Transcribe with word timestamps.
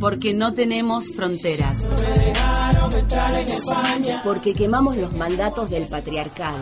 Porque 0.00 0.34
no 0.34 0.54
tenemos 0.54 1.12
fronteras. 1.14 1.84
Porque 4.24 4.52
quemamos 4.52 4.96
los 4.96 5.14
mandatos 5.14 5.70
del 5.70 5.88
patriarcado. 5.88 6.58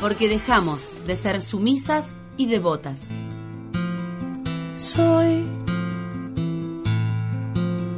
Porque 0.00 0.28
dejamos 0.28 0.82
de 1.04 1.16
ser 1.16 1.42
sumisas 1.42 2.06
y 2.36 2.46
devotas. 2.46 3.00
Soy 4.76 5.44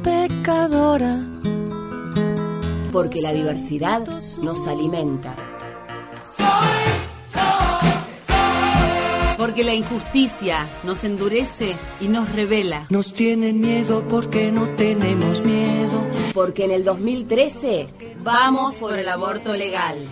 pecadora. 0.03 1.23
Porque 2.93 3.21
la 3.21 3.33
diversidad 3.35 4.07
nos 4.43 4.67
alimenta. 4.67 5.37
Porque 9.59 9.67
la 9.73 9.75
injusticia 9.75 10.69
nos 10.85 11.03
endurece 11.03 11.75
y 12.01 12.07
nos 12.07 12.33
revela. 12.33 12.87
Nos 12.91 13.13
tienen 13.13 13.61
miedo 13.61 14.07
porque 14.07 14.53
no 14.53 14.69
tenemos 14.77 15.41
miedo. 15.41 16.07
Porque 16.33 16.63
en 16.67 16.71
el 16.71 16.85
2013 16.85 17.89
Vamos 18.23 18.77
por 18.77 18.97
el 18.97 19.09
aborto 19.09 19.55
legal. 19.55 20.07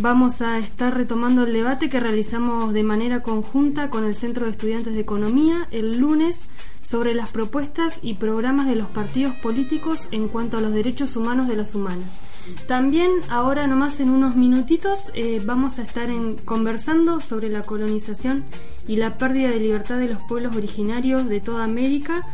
vamos 0.00 0.42
a 0.42 0.58
estar 0.58 0.96
retomando 0.96 1.44
el 1.44 1.52
debate 1.52 1.88
que 1.88 2.00
realizamos 2.00 2.72
de 2.72 2.82
manera 2.82 3.22
conjunta 3.22 3.90
con 3.90 4.04
el 4.04 4.14
Centro 4.14 4.44
de 4.44 4.52
Estudiantes 4.52 4.94
de 4.94 5.00
Economía 5.00 5.66
el 5.70 5.98
lunes 5.98 6.46
sobre 6.82 7.14
las 7.14 7.30
propuestas 7.30 7.98
y 8.02 8.14
programas 8.14 8.66
de 8.66 8.76
los 8.76 8.88
partidos 8.88 9.34
políticos 9.36 10.08
en 10.10 10.28
cuanto 10.28 10.58
a 10.58 10.60
los 10.60 10.72
derechos 10.72 11.16
humanos 11.16 11.48
de 11.48 11.56
las 11.56 11.74
humanas. 11.74 12.20
También 12.66 13.10
ahora 13.28 13.66
nomás 13.66 14.00
en 14.00 14.10
unos 14.10 14.36
minutitos 14.36 15.10
eh, 15.14 15.42
vamos 15.44 15.78
a 15.78 15.82
estar 15.82 16.08
conversando 16.44 17.20
sobre 17.20 17.48
la 17.48 17.62
colonización 17.62 18.44
y 18.86 18.96
la 18.96 19.18
pérdida 19.18 19.48
de 19.50 19.60
libertad 19.60 19.98
de 19.98 20.08
los 20.08 20.22
pueblos 20.22 20.56
originarios 20.56 21.28
de 21.28 21.40
toda 21.40 21.64
América 21.64 22.26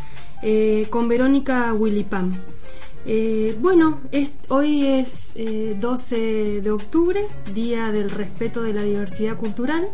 eh, 0.42 0.86
con 0.90 1.08
Verónica 1.08 1.72
Willipam. 1.72 2.32
Eh, 3.06 3.56
bueno, 3.60 4.00
hoy 4.48 4.86
es 4.86 5.32
eh, 5.34 5.76
12 5.78 6.60
de 6.62 6.70
octubre, 6.70 7.26
Día 7.54 7.92
del 7.92 8.10
Respeto 8.10 8.62
de 8.62 8.72
la 8.72 8.82
Diversidad 8.82 9.36
Cultural, 9.36 9.88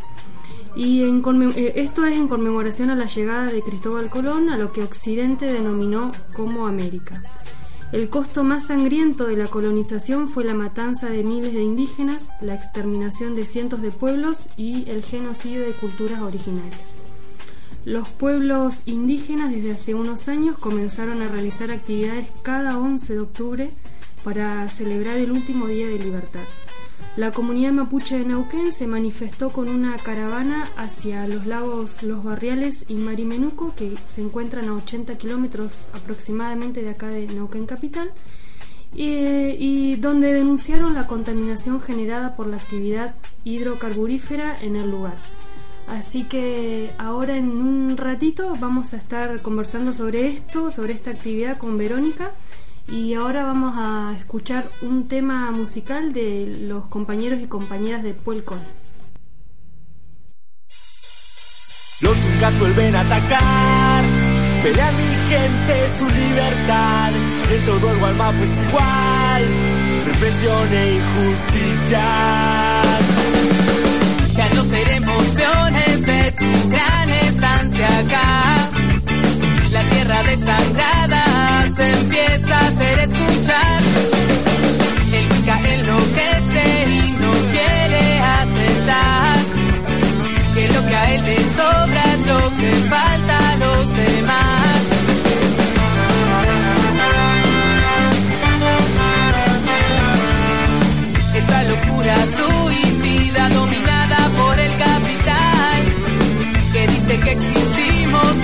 y 0.76 1.02
eh, 1.02 1.72
esto 1.74 2.06
es 2.06 2.14
en 2.14 2.28
conmemoración 2.28 2.90
a 2.90 2.94
la 2.94 3.06
llegada 3.06 3.46
de 3.46 3.62
Cristóbal 3.62 4.08
Colón 4.10 4.48
a 4.48 4.56
lo 4.56 4.72
que 4.72 4.84
Occidente 4.84 5.52
denominó 5.52 6.12
como 6.34 6.68
América. 6.68 7.22
El 7.90 8.08
costo 8.08 8.44
más 8.44 8.68
sangriento 8.68 9.26
de 9.26 9.36
la 9.36 9.48
colonización 9.48 10.28
fue 10.28 10.44
la 10.44 10.54
matanza 10.54 11.10
de 11.10 11.24
miles 11.24 11.52
de 11.52 11.62
indígenas, 11.62 12.30
la 12.40 12.54
exterminación 12.54 13.34
de 13.34 13.44
cientos 13.44 13.82
de 13.82 13.90
pueblos 13.90 14.48
y 14.56 14.88
el 14.88 15.02
genocidio 15.02 15.62
de 15.62 15.72
culturas 15.72 16.20
originarias. 16.20 17.00
Los 17.86 18.10
pueblos 18.10 18.82
indígenas 18.84 19.52
desde 19.52 19.72
hace 19.72 19.94
unos 19.94 20.28
años 20.28 20.58
comenzaron 20.58 21.22
a 21.22 21.28
realizar 21.28 21.70
actividades 21.70 22.26
cada 22.42 22.78
11 22.78 23.14
de 23.14 23.20
octubre 23.20 23.70
para 24.22 24.68
celebrar 24.68 25.16
el 25.16 25.32
último 25.32 25.66
día 25.66 25.86
de 25.86 25.98
libertad. 25.98 26.44
La 27.16 27.32
comunidad 27.32 27.72
mapuche 27.72 28.18
de 28.18 28.26
Neuquén 28.26 28.70
se 28.70 28.86
manifestó 28.86 29.48
con 29.48 29.68
una 29.68 29.96
caravana 29.96 30.68
hacia 30.76 31.26
los 31.26 31.46
lagos 31.46 32.02
Los 32.02 32.22
Barriales 32.22 32.84
y 32.86 32.94
Marimenuco, 32.94 33.74
que 33.74 33.94
se 34.04 34.20
encuentran 34.20 34.68
a 34.68 34.74
80 34.74 35.16
kilómetros 35.16 35.88
aproximadamente 35.94 36.82
de 36.82 36.90
acá 36.90 37.08
de 37.08 37.26
Neuquén 37.28 37.64
Capital, 37.64 38.12
y, 38.94 39.06
y 39.58 39.96
donde 39.96 40.34
denunciaron 40.34 40.94
la 40.94 41.06
contaminación 41.06 41.80
generada 41.80 42.36
por 42.36 42.46
la 42.46 42.58
actividad 42.58 43.14
hidrocarburífera 43.44 44.56
en 44.60 44.76
el 44.76 44.90
lugar. 44.90 45.16
Así 45.90 46.24
que 46.24 46.92
ahora 46.98 47.36
en 47.36 47.50
un 47.50 47.96
ratito 47.96 48.54
vamos 48.60 48.94
a 48.94 48.96
estar 48.96 49.42
conversando 49.42 49.92
sobre 49.92 50.28
esto, 50.28 50.70
sobre 50.70 50.92
esta 50.94 51.10
actividad 51.10 51.58
con 51.58 51.76
Verónica. 51.78 52.30
Y 52.86 53.14
ahora 53.14 53.44
vamos 53.44 53.74
a 53.76 54.14
escuchar 54.16 54.70
un 54.82 55.08
tema 55.08 55.50
musical 55.50 56.12
de 56.12 56.46
los 56.60 56.86
compañeros 56.86 57.40
y 57.40 57.46
compañeras 57.46 58.02
de 58.02 58.14
Puelcon. 58.14 58.60
Los 62.00 62.16
Incas 62.34 62.58
vuelven 62.58 62.96
a 62.96 63.00
atacar, 63.02 64.04
pelea 64.62 64.92
mi 64.92 65.14
gente 65.28 65.88
su 65.98 66.08
libertad. 66.08 67.12
En 67.52 67.66
todo 67.66 67.92
el 67.92 67.98
Gualmapo 67.98 68.42
es 68.42 68.68
igual, 68.68 69.44
represión 70.06 70.72
e 70.72 70.94
injusticia. 70.94 72.06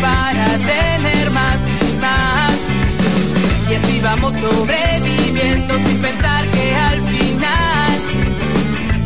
Para 0.01 0.47
tener 0.59 1.31
más 1.31 1.59
y 1.89 1.97
más. 2.01 2.53
Y 3.71 3.75
así 3.75 4.01
vamos 4.01 4.33
sobreviviendo 4.35 5.75
sin 5.85 5.99
pensar 6.01 6.47
que 6.49 6.75
al 6.75 7.01
final 7.03 8.01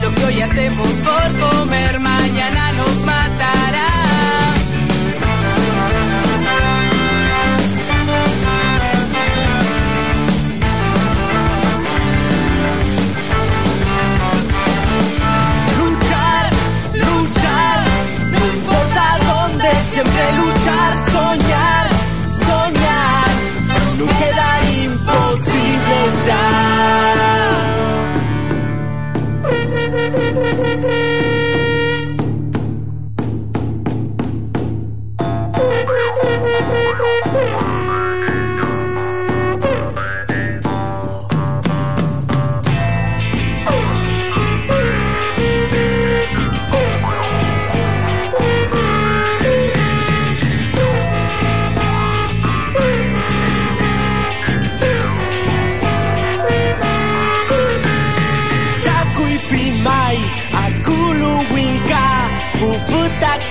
lo 0.02 0.14
que 0.14 0.24
hoy 0.24 0.40
hacemos 0.40 0.88
por 0.88 1.48
comer 1.48 2.00
mañana 2.00 2.72
nos 2.72 2.96
matará. 3.04 3.89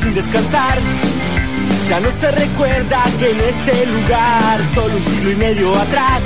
Sin 0.00 0.14
descansar, 0.14 0.78
ya 1.88 2.00
no 2.00 2.08
se 2.18 2.30
recuerda 2.30 3.04
que 3.18 3.30
en 3.30 3.40
este 3.40 3.86
lugar, 3.86 4.60
solo 4.74 4.96
un 4.96 5.04
siglo 5.04 5.30
y 5.32 5.36
medio 5.36 5.76
atrás, 5.76 6.22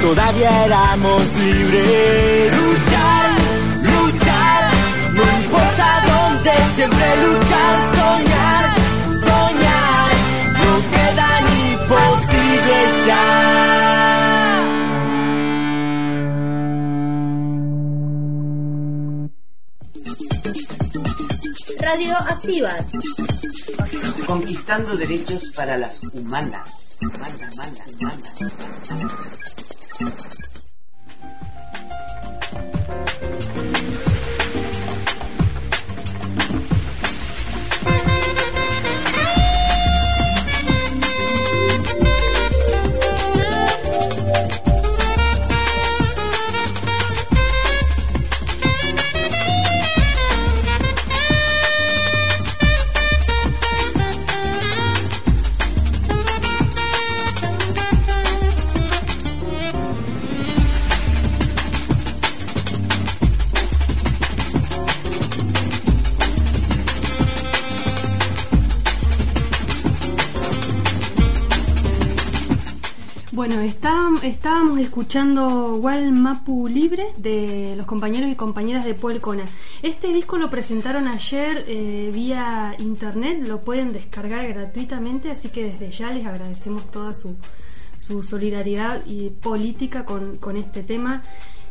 todavía 0.00 0.64
éramos 0.64 1.22
libres. 1.38 2.52
Luchar, 2.56 3.30
luchar, 3.82 4.70
no 5.12 5.22
importa 5.44 6.04
dónde, 6.08 6.50
siempre 6.74 7.06
luchar, 7.24 7.76
soñar, 7.94 8.64
soñar, 9.20 10.10
no 10.64 10.72
quedan 10.90 11.44
imposibles 11.70 13.06
ya. 13.06 13.75
Radioactiva. 21.96 22.74
Conquistando 24.26 24.94
derechos 24.98 25.50
para 25.56 25.78
las 25.78 26.02
humanas. 26.02 26.98
Humanas, 27.00 27.54
humanas, 27.54 27.92
humanas. 27.98 29.35
Escuchando 74.86 75.76
Wal 75.76 76.12
Mapu 76.12 76.68
Libre 76.68 77.08
de 77.16 77.74
los 77.76 77.86
compañeros 77.86 78.30
y 78.30 78.36
compañeras 78.36 78.84
de 78.84 78.94
Puelcona. 78.94 79.44
Este 79.82 80.12
disco 80.12 80.38
lo 80.38 80.48
presentaron 80.48 81.08
ayer 81.08 81.64
eh, 81.66 82.10
vía 82.14 82.74
internet, 82.78 83.40
lo 83.46 83.60
pueden 83.60 83.92
descargar 83.92 84.46
gratuitamente, 84.46 85.30
así 85.30 85.48
que 85.48 85.72
desde 85.72 85.90
ya 85.90 86.10
les 86.10 86.24
agradecemos 86.24 86.90
toda 86.90 87.14
su, 87.14 87.36
su 87.98 88.22
solidaridad 88.22 89.04
y 89.06 89.30
política 89.30 90.04
con, 90.04 90.36
con 90.36 90.56
este 90.56 90.82
tema. 90.84 91.22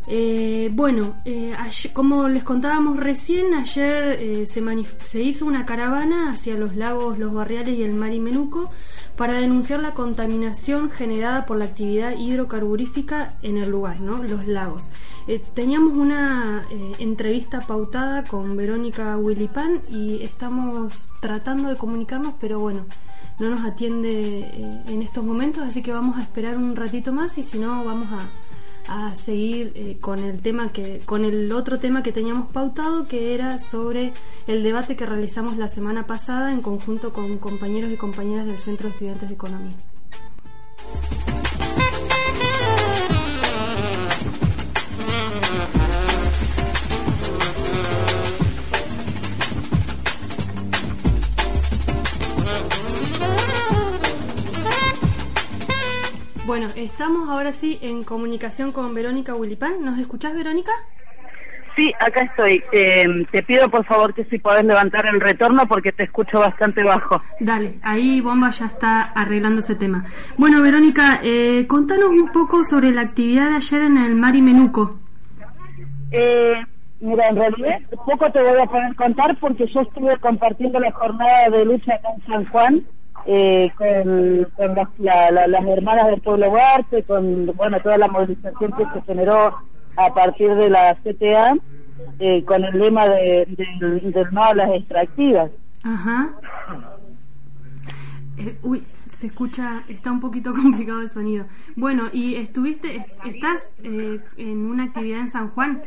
Eh, 0.07 0.69
bueno, 0.71 1.15
eh, 1.25 1.53
como 1.93 2.27
les 2.29 2.43
contábamos 2.43 2.97
recién, 2.97 3.53
ayer 3.55 4.17
eh, 4.19 4.47
se, 4.47 4.61
se 4.99 5.21
hizo 5.21 5.45
una 5.45 5.65
caravana 5.65 6.29
hacia 6.29 6.55
los 6.55 6.75
lagos 6.75 7.17
Los 7.17 7.33
Barriales 7.33 7.75
y 7.77 7.83
el 7.83 7.93
Marimenuco 7.93 8.69
para 9.17 9.33
denunciar 9.35 9.79
la 9.79 9.91
contaminación 9.91 10.89
generada 10.89 11.45
por 11.45 11.57
la 11.57 11.65
actividad 11.65 12.15
hidrocarburífica 12.17 13.37
en 13.41 13.57
el 13.57 13.69
lugar, 13.69 13.99
¿no? 14.01 14.21
Los 14.21 14.45
lagos. 14.45 14.91
Eh, 15.27 15.41
teníamos 15.53 15.97
una 15.97 16.67
entrevista 16.99 17.61
pautada 17.61 18.25
con 18.25 18.55
Verónica 18.57 19.17
Willipan 19.17 19.81
y 19.89 20.21
estamos 20.21 21.09
tratando 21.19 21.69
de 21.69 21.77
comunicarnos, 21.77 22.33
pero 22.39 22.59
bueno, 22.59 22.85
no 23.39 23.49
nos 23.49 23.65
atiende 23.65 24.83
en 24.87 25.01
estos 25.01 25.23
momentos, 25.23 25.63
así 25.63 25.81
que 25.81 25.93
vamos 25.93 26.17
a 26.17 26.21
esperar 26.21 26.57
un 26.57 26.75
ratito 26.75 27.11
más 27.11 27.37
y 27.37 27.43
si 27.43 27.57
no 27.57 27.83
vamos 27.83 28.09
a 28.11 28.29
a 28.87 29.15
seguir 29.15 29.71
eh, 29.75 29.97
con 29.99 30.19
el 30.19 30.41
tema 30.41 30.71
que 30.71 30.99
con 31.05 31.25
el 31.25 31.51
otro 31.51 31.79
tema 31.79 32.03
que 32.03 32.11
teníamos 32.11 32.51
pautado 32.51 33.07
que 33.07 33.33
era 33.33 33.57
sobre 33.59 34.13
el 34.47 34.63
debate 34.63 34.95
que 34.95 35.05
realizamos 35.05 35.57
la 35.57 35.69
semana 35.69 36.07
pasada 36.07 36.51
en 36.51 36.61
conjunto 36.61 37.13
con 37.13 37.37
compañeros 37.37 37.91
y 37.91 37.97
compañeras 37.97 38.45
del 38.45 38.59
Centro 38.59 38.87
de 38.87 38.93
Estudiantes 38.93 39.29
de 39.29 39.35
Economía. 39.35 39.75
Bueno, 56.45 56.67
estamos 56.75 57.27
ahora 57.27 57.51
sí 57.51 57.79
en 57.81 58.03
comunicación 58.03 58.71
con 58.71 58.93
Verónica 58.93 59.33
Willipan. 59.33 59.83
¿Nos 59.83 59.97
escuchás, 59.97 60.35
Verónica? 60.35 60.71
Sí, 61.75 61.91
acá 61.99 62.21
estoy. 62.21 62.61
Eh, 62.71 63.07
te 63.31 63.41
pido 63.41 63.67
por 63.69 63.83
favor 63.85 64.13
que 64.13 64.25
si 64.25 64.37
podés 64.37 64.63
levantar 64.63 65.07
el 65.07 65.19
retorno 65.19 65.67
porque 65.67 65.91
te 65.91 66.03
escucho 66.03 66.39
bastante 66.39 66.83
bajo. 66.83 67.19
Dale, 67.39 67.79
ahí 67.81 68.21
Bomba 68.21 68.51
ya 68.51 68.67
está 68.67 69.01
arreglando 69.01 69.61
ese 69.61 69.73
tema. 69.73 70.05
Bueno, 70.37 70.61
Verónica, 70.61 71.19
eh, 71.23 71.65
contanos 71.67 72.09
un 72.09 72.31
poco 72.31 72.63
sobre 72.63 72.91
la 72.91 73.01
actividad 73.01 73.49
de 73.49 73.55
ayer 73.55 73.81
en 73.81 73.97
el 73.97 74.15
Mari 74.15 74.43
Menuco. 74.43 74.99
Eh, 76.11 76.63
mira, 76.99 77.27
en 77.27 77.37
realidad 77.37 77.79
poco 78.05 78.31
te 78.31 78.39
voy 78.39 78.61
a 78.61 78.67
poder 78.67 78.95
contar 78.95 79.35
porque 79.39 79.65
yo 79.73 79.81
estuve 79.81 80.15
compartiendo 80.19 80.79
la 80.79 80.91
jornada 80.91 81.49
de 81.49 81.65
lucha 81.65 81.95
acá 81.95 82.09
en 82.15 82.31
San 82.31 82.45
Juan 82.45 82.85
eh, 83.25 83.71
con, 83.77 84.47
las, 84.75 84.87
la- 84.99 85.31
la- 85.31 85.47
las 85.47 85.65
hermanas 85.65 86.07
del 86.07 86.21
pueblo 86.21 86.49
Huarte, 86.49 87.03
con 87.03 87.47
bueno 87.55 87.79
toda 87.81 87.97
la 87.97 88.07
movilización 88.07 88.71
que 88.73 88.83
se 88.93 89.01
generó 89.05 89.55
a 89.97 90.13
partir 90.13 90.53
de 90.55 90.69
la 90.69 90.95
CTA, 91.03 91.55
eh, 92.19 92.43
con 92.45 92.63
el 92.63 92.77
lema 92.77 93.07
de, 93.07 93.45
del- 93.57 94.11
del 94.11 94.27
no 94.31 94.43
a 94.43 94.53
extractivas. 94.75 95.49
Ajá. 95.83 96.33
Eh, 98.37 98.57
uy, 98.63 98.83
se 99.05 99.27
escucha, 99.27 99.83
está 99.87 100.11
un 100.11 100.19
poquito 100.19 100.51
complicado 100.61 101.01
el 101.01 101.09
sonido. 101.09 101.45
Bueno, 101.75 102.03
y 102.11 102.35
estuviste, 102.35 102.95
est- 102.97 103.09
estás 103.25 103.73
eh, 103.83 104.19
en 104.37 104.65
una 104.65 104.83
actividad 104.85 105.19
en 105.21 105.29
San 105.29 105.49
Juan. 105.49 105.81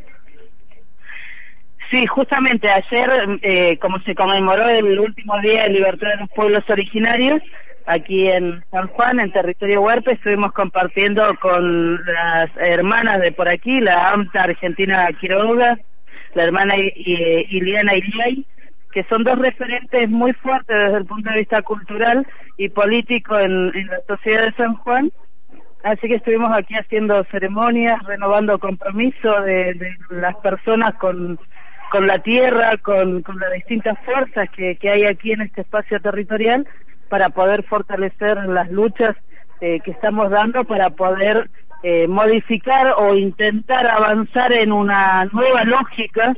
Sí, 1.91 2.07
justamente 2.07 2.69
ayer, 2.71 3.39
eh, 3.43 3.79
como 3.79 3.99
se 4.01 4.15
conmemoró 4.15 4.69
el 4.69 4.99
último 4.99 5.39
día 5.41 5.63
de 5.63 5.71
libertad 5.71 6.11
de 6.11 6.17
los 6.19 6.31
pueblos 6.31 6.63
originarios, 6.69 7.41
aquí 7.87 8.29
en 8.29 8.63
San 8.71 8.89
Juan, 8.89 9.21
en 9.21 9.33
territorio 9.33 9.81
Huerpe, 9.81 10.13
estuvimos 10.13 10.53
compartiendo 10.53 11.35
con 11.41 11.97
las 12.05 12.47
hermanas 12.57 13.21
de 13.21 13.33
por 13.33 13.49
aquí, 13.49 13.81
la 13.81 14.11
AMTA 14.13 14.45
Argentina 14.45 15.09
Quiroga, 15.19 15.79
la 16.35 16.45
hermana 16.45 16.77
I- 16.77 17.47
Iliana 17.49 17.95
Iliay, 17.95 18.45
que 18.93 19.05
son 19.05 19.25
dos 19.25 19.39
referentes 19.39 20.11
muy 20.11 20.33
fuertes 20.35 20.77
desde 20.79 20.99
el 20.99 21.07
punto 21.07 21.31
de 21.31 21.39
vista 21.39 21.63
cultural 21.63 22.27
y 22.59 22.69
político 22.69 23.39
en, 23.39 23.69
la 23.87 24.01
sociedad 24.07 24.45
de 24.45 24.53
San 24.57 24.75
Juan. 24.75 25.11
Así 25.85 26.07
que 26.07 26.17
estuvimos 26.17 26.51
aquí 26.55 26.75
haciendo 26.75 27.25
ceremonias, 27.31 28.03
renovando 28.05 28.59
compromiso 28.59 29.41
de, 29.41 29.73
de 29.75 29.97
las 30.11 30.37
personas 30.37 30.93
con 30.95 31.39
con 31.91 32.07
la 32.07 32.19
tierra, 32.19 32.77
con, 32.83 33.23
con 33.23 33.39
las 33.39 33.53
distintas 33.53 33.99
fuerzas 34.05 34.49
que, 34.51 34.77
que 34.77 34.91
hay 34.91 35.05
aquí 35.05 35.33
en 35.33 35.43
este 35.43 35.63
espacio 35.63 36.01
territorial 36.01 36.67
para 37.09 37.31
poder 37.31 37.65
fortalecer 37.65 38.37
las 38.49 38.71
luchas 38.71 39.17
eh, 39.61 39.81
que 39.85 39.91
estamos 39.91 40.31
dando 40.31 40.65
para 40.65 40.91
poder 40.91 41.51
eh, 41.83 42.07
modificar 42.09 42.95
o 42.99 43.15
intentar 43.15 43.87
avanzar 43.87 44.53
en 44.53 44.73
una 44.73 45.25
nueva 45.33 45.65
lógica 45.65 46.35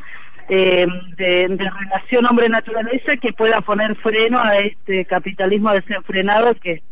eh, 0.49 0.87
de, 1.17 1.47
de, 1.49 1.71
relación 1.71 2.27
hombre-naturaleza 2.27 3.17
que 3.17 3.33
pueda 3.33 3.61
poner 3.61 3.95
freno 3.97 4.41
a 4.41 4.55
este 4.57 5.05
capitalismo 5.05 5.73
desenfrenado 5.73 6.55
que 6.55 6.83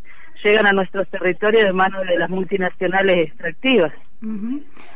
llegan 0.43 0.67
a 0.67 0.73
nuestros 0.73 1.09
territorios 1.09 1.65
de 1.65 1.73
manos 1.73 2.07
de 2.07 2.19
las 2.19 2.31
multinacionales 2.31 3.29
extractivas. 3.29 3.93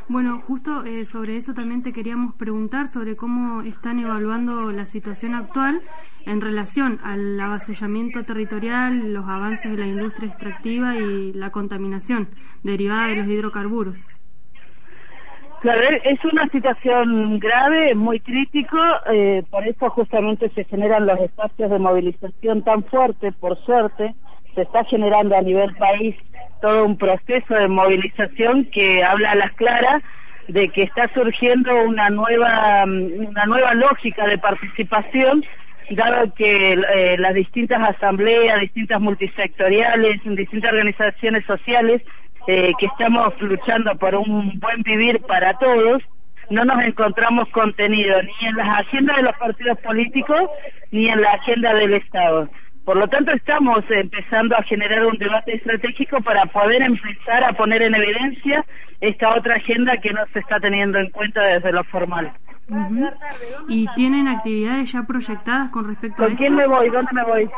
Bueno, 0.09 0.41
justo 0.41 0.85
eh, 0.85 1.05
sobre 1.05 1.37
eso 1.37 1.55
también 1.55 1.85
te 1.85 1.93
queríamos 1.93 2.35
preguntar 2.35 2.89
sobre 2.89 3.15
cómo 3.15 3.63
están 3.63 4.01
evaluando 4.01 4.73
la 4.73 4.85
situación 4.85 5.35
actual 5.35 5.81
en 6.27 6.41
relación 6.41 6.99
al 7.05 7.39
avasallamiento 7.39 8.25
territorial, 8.25 9.13
los 9.13 9.29
avances 9.29 9.71
de 9.71 9.79
la 9.79 9.87
industria 9.87 10.29
extractiva 10.29 10.97
y 10.97 11.33
la 11.35 11.51
contaminación 11.51 12.31
derivada 12.65 13.09
de 13.09 13.17
los 13.17 13.29
hidrocarburos. 13.29 14.07
Claro, 15.61 15.81
es 16.03 16.19
una 16.25 16.49
situación 16.49 17.39
grave, 17.39 17.95
muy 17.95 18.19
crítico, 18.19 18.79
eh, 19.13 19.45
por 19.49 19.65
eso 19.69 19.89
justamente 19.91 20.51
se 20.51 20.65
generan 20.65 21.07
los 21.07 21.21
espacios 21.21 21.71
de 21.71 21.79
movilización 21.79 22.65
tan 22.65 22.83
fuertes, 22.83 23.33
por 23.37 23.57
suerte, 23.65 24.17
se 24.55 24.63
está 24.63 24.85
generando 24.85 25.37
a 25.37 25.43
nivel 25.43 25.75
país 25.77 26.17
todo 26.61 26.85
un 26.85 26.97
proceso 26.97 27.55
de 27.55 27.69
movilización 27.69 28.67
que 28.67 29.03
habla 29.03 29.33
a 29.33 29.37
las 29.37 29.53
claras 29.53 30.03
de 30.49 30.69
que 30.69 30.83
está 30.83 31.09
surgiendo 31.15 31.85
una 31.85 32.09
nueva 32.11 32.85
una 32.85 33.45
nueva 33.47 33.75
lógica 33.75 34.27
de 34.27 34.39
participación 34.39 35.45
dado 35.95 36.33
que 36.35 36.73
eh, 36.73 37.17
las 37.19 37.35
distintas 37.35 37.89
asambleas, 37.89 38.61
distintas 38.61 39.01
multisectoriales, 39.01 40.21
distintas 40.25 40.73
organizaciones 40.73 41.45
sociales 41.45 42.03
eh, 42.47 42.73
que 42.79 42.87
estamos 42.87 43.29
luchando 43.41 43.95
por 43.97 44.15
un 44.15 44.59
buen 44.59 44.83
vivir 44.83 45.21
para 45.21 45.53
todos, 45.55 46.03
no 46.51 46.65
nos 46.65 46.85
encontramos 46.85 47.49
contenido 47.51 48.15
ni 48.23 48.49
en 48.49 48.57
las 48.57 48.75
agendas 48.75 49.17
de 49.17 49.23
los 49.23 49.33
partidos 49.35 49.79
políticos 49.79 50.43
ni 50.91 51.09
en 51.09 51.21
la 51.21 51.31
agenda 51.31 51.73
del 51.75 51.95
Estado. 51.95 52.49
Por 52.85 52.97
lo 52.97 53.07
tanto, 53.07 53.33
estamos 53.33 53.81
empezando 53.91 54.57
a 54.57 54.63
generar 54.65 55.05
un 55.07 55.17
debate 55.17 55.55
estratégico 55.55 56.21
para 56.21 56.43
poder 56.47 56.83
empezar 56.83 57.45
a 57.45 57.53
poner 57.53 57.83
en 57.83 57.95
evidencia 57.95 58.65
esta 59.01 59.31
otra 59.37 59.55
agenda 59.57 59.97
que 59.99 60.13
no 60.13 60.21
se 60.33 60.41
está 60.41 60.59
teniendo 60.59 60.99
en 60.99 61.11
cuenta 61.11 61.43
desde 61.43 61.73
lo 61.73 61.85
formal. 61.85 62.33
¿Y 63.69 63.87
tienen 63.95 64.27
actividades 64.29 64.93
ya 64.93 65.05
proyectadas 65.05 65.71
con 65.71 65.87
respecto 65.87 66.25
a 66.25 66.27
esto? 66.27 66.37
¿Con 66.37 66.47
quién 66.47 66.57
me 66.57 66.67
voy? 66.67 66.91
¿Dónde 66.91 67.13
me 67.13 67.25
voy? 67.25 67.51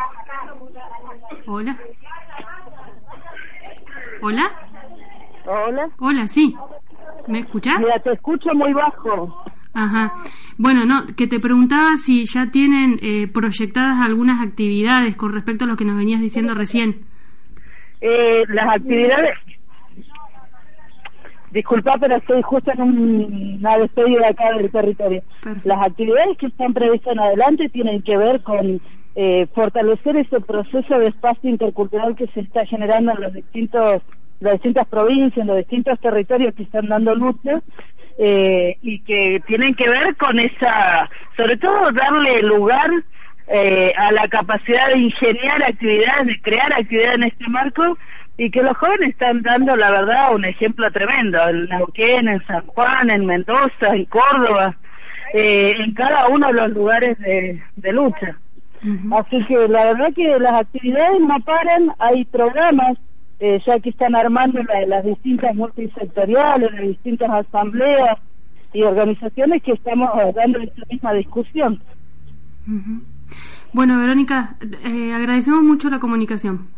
Hola. 1.46 1.76
Hola. 4.20 4.50
Hola. 5.46 5.88
Hola, 6.00 6.26
sí. 6.26 6.54
¿Me 7.28 7.40
escuchás? 7.40 7.82
Mira, 7.82 7.98
te 8.00 8.12
escucho 8.12 8.50
muy 8.54 8.72
bajo. 8.72 9.44
Ajá. 9.74 10.14
Bueno, 10.56 10.86
no, 10.86 11.04
que 11.16 11.26
te 11.26 11.40
preguntaba 11.40 11.96
si 11.96 12.24
ya 12.26 12.50
tienen 12.50 12.98
eh, 13.02 13.26
proyectadas 13.26 14.00
algunas 14.00 14.40
actividades 14.40 15.16
con 15.16 15.32
respecto 15.32 15.64
a 15.64 15.68
lo 15.68 15.76
que 15.76 15.84
nos 15.84 15.96
venías 15.96 16.20
diciendo 16.20 16.54
recién. 16.54 17.04
Eh, 18.00 18.44
las 18.48 18.66
actividades. 18.66 19.36
Disculpa, 21.50 21.96
pero 22.00 22.16
estoy 22.16 22.42
justo 22.42 22.72
en 22.72 22.82
un, 22.82 23.56
una 23.60 23.78
despedida 23.78 24.28
acá 24.28 24.56
del 24.56 24.70
territorio. 24.70 25.22
Las 25.64 25.86
actividades 25.86 26.36
que 26.38 26.46
están 26.46 26.72
previstas 26.72 27.12
en 27.12 27.20
adelante 27.20 27.68
tienen 27.68 28.02
que 28.02 28.16
ver 28.16 28.42
con 28.42 28.80
eh, 29.16 29.46
fortalecer 29.54 30.16
ese 30.16 30.40
proceso 30.40 30.98
de 30.98 31.08
espacio 31.08 31.50
intercultural 31.50 32.16
que 32.16 32.26
se 32.28 32.40
está 32.40 32.66
generando 32.66 33.12
en 33.12 33.20
los 33.20 33.32
distintos 33.32 34.02
las 34.40 34.54
distintas 34.54 34.86
provincias, 34.88 35.38
en 35.38 35.46
los 35.46 35.58
distintos 35.58 35.98
territorios 36.00 36.54
que 36.54 36.64
están 36.64 36.88
dando 36.88 37.14
lucha 37.14 37.62
eh, 38.18 38.76
y 38.83 39.00
que 39.00 39.42
tienen 39.47 39.75
que 39.75 39.88
ver 39.88 40.16
con 40.16 40.38
esa, 40.38 41.09
sobre 41.37 41.56
todo 41.56 41.90
darle 41.92 42.40
lugar 42.42 42.88
eh, 43.49 43.92
a 43.97 44.12
la 44.12 44.28
capacidad 44.28 44.88
de 44.92 44.99
ingeniar 44.99 45.62
actividades, 45.62 46.26
de 46.26 46.40
crear 46.40 46.73
actividades 46.73 47.16
en 47.16 47.23
este 47.25 47.49
marco 47.49 47.99
y 48.37 48.50
que 48.50 48.62
los 48.62 48.76
jóvenes 48.76 49.11
están 49.11 49.42
dando, 49.42 49.76
la 49.76 49.90
verdad, 49.90 50.35
un 50.35 50.44
ejemplo 50.44 50.90
tremendo, 50.90 51.38
en 51.49 51.66
Neuquén, 51.66 52.28
en 52.28 52.44
San 52.47 52.66
Juan, 52.66 53.11
en 53.11 53.26
Mendoza, 53.26 53.90
en 53.92 54.04
Córdoba, 54.06 54.76
eh, 55.35 55.73
en 55.78 55.94
cada 55.94 56.28
uno 56.28 56.49
de 56.49 56.54
los 56.54 56.71
lugares 56.71 57.18
de, 57.18 57.62
de 57.76 57.92
lucha. 57.92 58.37
Así 59.16 59.42
que 59.47 59.66
la 59.68 59.85
verdad 59.92 60.12
que 60.14 60.37
las 60.38 60.61
actividades 60.61 61.21
no 61.21 61.40
paran, 61.40 61.90
hay 61.99 62.25
programas 62.26 62.99
eh, 63.40 63.60
ya 63.66 63.78
que 63.80 63.90
están 63.90 64.16
armando 64.16 64.60
las 64.86 65.04
distintas 65.04 65.54
multisectoriales, 65.54 66.72
las 66.72 66.82
distintas 66.82 67.30
asambleas 67.30 68.18
y 68.72 68.82
organizaciones 68.82 69.62
que 69.62 69.72
estamos 69.72 70.08
dando 70.34 70.58
esta 70.60 70.82
misma 70.90 71.12
discusión. 71.14 71.80
Bueno, 73.72 73.98
Verónica, 73.98 74.56
eh, 74.84 75.12
agradecemos 75.12 75.62
mucho 75.62 75.90
la 75.90 75.98
comunicación. 75.98 76.68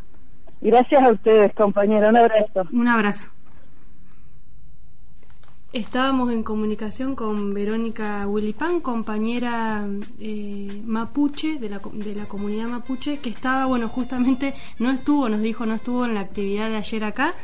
Gracias 0.60 1.00
a 1.02 1.12
ustedes, 1.12 1.54
compañero. 1.54 2.08
Un 2.08 2.16
abrazo. 2.16 2.62
Un 2.72 2.88
abrazo. 2.88 3.35
Estábamos 5.72 6.32
en 6.32 6.44
comunicación 6.44 7.16
con 7.16 7.52
Verónica 7.52 8.26
Willipan, 8.26 8.80
compañera 8.80 9.86
eh, 10.18 10.80
mapuche 10.86 11.58
de 11.58 11.68
la, 11.68 11.80
de 11.92 12.14
la 12.14 12.26
comunidad 12.26 12.68
mapuche, 12.68 13.18
que 13.18 13.30
estaba, 13.30 13.66
bueno, 13.66 13.88
justamente 13.88 14.54
no 14.78 14.90
estuvo, 14.90 15.28
nos 15.28 15.40
dijo, 15.40 15.66
no 15.66 15.74
estuvo 15.74 16.04
en 16.04 16.14
la 16.14 16.20
actividad 16.20 16.70
de 16.70 16.76
ayer 16.76 17.04
acá, 17.04 17.34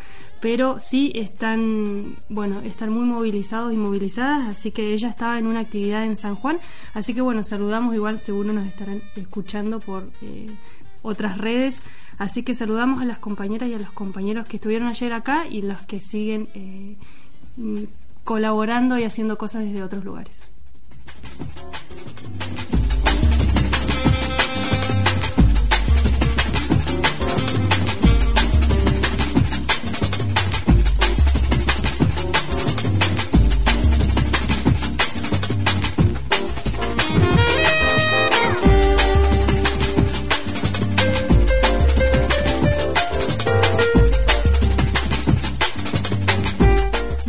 pero 0.41 0.79
sí 0.79 1.13
están, 1.17 2.17
bueno, 2.29 2.61
están 2.61 2.91
muy 2.91 3.05
movilizados 3.05 3.73
y 3.73 3.77
movilizadas, 3.77 4.49
así 4.49 4.71
que 4.71 4.93
ella 4.93 5.09
estaba 5.09 5.39
en 5.39 5.49
una 5.49 5.61
actividad 5.61 6.05
en 6.05 6.17
San 6.17 6.37
Juan, 6.37 6.59
así 6.95 7.15
que 7.15 7.21
bueno, 7.21 7.43
saludamos, 7.43 7.95
igual 7.95 8.21
seguro 8.21 8.53
nos 8.53 8.69
estarán 8.69 9.03
escuchando 9.17 9.81
por 9.81 10.11
eh, 10.23 10.47
otras 11.03 11.39
redes, 11.39 11.83
así 12.19 12.45
que 12.45 12.55
saludamos 12.55 13.03
a 13.03 13.05
las 13.05 13.19
compañeras 13.19 13.69
y 13.69 13.75
a 13.75 13.79
los 13.81 13.91
compañeros 13.91 14.47
que 14.47 14.57
estuvieron 14.57 14.87
ayer 14.87 15.13
acá 15.13 15.47
y 15.51 15.63
los 15.63 15.83
que 15.83 16.01
siguen. 16.01 16.49
Eh, 16.55 16.97
colaborando 18.25 18.99
y 18.99 19.05
haciendo 19.05 19.39
cosas 19.39 19.65
desde 19.65 19.83
otros 19.83 20.05
lugares. 20.05 20.49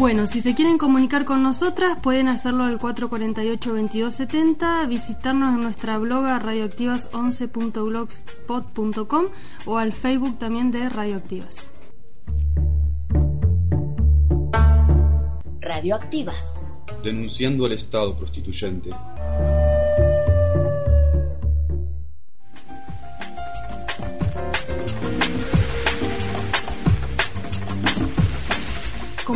Bueno, 0.04 0.28
si 0.28 0.42
se 0.42 0.54
quieren 0.54 0.78
comunicar 0.78 1.24
con 1.24 1.42
nosotras, 1.44 1.98
pueden 2.02 2.28
hacerlo 2.28 2.66
al 2.66 2.78
448-2270, 2.78 4.86
visitarnos 4.90 5.54
en 5.54 5.62
nuestra 5.62 5.98
blog 5.98 6.26
radioactivas11.blogspot.com 6.26 9.26
o 9.66 9.78
al 9.78 9.94
Facebook 9.94 10.38
también 10.38 10.72
de 10.72 10.90
Radioactivas. 10.90 11.72
Radioactivas. 15.62 16.70
Denunciando 17.02 17.66
al 17.66 17.72
Estado 17.72 18.18
prostituyente. 18.18 18.90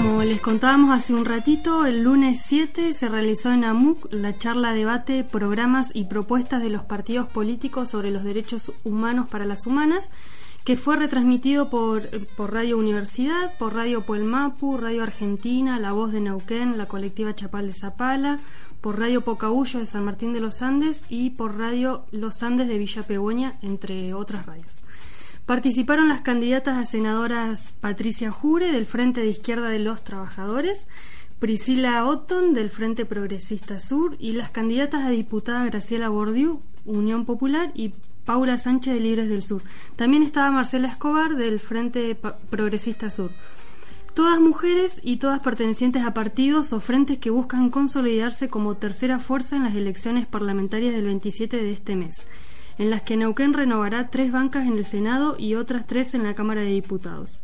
Como 0.07 0.23
les 0.23 0.39
contábamos 0.39 0.95
hace 0.95 1.13
un 1.13 1.25
ratito, 1.25 1.85
el 1.85 2.01
lunes 2.01 2.41
7 2.41 2.93
se 2.93 3.09
realizó 3.09 3.51
en 3.51 3.65
AMUC 3.65 4.07
la 4.09 4.37
charla 4.37 4.73
debate, 4.73 5.25
programas 5.25 5.93
y 5.93 6.05
propuestas 6.05 6.63
de 6.63 6.69
los 6.69 6.83
partidos 6.83 7.27
políticos 7.27 7.89
sobre 7.89 8.09
los 8.09 8.23
derechos 8.23 8.71
humanos 8.85 9.27
para 9.27 9.43
las 9.43 9.67
humanas, 9.67 10.13
que 10.63 10.77
fue 10.77 10.95
retransmitido 10.95 11.69
por, 11.69 12.25
por 12.37 12.53
Radio 12.53 12.77
Universidad, 12.77 13.57
por 13.57 13.75
Radio 13.75 14.03
Puelmapu, 14.03 14.77
Radio 14.77 15.03
Argentina, 15.03 15.77
La 15.77 15.91
Voz 15.91 16.13
de 16.13 16.21
Neuquén, 16.21 16.77
la 16.77 16.85
colectiva 16.85 17.35
Chapal 17.35 17.67
de 17.67 17.73
Zapala, 17.73 18.39
por 18.79 18.97
Radio 18.97 19.25
Pocahuyo 19.25 19.81
de 19.81 19.85
San 19.87 20.05
Martín 20.05 20.31
de 20.31 20.39
los 20.39 20.61
Andes 20.61 21.03
y 21.09 21.31
por 21.31 21.57
Radio 21.57 22.05
Los 22.11 22.43
Andes 22.43 22.69
de 22.69 22.77
Villa 22.77 23.03
Pegüeña, 23.03 23.55
entre 23.61 24.13
otras 24.13 24.45
radios. 24.45 24.83
Participaron 25.47 26.09
las 26.09 26.19
candidatas 26.19 26.77
a 26.77 26.83
senadoras 26.83 27.73
Patricia 27.79 28.31
Jure 28.31 28.73
del 28.73 28.85
Frente 28.85 29.21
de 29.21 29.27
Izquierda 29.27 29.69
de 29.69 29.79
los 29.79 30.03
Trabajadores, 30.03 30.89
Priscila 31.39 32.05
Otton 32.05 32.53
del 32.53 32.69
Frente 32.69 33.05
Progresista 33.05 33.79
Sur 33.79 34.17
y 34.19 34.33
las 34.33 34.49
candidatas 34.49 35.05
a 35.05 35.09
diputada 35.09 35.63
Graciela 35.63 36.09
Bordiú, 36.09 36.59
Unión 36.83 37.23
Popular, 37.23 37.71
y 37.75 37.93
Paula 38.25 38.57
Sánchez 38.57 38.95
de 38.95 38.99
Libres 38.99 39.29
del 39.29 39.41
Sur. 39.41 39.61
También 39.95 40.21
estaba 40.21 40.51
Marcela 40.51 40.89
Escobar 40.89 41.37
del 41.37 41.61
Frente 41.61 42.13
Progresista 42.49 43.09
Sur. 43.09 43.31
Todas 44.15 44.41
mujeres 44.41 44.99
y 45.01 45.15
todas 45.15 45.39
pertenecientes 45.39 46.03
a 46.03 46.13
partidos 46.13 46.73
o 46.73 46.81
frentes 46.81 47.19
que 47.19 47.29
buscan 47.29 47.69
consolidarse 47.69 48.49
como 48.49 48.75
tercera 48.75 49.19
fuerza 49.19 49.55
en 49.55 49.63
las 49.63 49.75
elecciones 49.75 50.25
parlamentarias 50.25 50.93
del 50.93 51.05
27 51.05 51.55
de 51.55 51.71
este 51.71 51.95
mes, 51.95 52.27
en 52.77 52.89
las 52.89 53.01
que 53.01 53.17
Neuquén 53.17 53.53
renovará 53.53 54.09
tres 54.09 54.31
bancas 54.31 54.67
en 54.67 54.77
el 54.77 54.85
Senado 54.85 55.35
y 55.37 55.55
otras 55.55 55.87
tres 55.87 56.13
en 56.13 56.23
la 56.23 56.35
Cámara 56.35 56.61
de 56.61 56.71
Diputados. 56.71 57.43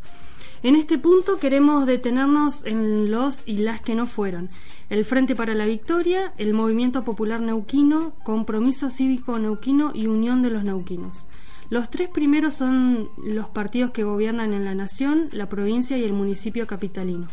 En 0.64 0.78
este 0.78 0.98
punto 0.98 1.40
queremos 1.40 1.86
detenernos 1.86 2.66
en 2.66 3.12
los 3.12 3.44
y 3.46 3.58
las 3.58 3.82
que 3.82 3.96
no 3.96 4.06
fueron. 4.06 4.50
El 4.90 5.04
Frente 5.04 5.36
para 5.36 5.56
la 5.56 5.66
Victoria, 5.66 6.34
el 6.38 6.54
Movimiento 6.54 7.04
Popular 7.04 7.42
Neuquino, 7.42 8.14
Compromiso 8.24 8.90
Cívico 8.90 9.38
Neuquino 9.40 9.92
y 9.94 10.08
Unión 10.08 10.42
de 10.42 10.52
los 10.52 10.64
Neuquinos. 10.64 11.28
Los 11.70 11.90
tres 11.90 12.08
primeros 12.08 12.54
son 12.54 13.10
los 13.18 13.50
partidos 13.50 13.92
que 13.92 14.04
gobiernan 14.04 14.54
en 14.54 14.64
la 14.64 14.76
nación, 14.76 15.28
la 15.32 15.50
provincia 15.50 15.98
y 15.98 16.04
el 16.04 16.14
municipio 16.14 16.66
capitalino. 16.68 17.28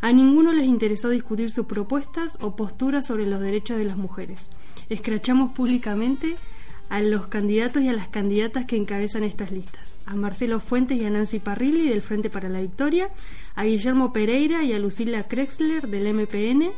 A 0.00 0.12
ninguno 0.12 0.52
les 0.52 0.66
interesó 0.66 1.10
discutir 1.10 1.52
sus 1.52 1.66
propuestas 1.66 2.36
o 2.40 2.56
posturas 2.56 3.06
sobre 3.06 3.26
los 3.26 3.40
derechos 3.40 3.76
de 3.76 3.84
las 3.84 3.96
mujeres. 3.96 4.50
Escrachamos 4.88 5.52
públicamente 5.52 6.34
a 6.92 7.00
los 7.00 7.26
candidatos 7.26 7.82
y 7.82 7.88
a 7.88 7.94
las 7.94 8.08
candidatas 8.08 8.66
que 8.66 8.76
encabezan 8.76 9.24
estas 9.24 9.50
listas. 9.50 9.96
A 10.04 10.14
Marcelo 10.14 10.60
Fuentes 10.60 11.00
y 11.00 11.06
a 11.06 11.08
Nancy 11.08 11.38
Parrilli 11.38 11.88
del 11.88 12.02
Frente 12.02 12.28
para 12.28 12.50
la 12.50 12.60
Victoria, 12.60 13.08
a 13.54 13.64
Guillermo 13.64 14.12
Pereira 14.12 14.62
y 14.62 14.74
a 14.74 14.78
Lucila 14.78 15.22
Krexler 15.22 15.88
del 15.88 16.12
MPN, 16.12 16.70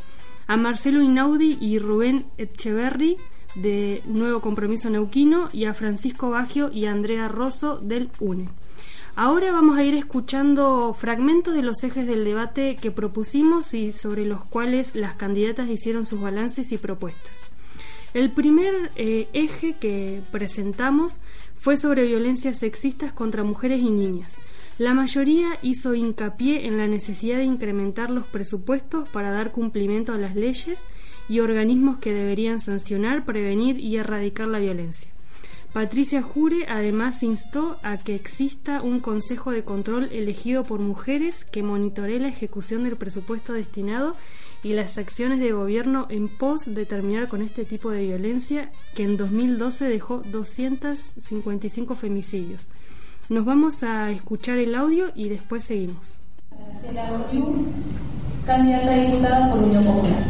a 0.46 0.56
Marcelo 0.56 1.02
Inaudi 1.02 1.58
y 1.60 1.80
Rubén 1.80 2.26
Echeverry 2.38 3.16
de 3.56 4.02
Nuevo 4.06 4.40
Compromiso 4.40 4.88
Neuquino 4.88 5.48
y 5.52 5.64
a 5.64 5.74
Francisco 5.74 6.30
Baggio 6.30 6.70
y 6.70 6.86
a 6.86 6.92
Andrea 6.92 7.26
Rosso 7.26 7.78
del 7.78 8.08
UNE. 8.20 8.50
Ahora 9.16 9.50
vamos 9.50 9.76
a 9.76 9.82
ir 9.82 9.96
escuchando 9.96 10.94
fragmentos 10.94 11.54
de 11.54 11.62
los 11.62 11.82
ejes 11.82 12.06
del 12.06 12.24
debate 12.24 12.76
que 12.76 12.92
propusimos 12.92 13.74
y 13.74 13.90
sobre 13.90 14.26
los 14.26 14.44
cuales 14.44 14.94
las 14.94 15.14
candidatas 15.14 15.68
hicieron 15.68 16.06
sus 16.06 16.20
balances 16.20 16.70
y 16.70 16.78
propuestas. 16.78 17.50
El 18.14 18.30
primer 18.30 18.92
eh, 18.94 19.28
eje 19.32 19.74
que 19.74 20.22
presentamos 20.30 21.20
fue 21.56 21.76
sobre 21.76 22.04
violencias 22.04 22.60
sexistas 22.60 23.12
contra 23.12 23.42
mujeres 23.42 23.80
y 23.80 23.90
niñas. 23.90 24.38
La 24.78 24.94
mayoría 24.94 25.58
hizo 25.62 25.96
hincapié 25.96 26.68
en 26.68 26.78
la 26.78 26.86
necesidad 26.86 27.38
de 27.38 27.44
incrementar 27.44 28.10
los 28.10 28.24
presupuestos 28.26 29.08
para 29.08 29.32
dar 29.32 29.50
cumplimiento 29.50 30.12
a 30.12 30.18
las 30.18 30.36
leyes 30.36 30.86
y 31.28 31.40
organismos 31.40 31.98
que 31.98 32.12
deberían 32.12 32.60
sancionar, 32.60 33.24
prevenir 33.24 33.80
y 33.80 33.96
erradicar 33.96 34.46
la 34.46 34.60
violencia. 34.60 35.10
Patricia 35.72 36.22
Jure 36.22 36.66
además 36.68 37.24
instó 37.24 37.78
a 37.82 37.96
que 37.96 38.14
exista 38.14 38.80
un 38.80 39.00
consejo 39.00 39.50
de 39.50 39.64
control 39.64 40.08
elegido 40.12 40.62
por 40.62 40.78
mujeres 40.78 41.44
que 41.44 41.64
monitoree 41.64 42.20
la 42.20 42.28
ejecución 42.28 42.84
del 42.84 42.96
presupuesto 42.96 43.54
destinado 43.54 44.14
y 44.64 44.72
las 44.72 44.98
acciones 44.98 45.38
de 45.38 45.52
gobierno 45.52 46.06
en 46.10 46.28
pos 46.28 46.74
de 46.74 46.86
terminar 46.86 47.28
con 47.28 47.42
este 47.42 47.64
tipo 47.64 47.90
de 47.90 48.02
violencia 48.02 48.72
que 48.96 49.04
en 49.04 49.16
2012 49.16 49.84
dejó 49.84 50.22
255 50.30 51.94
femicidios. 51.94 52.66
Nos 53.28 53.44
vamos 53.44 53.84
a 53.84 54.10
escuchar 54.10 54.58
el 54.58 54.74
audio 54.74 55.12
y 55.14 55.28
después 55.28 55.64
seguimos 55.64 56.18
candidata 58.46 58.92
a 58.92 58.96
diputada 58.96 59.50
por 59.50 59.62
Unión 59.62 59.84
Popular. 59.84 60.22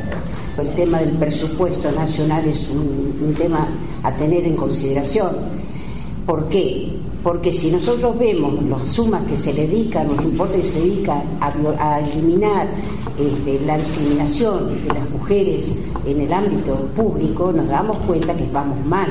El 0.58 0.68
tema 0.70 0.98
del 1.00 1.10
presupuesto 1.16 1.90
nacional 1.92 2.44
es 2.46 2.70
un, 2.70 3.34
tema 3.36 3.66
a 4.02 4.12
tener 4.12 4.44
en 4.44 4.54
consideración. 4.54 5.30
¿Por 6.26 6.48
qué? 6.48 6.88
Porque 7.22 7.52
si 7.52 7.70
nosotros 7.70 8.18
vemos 8.18 8.62
las 8.64 8.82
sumas 8.82 9.22
que 9.24 9.36
se 9.36 9.52
dedican, 9.52 10.08
los 10.08 10.24
importes 10.24 10.62
que 10.62 10.68
se 10.68 10.80
dedican 10.80 11.22
a, 11.40 12.00
eliminar 12.00 12.66
este, 13.18 13.60
la 13.66 13.78
discriminación 13.78 14.82
de 14.86 14.94
las 14.94 15.08
mujeres 15.10 15.86
en 16.06 16.20
el 16.20 16.32
ámbito 16.32 16.76
público, 16.96 17.52
nos 17.52 17.68
damos 17.68 17.98
cuenta 18.06 18.34
que 18.34 18.46
vamos 18.52 18.84
mal. 18.86 19.08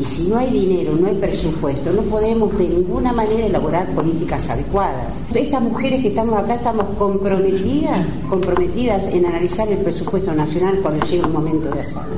Y 0.00 0.04
si 0.04 0.28
no 0.28 0.38
hay 0.38 0.50
dinero, 0.50 0.94
no 1.00 1.06
hay 1.08 1.14
presupuesto, 1.14 1.92
no 1.92 2.02
podemos 2.02 2.56
de 2.58 2.68
ninguna 2.68 3.12
manera 3.12 3.46
elaborar 3.46 3.86
políticas 3.94 4.50
adecuadas. 4.50 5.14
Estas 5.34 5.62
mujeres 5.62 6.02
que 6.02 6.08
estamos 6.08 6.38
acá 6.38 6.56
estamos 6.56 6.86
comprometidas, 6.98 8.06
comprometidas 8.28 9.12
en 9.12 9.26
analizar 9.26 9.68
el 9.68 9.78
presupuesto 9.78 10.32
nacional 10.34 10.80
cuando 10.82 11.04
llegue 11.06 11.24
un 11.24 11.32
momento 11.32 11.70
de 11.70 11.80
hacerlo. 11.80 12.16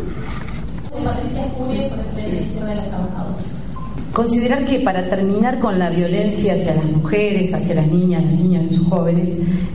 El. 2.59 3.58
Considerar 4.18 4.66
que 4.66 4.81
para 4.81 5.09
terminar 5.09 5.61
con 5.61 5.78
la 5.78 5.90
violencia 5.90 6.54
hacia 6.54 6.74
las 6.74 6.87
mujeres, 6.87 7.54
hacia 7.54 7.76
las 7.76 7.87
niñas, 7.87 8.24
las 8.24 8.33
niñas 8.33 8.64
y 8.64 8.74
los 8.74 8.87
jóvenes, 8.87 9.28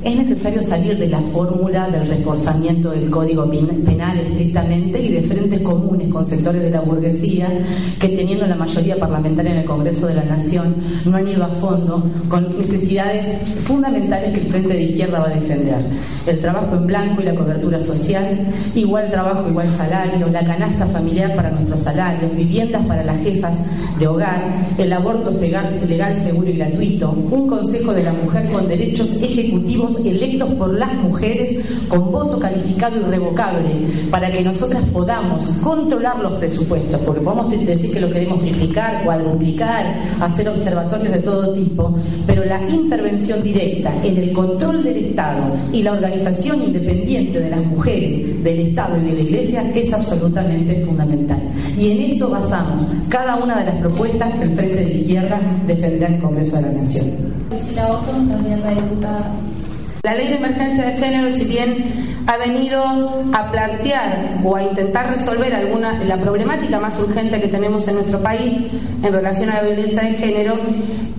es 0.03 0.17
necesario 0.17 0.61
salir 0.61 0.97
de 0.97 1.07
la 1.07 1.21
fórmula 1.21 1.87
del 1.89 2.09
reforzamiento 2.09 2.91
del 2.91 3.09
Código 3.09 3.49
Penal 3.49 4.19
estrictamente 4.19 5.01
y 5.01 5.13
de 5.13 5.21
frentes 5.21 5.61
comunes 5.61 6.11
con 6.11 6.25
sectores 6.25 6.61
de 6.61 6.71
la 6.71 6.81
burguesía 6.81 7.47
que 8.01 8.09
teniendo 8.09 8.45
la 8.45 8.55
mayoría 8.55 8.97
parlamentaria 8.97 9.51
en 9.51 9.57
el 9.59 9.65
Congreso 9.65 10.07
de 10.07 10.15
la 10.15 10.25
Nación 10.25 10.75
no 11.05 11.15
han 11.15 11.25
ido 11.25 11.45
a 11.45 11.47
fondo 11.47 12.03
con 12.27 12.57
necesidades 12.57 13.25
fundamentales 13.63 14.33
que 14.33 14.41
el 14.41 14.47
Frente 14.47 14.73
de 14.73 14.83
Izquierda 14.83 15.19
va 15.19 15.27
a 15.27 15.35
defender. 15.35 15.77
El 16.27 16.39
trabajo 16.39 16.75
en 16.75 16.85
blanco 16.85 17.21
y 17.21 17.25
la 17.25 17.35
cobertura 17.35 17.79
social, 17.79 18.25
igual 18.75 19.09
trabajo, 19.09 19.47
igual 19.47 19.69
salario, 19.77 20.27
la 20.27 20.43
canasta 20.43 20.85
familiar 20.87 21.33
para 21.33 21.51
nuestros 21.51 21.81
salarios, 21.81 22.35
viviendas 22.35 22.85
para 22.85 23.05
las 23.05 23.21
jefas 23.21 23.57
de 23.97 24.07
hogar, 24.07 24.32
el 24.77 24.93
aborto 24.93 25.31
legal, 25.31 26.17
seguro 26.17 26.49
y 26.49 26.53
gratuito, 26.53 27.11
un 27.11 27.47
Consejo 27.47 27.93
de 27.93 28.03
la 28.03 28.13
Mujer 28.13 28.49
con 28.51 28.67
derechos 28.67 29.21
ejecutivos 29.21 30.05
electos 30.05 30.53
por 30.55 30.73
las 30.73 30.93
mujeres 30.95 31.63
con 31.87 32.11
voto 32.11 32.39
calificado 32.39 32.99
irrevocable, 32.99 33.69
para 34.09 34.31
que 34.31 34.41
nosotras 34.41 34.83
podamos 34.91 35.43
controlar 35.63 36.19
los 36.19 36.33
presupuestos, 36.33 37.01
porque 37.01 37.21
podemos 37.21 37.51
decir 37.51 37.91
que 37.91 38.01
lo 38.01 38.09
queremos 38.09 38.41
triplicar, 38.41 39.03
cuadruplicar, 39.03 39.85
hacer 40.19 40.49
observatorios 40.49 41.13
de 41.13 41.19
todo 41.19 41.53
tipo, 41.53 41.95
pero 42.25 42.45
la 42.45 42.61
intervención 42.69 43.43
directa 43.43 43.91
en 44.03 44.17
el 44.17 44.33
control 44.33 44.83
del 44.83 44.97
Estado 44.97 45.43
y 45.71 45.83
la 45.83 45.93
organización 45.93 46.63
independiente 46.63 47.39
de 47.39 47.49
las 47.49 47.65
mujeres, 47.65 48.43
del 48.43 48.59
Estado 48.59 48.97
y 48.97 49.09
de 49.09 49.13
la 49.13 49.21
Iglesia 49.21 49.71
es 49.75 49.93
absolutamente 49.93 50.83
fundamental. 50.85 51.39
Y 51.77 51.91
en 51.91 52.11
esto 52.11 52.29
basamos 52.29 52.85
cada 53.09 53.35
una 53.35 53.59
de 53.59 53.65
las 53.65 53.75
propuestas 53.75 54.22
el 54.41 54.55
Frente 54.55 54.75
de 54.75 54.93
Izquierda 54.93 55.39
defenderá 55.67 56.07
en 56.07 56.13
el 56.15 56.21
Congreso 56.21 56.55
de 56.57 56.61
la 56.63 56.71
Nación. 56.71 57.05
La 60.03 60.15
ley 60.15 60.27
de 60.27 60.35
emergencia 60.35 60.85
de 60.85 60.93
género, 60.93 61.31
si 61.31 61.45
bien 61.45 62.12
ha 62.25 62.37
venido 62.37 62.83
a 63.33 63.51
plantear 63.51 64.39
o 64.43 64.55
a 64.55 64.63
intentar 64.63 65.15
resolver 65.15 65.53
alguna 65.53 66.03
la 66.05 66.17
problemática 66.17 66.79
más 66.79 66.97
urgente 66.99 67.41
que 67.41 67.47
tenemos 67.47 67.87
en 67.87 67.95
nuestro 67.95 68.21
país 68.21 68.53
en 69.03 69.13
relación 69.13 69.49
a 69.49 69.55
la 69.55 69.63
violencia 69.63 70.03
de 70.03 70.13
género, 70.13 70.55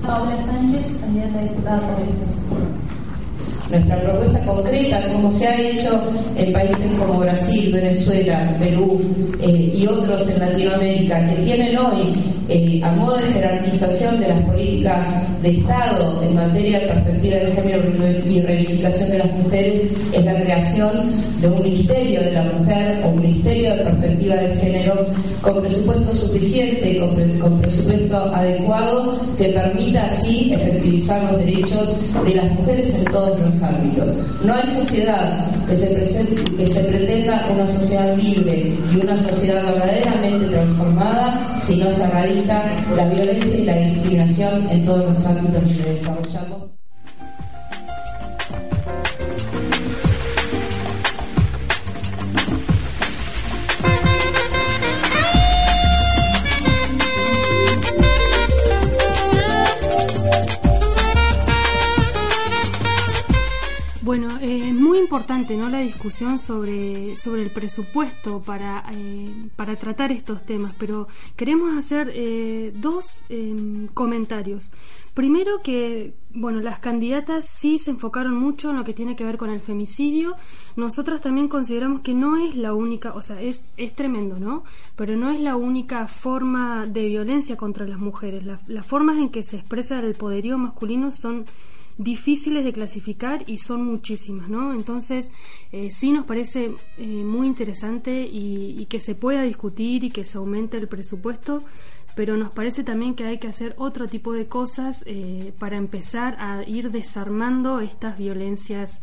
Paula 0.02 0.38
Sánchez, 0.45 1.00
candidata 1.02 1.41
diputada 1.41 1.80
por 1.80 2.02
nuestra 3.71 4.02
propuesta 4.02 4.39
concreta, 4.45 5.02
como 5.13 5.32
se 5.32 5.47
ha 5.47 5.62
hecho 5.62 6.02
en 6.36 6.52
países 6.52 6.91
como 7.00 7.19
Brasil, 7.19 7.71
Venezuela, 7.74 8.56
Perú 8.60 9.02
eh, 9.41 9.74
y 9.76 9.88
otros 9.88 10.30
en 10.30 10.39
Latinoamérica, 10.39 11.30
que 11.30 11.36
tienen 11.43 11.78
hoy 11.78 12.40
eh, 12.54 12.82
a 12.84 12.92
modo 12.92 13.16
de 13.18 13.32
jerarquización 13.32 14.20
de 14.20 14.28
las 14.28 14.42
políticas 14.44 15.42
de 15.42 15.52
Estado 15.52 16.22
en 16.22 16.36
materia 16.36 16.80
de 16.80 16.88
perspectiva 16.88 17.36
de 17.38 17.52
género 17.54 17.82
y 18.28 18.42
reivindicación 18.42 19.12
de 19.12 19.18
las 19.20 19.32
mujeres, 19.32 19.82
es 20.12 20.26
la 20.26 20.36
creación 20.36 20.92
de 21.40 21.48
un 21.48 21.64
Ministerio 21.64 22.22
de 22.22 22.32
la 22.34 22.44
Mujer 22.44 23.02
o 23.06 23.10
un 23.10 23.22
Ministerio 23.22 23.76
de 23.76 23.84
Perspectiva 23.84 24.36
de 24.36 24.56
Género 24.58 25.06
con 25.42 25.62
presupuesto 25.62 26.14
suficiente 26.14 27.00
con, 27.00 27.40
con 27.40 27.62
presupuesto 27.62 28.18
adecuado 28.36 29.20
que 29.38 29.46
permita 29.46 30.04
así 30.04 30.54
efectivizar 30.54 31.32
los 31.32 31.40
derechos 31.40 31.96
de 32.26 32.36
las 32.36 32.52
mujeres 32.52 32.94
en 32.96 33.06
todos 33.06 33.40
los 33.40 33.64
ámbitos. 33.64 34.10
No 34.44 34.54
hay 34.54 34.68
sociedad 34.76 35.46
que 35.70 35.76
se, 35.76 36.36
que 36.58 36.68
se 36.68 36.80
pretenda 36.82 37.48
una 37.54 37.66
sociedad 37.66 38.16
libre 38.18 38.74
y 38.94 39.00
una 39.00 39.18
sociedad 39.18 39.64
verdaderamente 39.74 40.46
transformada 40.48 41.58
si 41.62 41.78
no 41.78 41.90
se 41.92 42.04
la 42.45 43.08
violencia 43.08 43.60
y 43.60 43.65
la 43.65 43.77
discriminación 43.77 44.69
en 44.69 44.86
todos 44.86 45.10
los 45.10 45.25
ámbitos 45.25 45.73
que 45.73 45.91
desarrollamos. 45.91 46.61
Importante 65.12 65.58
¿no? 65.58 65.67
la 65.67 65.80
discusión 65.80 66.39
sobre, 66.39 67.17
sobre 67.17 67.41
el 67.41 67.52
presupuesto 67.52 68.41
para, 68.41 68.82
eh, 68.93 69.50
para 69.58 69.76
tratar 69.76 70.10
estos 70.10 70.45
temas, 70.45 70.74
pero 70.80 71.10
queremos 71.36 71.78
hacer 71.78 72.10
eh, 72.15 72.71
dos 72.74 73.26
em, 73.28 73.88
comentarios. 73.88 74.71
Primero 75.13 75.62
que, 75.62 76.13
bueno, 76.34 76.62
las 76.62 76.80
candidatas 76.80 77.43
sí 77.43 77.78
se 77.78 77.91
enfocaron 77.91 78.36
mucho 78.36 78.69
en 78.69 78.78
lo 78.78 78.86
que 78.86 78.93
tiene 78.93 79.17
que 79.17 79.26
ver 79.26 79.36
con 79.36 79.50
el 79.50 79.60
femicidio. 79.60 80.38
Nosotras 80.78 81.19
también 81.19 81.50
consideramos 81.50 82.00
que 82.00 82.13
no 82.13 82.38
es 82.38 82.56
la 82.56 82.74
única, 82.74 83.12
o 83.13 83.21
sea, 83.21 83.41
es, 83.41 83.65
es 83.76 83.91
tremendo, 83.91 84.39
¿no? 84.39 84.63
Pero 84.95 85.17
no 85.17 85.30
es 85.30 85.41
la 85.41 85.58
única 85.58 86.08
forma 86.08 86.88
de 86.88 87.08
violencia 87.08 87.58
contra 87.58 87.86
las 87.86 88.00
mujeres. 88.00 88.45
las 88.65 88.86
formas 88.86 89.17
en 89.17 89.28
que 89.28 89.43
se 89.43 89.58
expresa 89.58 90.00
el 90.00 90.15
poderío 90.15 90.58
masculino 90.58 91.12
son 91.12 91.45
difíciles 92.04 92.64
de 92.64 92.74
clasificar 92.74 93.44
y 93.48 93.58
son 93.58 93.86
muchísimas, 93.86 94.50
¿no? 94.50 94.74
Entonces, 94.74 95.32
eh, 95.72 95.90
sí 95.92 96.12
nos 96.12 96.26
parece 96.26 96.74
eh, 96.98 97.06
muy 97.06 97.48
interesante 97.48 98.28
y, 98.32 98.86
que 98.90 99.00
se 99.00 99.16
pueda 99.16 99.44
discutir 99.44 100.04
y 100.04 100.10
que 100.10 100.26
se 100.26 100.38
aumente 100.38 100.78
el 100.78 100.88
presupuesto, 100.88 101.64
pero 102.16 102.36
nos 102.36 102.52
parece 102.52 102.84
también 102.84 103.16
que 103.16 103.26
hay 103.26 103.38
que 103.38 103.48
hacer 103.48 103.74
otro 103.78 104.08
tipo 104.08 104.34
de 104.34 104.48
cosas 104.48 105.04
eh, 105.06 105.54
para 105.60 105.78
empezar 105.78 106.36
a 106.40 106.68
ir 106.68 106.92
desarmando 106.92 107.80
estas 107.80 108.18
violencias 108.18 109.00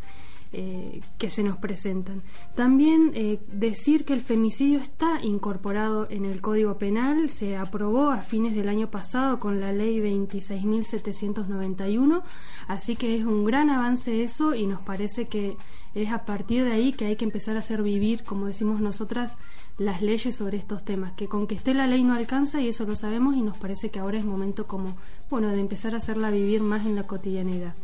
eh, 0.51 1.01
que 1.19 1.29
se 1.29 1.43
nos 1.43 1.57
presentan. 1.57 2.23
También 2.55 3.11
eh, 3.13 3.39
decir 3.51 4.03
que 4.03 4.13
el 4.13 4.21
femicidio 4.21 4.79
está 4.79 5.21
incorporado 5.21 6.07
en 6.09 6.25
el 6.25 6.41
Código 6.41 6.79
Penal, 6.79 7.29
se 7.29 7.55
aprobó 7.55 8.09
a 8.09 8.17
fines 8.17 8.55
del 8.55 8.67
año 8.67 8.89
pasado 8.89 9.39
con 9.39 9.61
la 9.61 9.71
ley 9.71 9.99
26.791, 9.99 12.23
así 12.67 12.95
que 12.95 13.15
es 13.15 13.25
un 13.25 13.45
gran 13.45 13.69
avance 13.69 14.23
eso 14.23 14.55
y 14.55 14.65
nos 14.65 14.81
parece 14.81 15.27
que 15.27 15.55
es 15.93 16.11
a 16.11 16.25
partir 16.25 16.63
de 16.63 16.71
ahí 16.71 16.93
que 16.93 17.05
hay 17.05 17.15
que 17.15 17.25
empezar 17.25 17.55
a 17.55 17.59
hacer 17.59 17.83
vivir, 17.83 18.23
como 18.23 18.47
decimos 18.47 18.81
nosotras, 18.81 19.37
las 19.77 20.01
leyes 20.01 20.35
sobre 20.35 20.57
estos 20.57 20.83
temas, 20.83 21.13
que 21.13 21.27
con 21.27 21.45
que 21.45 21.53
esté 21.53 21.75
la 21.75 21.85
ley 21.85 22.03
no 22.03 22.15
alcanza 22.15 22.59
y 22.59 22.69
eso 22.69 22.85
lo 22.85 22.95
sabemos 22.95 23.35
y 23.35 23.43
nos 23.43 23.55
parece 23.57 23.91
que 23.91 23.99
ahora 23.99 24.17
es 24.17 24.25
momento 24.25 24.65
como, 24.65 24.97
bueno, 25.29 25.49
de 25.49 25.59
empezar 25.59 25.93
a 25.93 25.97
hacerla 25.97 26.31
vivir 26.31 26.61
más 26.61 26.87
en 26.87 26.95
la 26.95 27.05
cotidianidad. 27.05 27.75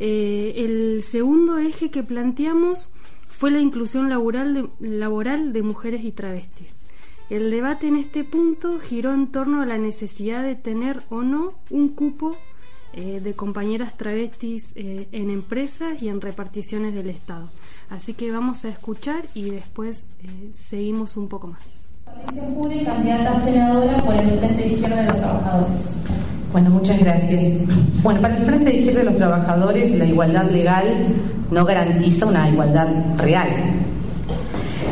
Eh, 0.00 0.54
el 0.56 1.02
segundo 1.02 1.58
eje 1.58 1.90
que 1.90 2.02
planteamos 2.02 2.90
fue 3.28 3.50
la 3.50 3.60
inclusión 3.60 4.08
laboral 4.08 4.54
de, 4.54 4.68
laboral 4.80 5.52
de 5.52 5.62
mujeres 5.62 6.04
y 6.04 6.12
travestis. 6.12 6.74
El 7.30 7.50
debate 7.50 7.88
en 7.88 7.96
este 7.96 8.22
punto 8.24 8.78
giró 8.78 9.14
en 9.14 9.28
torno 9.28 9.62
a 9.62 9.66
la 9.66 9.78
necesidad 9.78 10.42
de 10.42 10.56
tener 10.56 11.02
o 11.08 11.22
no 11.22 11.54
un 11.70 11.88
cupo 11.88 12.36
eh, 12.92 13.20
de 13.20 13.34
compañeras 13.34 13.96
travestis 13.96 14.72
eh, 14.76 15.08
en 15.10 15.30
empresas 15.30 16.02
y 16.02 16.08
en 16.08 16.20
reparticiones 16.20 16.94
del 16.94 17.10
Estado. 17.10 17.48
Así 17.88 18.14
que 18.14 18.30
vamos 18.30 18.64
a 18.64 18.68
escuchar 18.68 19.24
y 19.34 19.50
después 19.50 20.06
seguimos 20.52 21.16
un 21.16 21.28
poco 21.28 21.48
más. 21.48 21.83
Patricia 22.22 22.84
candidata 22.84 23.36
senadora 23.36 23.96
por 23.98 24.14
el 24.14 24.30
Frente 24.38 24.62
de 24.62 24.68
Izquierda 24.68 24.96
de 24.96 25.04
los 25.04 25.16
Trabajadores. 25.16 25.90
Bueno, 26.52 26.70
muchas 26.70 27.02
gracias. 27.02 27.66
Bueno, 28.02 28.20
para 28.20 28.36
el 28.36 28.44
Frente 28.44 28.64
de 28.64 28.76
Izquierda 28.76 29.00
de 29.00 29.04
los 29.06 29.16
Trabajadores, 29.16 29.98
la 29.98 30.04
igualdad 30.04 30.50
legal 30.50 30.84
no 31.50 31.64
garantiza 31.64 32.26
una 32.26 32.48
igualdad 32.48 32.88
real. 33.18 33.48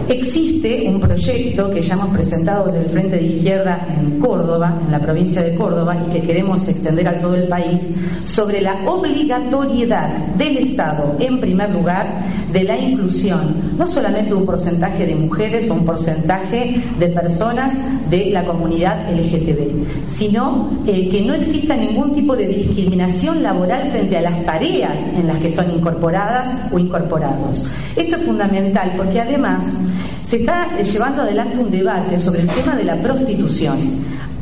Existe 0.08 0.88
un 0.88 1.00
proyecto 1.00 1.70
que 1.70 1.82
ya 1.82 1.94
hemos 1.94 2.08
presentado 2.08 2.66
desde 2.66 2.80
el 2.80 2.90
Frente 2.90 3.16
de 3.16 3.22
Izquierda 3.22 3.86
en 4.00 4.18
Córdoba, 4.18 4.80
en 4.84 4.90
la 4.90 4.98
provincia 4.98 5.42
de 5.42 5.54
Córdoba, 5.54 5.96
y 6.06 6.12
que 6.12 6.26
queremos 6.26 6.68
extender 6.68 7.06
a 7.08 7.20
todo 7.20 7.36
el 7.36 7.44
país, 7.44 7.80
sobre 8.26 8.60
la 8.60 8.74
obligatoriedad 8.86 10.08
del 10.36 10.56
Estado, 10.58 11.16
en 11.20 11.40
primer 11.40 11.70
lugar, 11.70 12.06
de 12.52 12.64
la 12.64 12.78
inclusión, 12.78 13.72
no 13.78 13.86
solamente 13.86 14.34
un 14.34 14.44
porcentaje 14.44 15.06
de 15.06 15.14
mujeres 15.14 15.70
o 15.70 15.74
un 15.74 15.86
porcentaje 15.86 16.82
de 16.98 17.06
personas 17.08 17.72
de 18.10 18.30
la 18.30 18.44
comunidad 18.44 19.10
LGTB, 19.10 20.10
sino 20.10 20.70
eh, 20.86 21.08
que 21.10 21.22
no 21.22 21.34
exista 21.34 21.76
ningún 21.76 22.14
tipo 22.14 22.36
de 22.36 22.46
discriminación 22.46 23.42
laboral 23.42 23.90
frente 23.90 24.18
a 24.18 24.22
las 24.22 24.44
tareas 24.44 24.96
en 25.16 25.28
las 25.28 25.38
que 25.38 25.50
son 25.50 25.70
incorporadas 25.70 26.70
o 26.72 26.78
incorporados. 26.78 27.70
Esto 27.96 28.16
es 28.16 28.22
fundamental 28.22 28.92
porque 28.96 29.20
además 29.20 29.64
se 30.26 30.36
está 30.36 30.66
llevando 30.82 31.22
adelante 31.22 31.58
un 31.58 31.70
debate 31.70 32.18
sobre 32.18 32.42
el 32.42 32.48
tema 32.48 32.76
de 32.76 32.84
la 32.84 32.96
prostitución, 32.96 33.76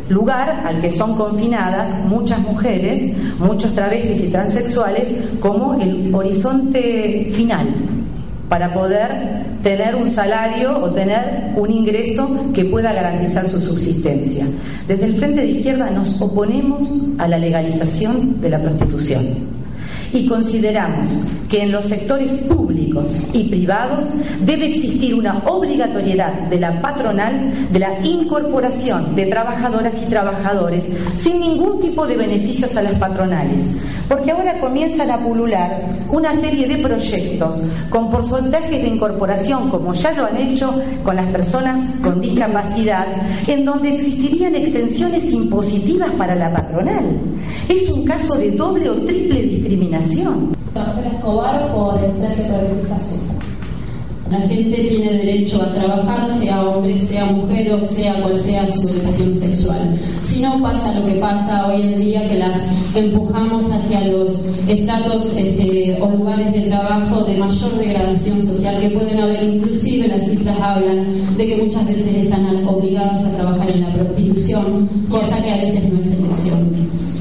lugar 0.08 0.62
al 0.66 0.80
que 0.80 0.92
son 0.92 1.16
confinadas 1.16 2.04
muchas 2.06 2.40
mujeres, 2.40 3.16
muchos 3.38 3.74
travestis 3.74 4.28
y 4.28 4.30
transexuales, 4.30 5.08
como 5.40 5.74
el 5.80 6.14
horizonte 6.14 7.30
final 7.34 7.66
para 8.48 8.74
poder 8.74 9.44
tener 9.62 9.94
un 9.94 10.10
salario 10.10 10.76
o 10.76 10.90
tener 10.90 11.52
un 11.54 11.70
ingreso 11.70 12.28
que 12.52 12.64
pueda 12.64 12.92
garantizar 12.92 13.48
su 13.48 13.60
subsistencia. 13.60 14.44
Desde 14.88 15.04
el 15.04 15.16
Frente 15.16 15.42
de 15.42 15.50
Izquierda 15.50 15.88
nos 15.90 16.20
oponemos 16.20 17.10
a 17.18 17.28
la 17.28 17.38
legalización 17.38 18.40
de 18.40 18.50
la 18.50 18.58
prostitución 18.58 19.59
y 20.12 20.26
consideramos 20.26 21.28
que 21.48 21.62
en 21.62 21.72
los 21.72 21.86
sectores 21.86 22.32
públicos 22.42 23.28
y 23.32 23.44
privados 23.44 24.04
debe 24.40 24.68
existir 24.68 25.14
una 25.14 25.38
obligatoriedad 25.46 26.32
de 26.48 26.60
la 26.60 26.80
patronal 26.80 27.68
de 27.70 27.78
la 27.78 27.98
incorporación 28.04 29.14
de 29.16 29.26
trabajadoras 29.26 29.94
y 30.02 30.10
trabajadores 30.10 30.84
sin 31.16 31.40
ningún 31.40 31.80
tipo 31.80 32.06
de 32.06 32.16
beneficios 32.16 32.76
a 32.76 32.82
las 32.82 32.94
patronales, 32.94 33.78
porque 34.10 34.32
ahora 34.32 34.58
comienzan 34.58 35.08
a 35.08 35.18
pulular 35.18 35.70
una 36.10 36.34
serie 36.34 36.66
de 36.66 36.82
proyectos 36.82 37.62
con 37.90 38.10
porcentajes 38.10 38.82
de 38.82 38.88
incorporación, 38.88 39.70
como 39.70 39.94
ya 39.94 40.10
lo 40.12 40.26
han 40.26 40.36
hecho 40.36 40.74
con 41.04 41.14
las 41.14 41.26
personas 41.26 41.78
con 42.02 42.20
discapacidad, 42.20 43.06
en 43.46 43.64
donde 43.64 43.94
existirían 43.94 44.56
extensiones 44.56 45.32
impositivas 45.32 46.10
para 46.18 46.34
la 46.34 46.52
patronal. 46.52 47.04
Es 47.68 47.88
un 47.92 48.04
caso 48.04 48.34
de 48.34 48.50
doble 48.50 48.90
o 48.90 48.94
triple 48.94 49.42
discriminación. 49.42 50.56
La 54.30 54.40
gente 54.42 54.76
tiene 54.76 55.12
derecho 55.12 55.60
a 55.60 55.74
trabajar, 55.74 56.28
sea 56.38 56.62
hombre, 56.62 56.96
sea 57.00 57.26
mujer 57.26 57.72
o 57.72 57.84
sea 57.84 58.14
cual 58.22 58.38
sea 58.38 58.68
su 58.68 58.88
elección 58.90 59.36
sexual. 59.36 59.98
Si 60.22 60.40
no 60.40 60.62
pasa 60.62 61.00
lo 61.00 61.06
que 61.06 61.14
pasa 61.14 61.66
hoy 61.66 61.82
en 61.82 62.00
día, 62.00 62.28
que 62.28 62.38
las 62.38 62.56
empujamos 62.94 63.64
hacia 63.72 64.06
los 64.06 64.58
estratos 64.68 65.34
este, 65.36 65.98
o 66.00 66.10
lugares 66.10 66.52
de 66.52 66.60
trabajo 66.60 67.24
de 67.24 67.38
mayor 67.38 67.72
degradación 67.78 68.40
social 68.42 68.80
que 68.80 68.90
pueden 68.90 69.18
haber, 69.18 69.42
inclusive 69.42 70.06
las 70.06 70.24
cifras 70.24 70.60
hablan 70.60 71.36
de 71.36 71.46
que 71.46 71.62
muchas 71.64 71.86
veces 71.86 72.14
están 72.14 72.46
obligadas 72.68 73.24
a 73.24 73.36
trabajar 73.36 73.70
en 73.70 73.80
la 73.80 73.92
prostitución, 73.94 74.88
cosa 75.08 75.42
que 75.42 75.50
a 75.50 75.56
veces 75.56 75.92
no 75.92 76.00
es 76.00 76.09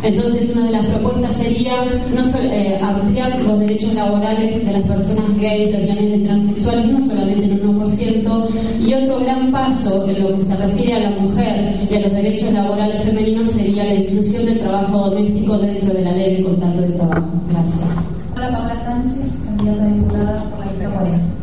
Entonces, 0.02 0.56
una 0.56 0.65
de 0.65 0.72
las 0.72 0.86
propuestas 0.86 1.36
sería 1.36 1.74
no 1.84 2.22
eh, 2.41 2.80
ampliar 2.82 3.41
los 3.41 3.60
derechos 3.60 3.93
laborales 3.93 4.65
de 4.65 4.74
las 4.74 4.84
personas 4.84 5.38
gays, 5.38 5.72
lesbianas 5.72 6.04
y 6.04 6.24
transexuales, 6.24 6.86
no 6.86 7.06
solamente 7.06 7.45
en 7.45 7.67
un 7.67 7.82
1%, 7.82 8.48
y 8.86 8.93
otro 8.93 9.19
gran 9.19 9.52
paso 9.52 10.08
en 10.08 10.24
lo 10.24 10.38
que 10.38 10.45
se 10.45 10.56
refiere 10.56 10.93
a 10.93 11.00
la 11.00 11.10
mujer 11.19 11.76
y 11.89 11.95
a 11.95 12.00
los 12.00 12.12
derechos 12.13 12.52
laborales 12.54 13.04
femeninos 13.04 13.50
sería 13.50 13.84
la 13.84 13.95
inclusión 13.95 14.45
del 14.45 14.60
trabajo 14.60 15.10
doméstico 15.10 15.58
dentro 15.58 15.93
de 15.93 16.02
la 16.02 16.12
ley 16.12 16.38
de 16.38 16.43
contrato 16.43 16.82
de 16.82 16.88
trabajo. 16.89 17.28
Gracias. 17.50 17.89
Hola, 18.36 18.52
Paula 18.52 18.84
Sánchez, 18.84 19.39
candidata 19.43 19.86
diputada 19.88 20.50
por 20.50 20.60
la 20.60 20.72
lista 20.72 20.89
40. 20.89 21.39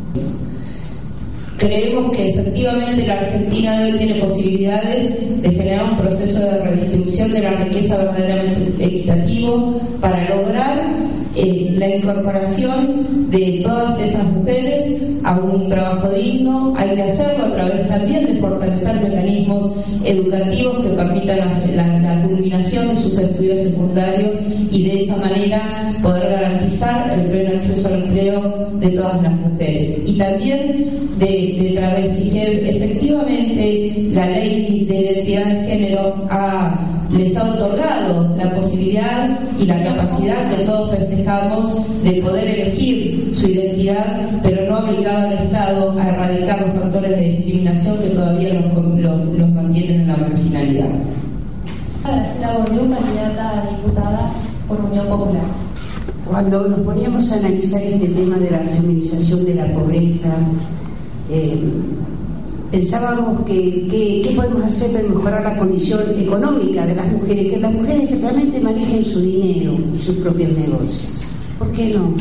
Creemos 1.66 2.12
que 2.12 2.29
efectivamente 2.31 3.09
la 3.09 3.14
Argentina 3.14 3.83
hoy 3.83 3.92
tiene 3.98 4.14
posibilidades 4.20 5.42
de 5.42 5.50
generar 5.50 5.90
un 5.90 5.96
proceso 5.96 6.38
de 6.38 6.62
redistribución 6.62 7.33
de 7.33 7.40
la 7.40 7.50
riqueza 7.50 7.96
verdaderamente 7.96 8.85
equitativo 8.85 9.81
para 10.00 10.29
lograr 10.29 10.79
eh, 11.35 11.74
la 11.76 11.88
incorporación 11.88 13.31
de 13.33 13.62
todas 13.64 14.00
esas 14.00 14.24
mujeres 14.26 14.95
a 15.27 15.39
un 15.39 15.69
trabajo 15.69 16.09
digno. 16.11 16.73
Hay 16.77 16.95
que 16.95 17.03
hacerlo 17.03 17.47
a 17.47 17.53
través 17.53 17.89
también 17.89 18.27
de 18.27 18.41
fortalecer 18.41 18.95
mecanismos 19.03 19.73
educativos 20.05 20.79
que 20.79 20.89
permitan 20.91 21.39
la, 21.75 22.07
culminación 22.27 22.89
de 22.89 23.03
sus 23.03 23.19
estudios 23.19 23.61
secundarios 23.61 24.35
y 24.71 24.89
de 24.89 25.05
esa 25.05 25.17
manera 25.17 25.61
poder 26.03 26.31
garantizar 26.31 27.12
el 27.19 27.27
pleno 27.31 27.57
acceso 27.57 27.89
al 27.89 27.95
empleo 28.03 28.71
de 28.75 28.89
todas 28.89 29.23
las 29.23 29.33
mujeres. 29.33 30.03
Y 30.07 30.12
también 30.19 30.91
de, 31.19 31.27
de 31.27 31.73
travesti, 31.77 32.31
efectivamente 32.35 34.11
la 34.12 34.29
ley 34.29 34.87
de 34.89 34.97
identidad 34.97 35.47
de 35.47 35.67
género 35.67 36.27
les 37.11 37.37
ha 37.37 37.45
otorgado 37.45 38.37
la 38.37 38.55
posibilidad 38.55 39.39
y 39.59 39.67
la 39.67 39.83
capacidad 39.83 40.51
que 40.51 40.65
todos 40.65 40.91
festejamos 40.97 42.03
de 42.03 42.12
poder 42.23 42.61
elegir 42.61 43.33
su 43.35 43.47
identidad, 43.49 44.29
pero 44.43 44.65
obligado 44.88 45.29
al 45.29 45.33
Estado 45.35 45.99
a 45.99 46.09
erradicar 46.09 46.61
los 46.61 46.83
factores 46.83 47.11
de 47.11 47.29
discriminación 47.29 47.99
que 47.99 48.09
todavía 48.11 48.55
los, 48.55 49.51
mantienen 49.53 50.03
en 50.03 50.09
la 50.09 50.16
marginalidad. 50.16 50.88
Graciela 52.05 52.64
candidata 52.64 53.62
a 53.62 53.77
diputada 53.77 54.31
por 54.68 54.81
Unión 54.81 55.07
Popular. 55.07 55.42
Cuando 56.25 56.68
nos 56.68 56.81
poníamos 56.81 57.31
a 57.33 57.37
analizar 57.37 57.83
este 57.83 58.09
tema 58.09 58.37
de 58.37 58.51
la 58.51 58.59
feminización 58.59 59.44
de 59.44 59.55
la 59.55 59.66
pobreza, 59.72 60.35
eh, 61.31 61.64
pensábamos 62.70 63.44
que, 63.46 64.22
qué 64.25 64.33
podemos 64.35 64.64
hacer 64.64 64.92
para 64.92 65.14
mejorar 65.14 65.42
la 65.44 65.57
condición 65.57 66.01
económica 66.16 66.87
de 66.87 66.94
las 66.94 67.07
mujeres, 67.12 67.53
que 67.53 67.61
las 67.61 67.72
mujeres 67.72 68.20
realmente 68.20 68.61
manejen 68.61 69.05
su 69.05 69.20
dinero 69.20 69.77
y 69.96 70.03
sus 70.03 70.16
propios 70.16 70.53
negocios. 70.53 71.25
¿Por 71.59 71.72
qué 71.72 71.94
no? 71.94 72.14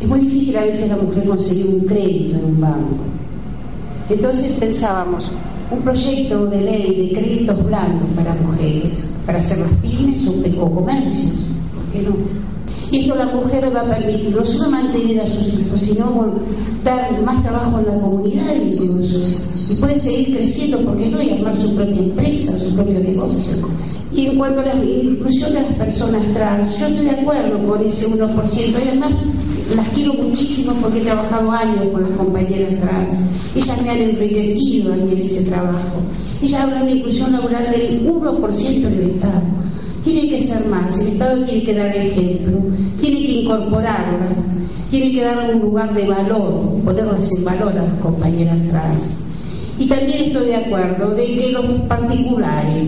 Es 0.00 0.08
muy 0.08 0.20
difícil 0.20 0.56
a 0.56 0.64
veces 0.64 0.88
la 0.88 0.96
mujer 0.96 1.24
conseguir 1.24 1.66
un 1.66 1.80
crédito 1.80 2.38
en 2.38 2.44
un 2.44 2.60
banco. 2.60 2.96
Entonces 4.08 4.52
pensábamos, 4.58 5.24
un 5.70 5.80
proyecto 5.82 6.46
de 6.46 6.60
ley 6.60 7.08
de 7.08 7.20
créditos 7.20 7.64
blandos 7.64 8.08
para 8.16 8.34
mujeres, 8.34 9.10
para 9.26 9.38
hacer 9.38 9.58
las 9.58 9.70
pymes 9.82 10.26
o 10.26 10.70
comercios, 10.70 11.32
¿por 11.74 11.84
qué 11.92 12.08
no? 12.08 12.16
Y 12.90 12.98
esto 12.98 13.14
la 13.14 13.26
mujer 13.26 13.70
va 13.74 13.82
a 13.82 13.84
permitir 13.84 14.34
no 14.34 14.44
solo 14.44 14.70
mantener 14.70 15.20
a 15.20 15.28
sus 15.28 15.60
hijos, 15.60 15.80
sino 15.80 16.34
dar 16.82 17.22
más 17.22 17.40
trabajo 17.42 17.78
en 17.78 17.86
la 17.86 18.00
comunidad 18.00 18.52
incluso. 18.56 19.18
Y 19.68 19.76
puede 19.76 20.00
seguir 20.00 20.36
creciendo, 20.36 20.78
porque 20.80 21.08
no? 21.08 21.22
Y 21.22 21.30
armar 21.30 21.54
su 21.60 21.72
propia 21.76 21.98
empresa, 21.98 22.58
su 22.58 22.74
propio 22.74 22.98
negocio. 22.98 23.68
Y 24.12 24.26
en 24.26 24.36
cuanto 24.36 24.60
a 24.60 24.64
la 24.64 24.84
inclusión 24.84 25.52
de 25.52 25.62
las 25.62 25.74
personas 25.74 26.22
trans, 26.34 26.78
yo 26.80 26.86
estoy 26.88 27.04
de 27.04 27.10
acuerdo 27.12 27.58
con 27.68 27.86
ese 27.86 28.08
1%. 28.08 28.26
Y 28.58 28.88
además 28.88 29.12
las 29.76 29.88
quiero 29.88 30.14
muchísimo 30.14 30.74
porque 30.80 31.00
he 31.00 31.04
trabajado 31.04 31.50
años 31.52 31.86
con 31.92 32.02
las 32.02 32.10
compañeras 32.12 32.80
trans. 32.80 33.30
Ellas 33.54 33.82
me 33.82 33.90
han 33.90 33.98
enriquecido 33.98 34.94
en 34.94 35.18
ese 35.18 35.50
trabajo. 35.50 36.00
Ellas 36.42 36.60
hablan 36.60 36.86
de 36.86 36.92
inclusión 36.92 37.32
laboral 37.32 37.70
del 37.70 38.06
1% 38.06 38.80
del 38.80 39.10
Estado. 39.10 39.42
Tiene 40.04 40.28
que 40.30 40.40
ser 40.40 40.66
más, 40.68 40.98
el 41.00 41.08
Estado 41.08 41.44
tiene 41.44 41.62
que 41.62 41.74
dar 41.74 41.94
ejemplo, 41.94 42.58
tiene 43.00 43.20
que 43.20 43.32
incorporarlas, 43.42 44.38
tiene 44.90 45.12
que 45.12 45.22
darle 45.22 45.54
un 45.54 45.60
lugar 45.60 45.94
de 45.94 46.06
valor, 46.06 46.80
ponerlas 46.84 47.30
en 47.36 47.44
valor 47.44 47.72
a 47.72 47.82
las 47.82 47.94
compañeras 48.00 48.58
trans. 48.70 49.20
Y 49.78 49.86
también 49.86 50.24
estoy 50.24 50.46
de 50.46 50.56
acuerdo 50.56 51.14
de 51.14 51.26
que 51.26 51.52
los 51.52 51.64
particulares 51.86 52.86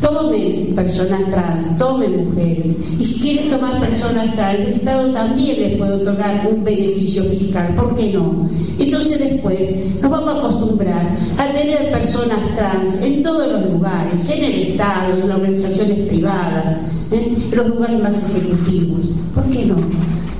tomen 0.00 0.74
personas 0.74 1.20
trans, 1.30 1.78
tomen 1.78 2.28
mujeres. 2.28 2.76
Y 2.98 3.04
si 3.04 3.22
quieren 3.22 3.50
tomar 3.50 3.80
personas 3.80 4.34
trans, 4.34 4.60
el 4.60 4.74
Estado 4.74 5.10
también 5.12 5.60
les 5.60 5.76
puede 5.76 5.92
otorgar 5.92 6.48
un 6.50 6.64
beneficio 6.64 7.24
fiscal, 7.24 7.74
¿por 7.76 7.96
qué 7.96 8.12
no? 8.12 8.48
Entonces 8.78 9.18
después 9.18 9.60
nos 10.00 10.10
vamos 10.10 10.28
a 10.28 10.38
acostumbrar 10.38 11.16
a 11.38 11.46
tener 11.52 11.90
personas 11.90 12.38
trans 12.56 13.02
en 13.02 13.22
todos 13.22 13.50
los 13.52 13.72
lugares, 13.72 14.28
en 14.30 14.44
el 14.44 14.62
Estado, 14.62 15.14
en 15.14 15.28
las 15.28 15.38
organizaciones 15.38 15.98
privadas, 16.08 16.78
en 17.10 17.56
los 17.56 17.68
lugares 17.68 18.02
más 18.02 18.36
ejecutivos. 18.36 19.06
¿Por 19.34 19.44
qué 19.44 19.66
no? 19.66 19.76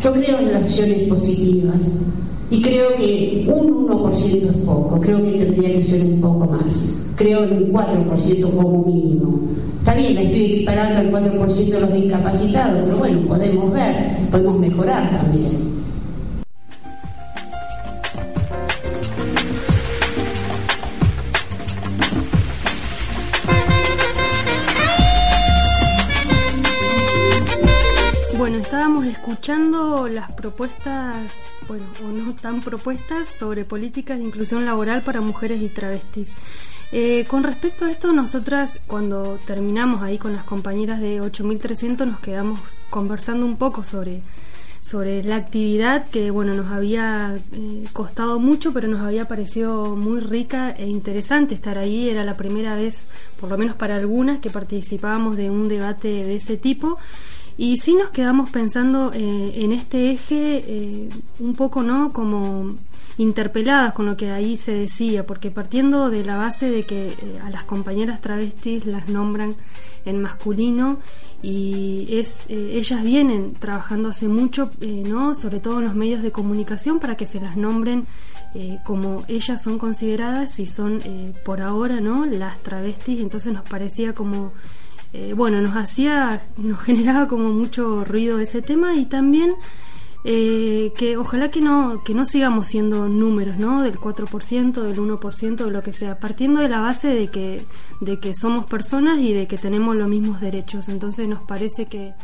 Yo 0.02 0.12
creo 0.12 0.38
en 0.38 0.52
las 0.52 0.64
acciones 0.64 1.08
positivas. 1.08 1.76
Y 2.54 2.62
creo 2.62 2.94
que 2.94 3.44
un 3.48 3.88
1% 3.88 4.46
es 4.48 4.56
poco, 4.58 5.00
creo 5.00 5.20
que 5.24 5.32
tendría 5.32 5.72
que 5.72 5.82
ser 5.82 6.02
un 6.02 6.20
poco 6.20 6.46
más. 6.46 6.94
Creo 7.16 7.42
en 7.42 7.64
un 7.64 7.72
4% 7.72 8.50
como 8.52 8.84
mínimo. 8.84 9.40
Está 9.80 9.92
bien, 9.94 10.16
estoy 10.16 10.44
equiparando 10.44 11.18
al 11.18 11.32
4% 11.32 11.52
de 11.52 11.80
los 11.80 11.92
discapacitados, 11.92 12.80
pero 12.84 12.96
bueno, 12.98 13.26
podemos 13.26 13.72
ver, 13.72 13.92
podemos 14.30 14.58
mejorar 14.60 15.10
también. 15.10 15.73
Bueno, 28.44 28.59
estábamos 28.59 29.07
escuchando 29.07 30.07
las 30.07 30.30
propuestas, 30.33 31.46
bueno, 31.66 31.87
o 32.07 32.12
no 32.12 32.35
tan 32.35 32.61
propuestas 32.61 33.26
sobre 33.26 33.64
políticas 33.64 34.18
de 34.18 34.24
inclusión 34.24 34.66
laboral 34.66 35.00
para 35.00 35.22
mujeres 35.22 35.62
y 35.62 35.70
travestis. 35.70 36.35
Eh, 36.92 37.24
con 37.26 37.42
respecto 37.42 37.87
a 37.87 37.90
esto, 37.90 38.12
nosotras 38.12 38.80
cuando 38.87 39.38
terminamos 39.46 40.02
ahí 40.02 40.18
con 40.18 40.35
las 40.35 40.44
compañeras 40.44 41.00
de 41.00 41.22
8300 41.22 42.07
nos 42.07 42.20
quedamos 42.20 42.61
conversando 42.90 43.46
un 43.46 43.57
poco 43.57 43.83
sobre, 43.83 44.20
sobre 44.78 45.24
la 45.24 45.37
actividad 45.37 46.11
que 46.11 46.30
bueno 46.30 46.52
nos 46.52 46.70
había 46.70 47.38
eh, 47.52 47.85
costado 47.94 48.38
mucho, 48.40 48.74
pero 48.74 48.88
nos 48.88 49.00
había 49.00 49.26
parecido 49.26 49.96
muy 49.96 50.20
rica 50.20 50.70
e 50.72 50.87
interesante 50.87 51.54
estar 51.54 51.78
ahí. 51.78 52.11
Era 52.11 52.24
la 52.24 52.37
primera 52.37 52.76
vez, 52.76 53.09
por 53.40 53.48
lo 53.48 53.57
menos 53.57 53.74
para 53.74 53.96
algunas, 53.96 54.38
que 54.38 54.50
participábamos 54.50 55.38
de 55.38 55.48
un 55.48 55.66
debate 55.66 56.09
de 56.09 56.37
ese 56.37 56.59
tipo 56.59 56.98
y 57.56 57.76
sí 57.76 57.94
nos 57.94 58.10
quedamos 58.10 58.50
pensando 58.50 59.12
eh, 59.12 59.52
en 59.56 59.72
este 59.72 60.10
eje 60.10 60.64
eh, 60.66 61.08
un 61.38 61.54
poco, 61.54 61.82
¿no? 61.82 62.12
Como 62.12 62.74
interpeladas 63.16 63.92
con 63.92 64.06
lo 64.06 64.16
que 64.16 64.32
ahí 64.32 64.56
se 64.56 64.72
decía, 64.72 65.24
porque 65.24 65.52
partiendo 65.52 66.10
de 66.10 66.24
la 66.24 66.36
base 66.36 66.68
de 66.68 66.82
que 66.82 67.08
eh, 67.08 67.38
a 67.44 67.50
las 67.50 67.62
compañeras 67.62 68.20
travestis 68.20 68.86
las 68.86 69.08
nombran 69.08 69.54
en 70.04 70.20
masculino 70.20 70.98
y 71.42 72.08
es 72.10 72.46
ellas 72.48 73.02
vienen 73.02 73.54
trabajando 73.54 74.08
hace 74.08 74.28
mucho, 74.28 74.70
¿no? 74.80 75.34
Sobre 75.34 75.60
todo 75.60 75.78
en 75.78 75.84
los 75.84 75.94
medios 75.94 76.22
de 76.22 76.32
comunicación 76.32 77.00
para 77.00 77.16
que 77.16 77.26
se 77.26 77.38
las 77.38 77.56
nombren 77.56 78.06
como 78.84 79.24
ellas 79.28 79.62
son 79.62 79.78
consideradas 79.78 80.58
y 80.58 80.66
son 80.66 81.00
por 81.44 81.60
ahora, 81.60 82.00
¿no? 82.00 82.24
Las 82.24 82.60
travestis, 82.60 83.20
entonces 83.20 83.52
nos 83.52 83.68
parecía 83.68 84.14
como 84.14 84.52
eh, 85.16 85.33
bueno, 85.33 85.61
nos 85.61 85.77
hacía, 85.77 86.42
nos 86.57 86.81
generaba 86.83 87.29
como 87.29 87.50
mucho 87.50 88.05
ruido 88.05 88.40
ese 88.40 88.62
tema 88.62 88.96
y 88.96 89.07
también 89.07 89.55
eh, 90.24 90.92
que 90.96 91.16
ojalá 91.16 91.53
que 91.53 91.61
no, 91.61 92.03
que 92.03 92.14
no 92.14 92.24
sigamos 92.24 92.66
siendo 92.66 93.09
números, 93.09 93.57
¿no? 93.57 93.83
Del 93.83 94.00
4%, 94.00 94.72
del 94.83 94.96
1%, 94.98 95.64
de 95.64 95.70
lo 95.70 95.83
que 95.83 95.92
sea, 95.92 96.18
partiendo 96.18 96.61
de 96.61 96.68
la 96.68 96.81
base 96.81 97.09
de 97.14 97.29
que, 97.29 97.64
de 98.00 98.18
que 98.18 98.35
somos 98.35 98.64
personas 98.64 99.20
y 99.20 99.33
de 99.33 99.46
que 99.46 99.57
tenemos 99.57 99.94
los 99.94 100.09
mismos 100.09 100.40
derechos. 100.40 100.88
Entonces 100.88 101.29
nos 101.29 101.44
parece 101.44 101.87
que, 101.87 102.14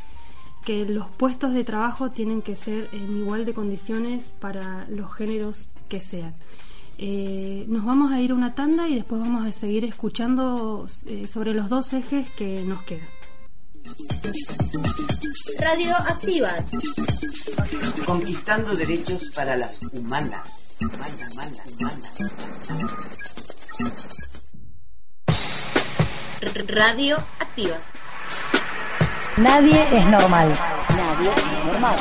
que 0.65 0.85
los 0.85 1.07
puestos 1.11 1.55
de 1.55 1.63
trabajo 1.63 2.11
tienen 2.11 2.43
que 2.43 2.57
ser 2.57 2.89
en 2.93 3.19
igual 3.19 3.45
de 3.45 3.55
condiciones 3.55 4.33
para 4.41 4.89
los 4.89 5.15
géneros 5.15 5.69
que 5.89 6.03
sean. 6.03 6.35
Eh, 7.03 7.65
nos 7.67 7.83
vamos 7.87 8.13
a 8.13 8.21
ir 8.21 8.31
a 8.31 8.35
una 8.35 8.55
tanda 8.55 8.87
y 8.87 8.97
después 8.97 9.23
vamos 9.23 9.47
a 9.47 9.53
seguir 9.53 9.87
escuchando 9.87 10.87
eh, 11.07 11.27
sobre 11.27 11.55
los 11.55 11.71
dos 11.71 11.95
ejes 11.95 12.29
que 12.29 12.63
nos 12.63 12.83
quedan. 12.83 13.09
Radio 15.59 15.97
Activa. 15.97 16.53
Conquistando 18.05 18.75
derechos 18.75 19.31
para 19.35 19.57
las 19.57 19.81
humanas. 19.81 20.77
Humanas, 20.83 21.33
humanas, 21.33 21.63
humanas. 21.79 22.13
Radio 26.69 27.17
Activa. 27.39 27.79
Nadie 29.39 29.83
es 29.91 30.07
normal. 30.07 30.53
Nadie 30.91 31.33
es 31.33 31.65
normal. 31.65 31.99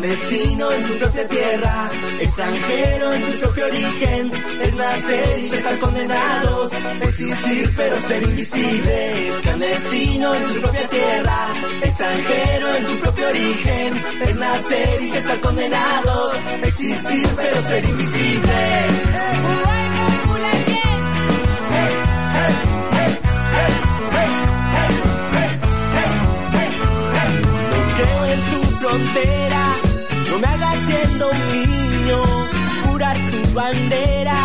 Clandestino 0.00 0.70
en 0.70 0.84
tu 0.84 0.94
propia 0.96 1.28
tierra, 1.28 1.90
extranjero 2.20 3.12
en 3.14 3.24
tu 3.24 3.38
propio 3.40 3.66
origen, 3.66 4.32
es 4.62 4.74
nacer 4.76 5.38
y 5.40 5.46
estar 5.46 5.78
condenados, 5.80 6.70
existir 7.02 7.72
pero 7.76 7.98
ser 7.98 8.22
invisibles. 8.22 9.34
Clandestino 9.42 10.34
en 10.36 10.54
tu 10.54 10.60
propia 10.60 10.88
tierra, 10.88 11.46
extranjero 11.82 12.74
en 12.76 12.86
tu 12.86 12.98
propio 13.00 13.28
origen, 13.28 14.04
es 14.20 14.36
nacer 14.36 15.02
y 15.02 15.10
estar 15.10 15.40
condenados, 15.40 16.32
existir 16.62 17.28
pero 17.34 17.62
ser 17.62 17.84
tu 28.50 28.62
frontera, 28.80 29.57
bandera, 33.58 34.40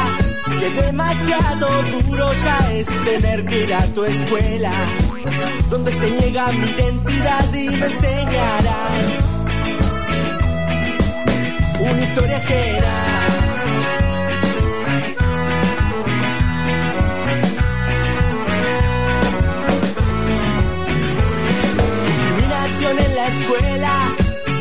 que 0.59 0.69
demasiado 0.71 1.67
duro 2.01 2.33
ya 2.33 2.73
es 2.73 2.87
tener 3.05 3.45
que 3.45 3.63
ir 3.63 3.73
a 3.73 3.85
tu 3.93 4.03
escuela, 4.05 4.73
donde 5.69 5.91
se 5.99 6.09
niega 6.09 6.51
mi 6.51 6.65
identidad 6.71 7.53
y 7.53 7.69
me 7.69 7.85
enseñarán 7.85 9.03
una 11.79 12.01
historia 12.01 12.37
ajena. 12.37 12.93
Discriminación 22.07 22.99
en 22.99 23.15
la 23.15 23.27
escuela 23.27 23.93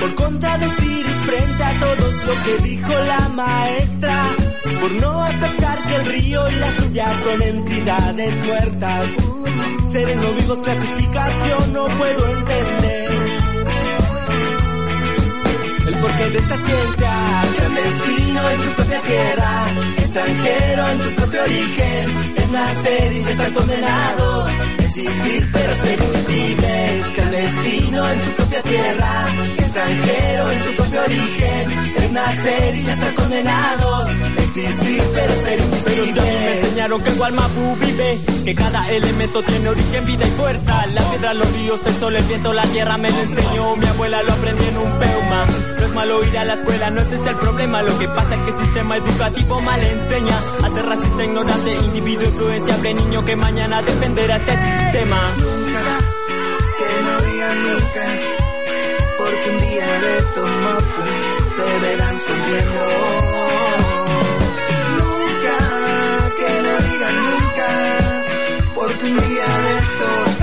por 0.00 0.14
contradecir 0.14 1.06
frente 1.26 1.64
a 1.64 1.80
todos 1.80 2.14
lo 2.24 2.34
que 2.44 2.68
dijo 2.68 2.92
la 2.92 3.28
maestra, 3.30 4.41
por 4.82 4.92
no 4.96 5.22
aceptar 5.22 5.78
que 5.86 5.94
el 5.94 6.06
río 6.06 6.50
y 6.50 6.54
la 6.56 6.68
lluvia 6.70 7.06
son 7.22 7.42
entidades 7.42 8.34
muertas. 8.44 9.06
Seres 9.92 10.16
no 10.16 10.32
vivos, 10.32 10.58
clasificación 10.58 11.72
no 11.72 11.86
puedo 11.86 12.26
entender. 12.38 13.10
El 15.86 15.94
porqué 15.94 16.30
de 16.30 16.38
esta 16.38 16.56
ciencia, 16.56 17.12
clandestino 17.56 18.50
en 18.50 18.60
tu 18.60 18.70
propia 18.70 19.00
tierra, 19.02 19.52
extranjero 19.98 20.88
en 20.88 20.98
tu 20.98 21.10
propio 21.10 21.42
origen, 21.44 22.34
es 22.36 22.50
nacer 22.50 23.12
y 23.12 23.22
ya 23.22 23.30
estar 23.30 23.52
condenado, 23.52 24.46
existir 24.92 25.48
pero 25.52 25.74
ser 25.74 26.02
invisible, 26.02 27.02
clandestino 27.14 28.10
en 28.10 28.20
tu 28.20 28.30
propia 28.32 28.62
tierra, 28.62 29.34
extranjero 29.56 30.50
en 30.50 30.64
tu 30.64 30.76
propio 30.76 31.00
origen, 31.02 31.94
es 31.96 32.12
nacer 32.12 32.76
y 32.76 32.82
ya 32.82 32.92
estar 32.92 33.14
condenado, 33.14 34.06
existir 34.38 35.02
pero 35.14 35.34
ser 35.44 35.60
invisible. 35.60 36.12
Pero 36.14 36.40
me 36.40 36.60
enseñaron 36.60 37.02
que 37.02 37.10
en 37.10 37.16
Gualmapu 37.16 37.76
vive, 37.80 38.18
que 38.44 38.54
cada 38.54 38.90
elemento 38.90 39.42
tiene 39.42 39.68
origen, 39.70 40.06
vida 40.06 40.26
y 40.26 40.30
fuerza. 40.32 40.86
La 40.86 41.02
piedra, 41.10 41.34
los 41.34 41.52
ríos, 41.54 41.86
el 41.86 41.94
sol, 41.94 42.16
el 42.16 42.24
viento, 42.24 42.52
la 42.52 42.64
tierra 42.64 42.98
me 42.98 43.10
lo 43.10 43.18
enseñó. 43.18 43.76
Mi 43.76 43.86
abuela 43.86 44.22
lo 44.22 44.32
aprendí 44.32 44.64
en 44.66 44.76
un 44.76 44.98
peuma. 44.98 45.46
No 45.78 45.86
es 45.86 45.92
malo 45.94 46.24
ir 46.24 46.38
a 46.38 46.44
la 46.44 46.54
escuela, 46.54 46.90
no 46.90 47.00
ese 47.00 47.16
es 47.16 47.26
el 47.26 47.36
problema. 47.36 47.82
Lo 47.82 47.98
que 47.98 48.08
pasa 48.08 48.34
es 48.34 48.40
que 48.42 48.50
el 48.50 48.66
sistema 48.66 48.96
educativo 48.96 49.60
mal 49.60 49.80
enseña 49.82 50.38
a 50.62 50.68
ser 50.68 50.84
racista, 50.84 51.24
ignorante, 51.24 51.74
individuo 51.76 52.24
influenciable, 52.24 52.94
niño 52.94 53.24
que 53.24 53.36
mañana 53.36 53.80
defenderá 53.82 54.36
este 54.36 54.50
sistema. 54.50 54.81
Que 54.92 56.88
no 57.04 57.20
digan 57.22 57.56
nunca, 57.62 58.04
porque 59.16 59.50
un 59.50 59.60
día 59.62 59.86
de 59.86 60.22
tomapu 60.34 61.02
te 61.56 61.66
verán 61.80 62.16
sonriendo. 62.20 62.86
Nunca, 64.98 65.56
que 66.38 66.50
no 66.64 66.74
digan 66.90 67.16
nunca, 67.26 67.68
porque 68.74 69.04
un 69.04 69.16
día 69.16 69.48
de 69.64 69.78
esto 69.78 70.41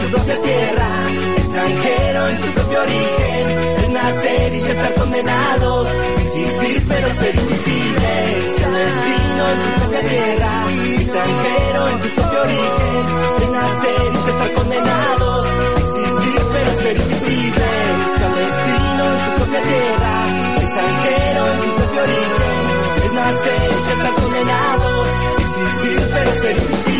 tu 0.00 0.08
propia 0.08 0.40
tierra, 0.40 0.90
extranjero 1.36 2.28
en 2.28 2.40
tu 2.40 2.48
propio 2.52 2.80
origen, 2.80 3.46
es 3.82 3.90
nacer 3.90 4.54
y 4.54 4.60
ya 4.60 4.70
estar 4.70 4.94
condenados, 4.94 5.88
existir 6.22 6.84
pero 6.88 7.14
ser 7.14 7.34
invisibles. 7.34 8.56
Clandestino 8.56 9.42
en 9.52 9.58
tu 9.64 9.70
propia 9.80 10.00
tierra, 10.08 10.52
extranjero 11.00 11.88
en 11.88 11.98
tu 12.00 12.08
propio 12.16 12.42
origen, 12.48 13.02
es 13.42 13.50
nacer 13.50 14.06
y 14.14 14.30
estar 14.30 14.52
condenados, 14.54 15.46
existir 15.84 16.40
pero 16.52 16.70
ser 16.82 16.96
invisibles. 16.96 17.96
Clandestino 18.16 19.04
en 19.12 19.18
tu 19.24 19.30
propia 19.36 19.60
tierra, 19.70 20.14
extranjero 20.62 21.40
en 21.52 21.58
tu 21.60 21.70
propio 21.76 22.00
origen, 22.08 22.62
es 23.04 23.12
nacer 23.12 23.70
y 23.70 23.92
estar 23.92 24.14
condenados, 24.14 25.06
existir 25.44 26.10
pero 26.14 26.34
ser 26.40 26.56
invisibles. 26.56 26.99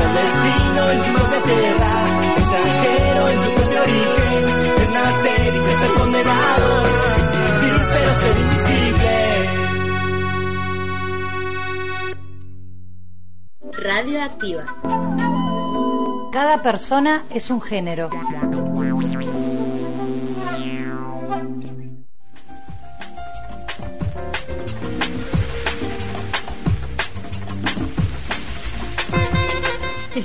Clandestino 0.00 0.82
en 0.90 0.98
tu 1.02 1.10
propia 1.12 1.40
tierra, 1.42 1.92
extranjero 2.38 3.22
en 3.28 3.38
tu 3.44 3.50
propio 3.60 3.78
origen, 3.82 4.42
es 4.80 4.90
nacer 4.90 5.50
y 5.54 5.56
estar 5.58 5.92
condenados, 6.00 6.84
existir 7.18 7.78
pero 7.92 8.10
ser 8.20 8.36
invisible. 8.44 9.12
Radio 13.82 14.16
Activa. 14.22 14.64
Cada 16.32 16.62
persona 16.62 17.24
es 17.34 17.50
un 17.50 17.60
género. 17.60 18.08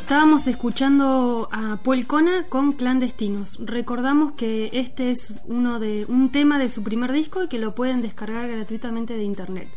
Estábamos 0.06 0.46
escuchando 0.46 1.50
a 1.52 1.78
Puelcona 1.78 2.44
con 2.44 2.74
Clandestinos. 2.74 3.58
Recordamos 3.66 4.34
que 4.34 4.70
este 4.72 5.10
es 5.10 5.34
uno 5.46 5.80
de 5.80 6.06
un 6.08 6.32
tema 6.32 6.60
de 6.60 6.70
su 6.70 6.84
primer 6.84 7.12
disco 7.12 7.42
y 7.42 7.48
que 7.48 7.58
lo 7.58 7.74
pueden 7.74 8.02
descargar 8.02 8.48
gratuitamente 8.48 9.18
de 9.18 9.24
internet. 9.24 9.68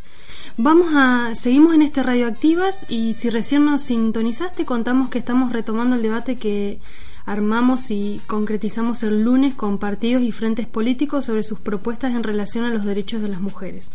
Vamos 0.59 0.93
a 0.95 1.35
seguimos 1.35 1.75
en 1.75 1.81
este 1.81 2.03
Radioactivas 2.03 2.85
y 2.91 3.15
si 3.15 3.31
recién 3.31 3.65
nos 3.65 3.81
sintonizaste 3.81 4.67
contamos 4.67 5.09
que 5.09 5.19
estamos 5.19 5.51
retomando 5.51 5.97
el 5.97 6.03
debate 6.03 6.37
que 6.37 6.79
armamos 7.25 7.91
y 7.91 8.21
concretizamos 8.27 9.03
el 9.05 9.23
lunes 9.23 9.55
con 9.55 9.79
partidos 9.79 10.21
y 10.21 10.31
frentes 10.33 10.67
políticos 10.67 11.25
sobre 11.25 11.43
sus 11.43 11.59
propuestas 11.59 12.15
en 12.15 12.23
relación 12.23 12.67
a 12.67 12.71
los 12.71 12.85
derechos 12.85 13.23
de 13.23 13.29
las 13.29 13.41
mujeres. 13.41 13.93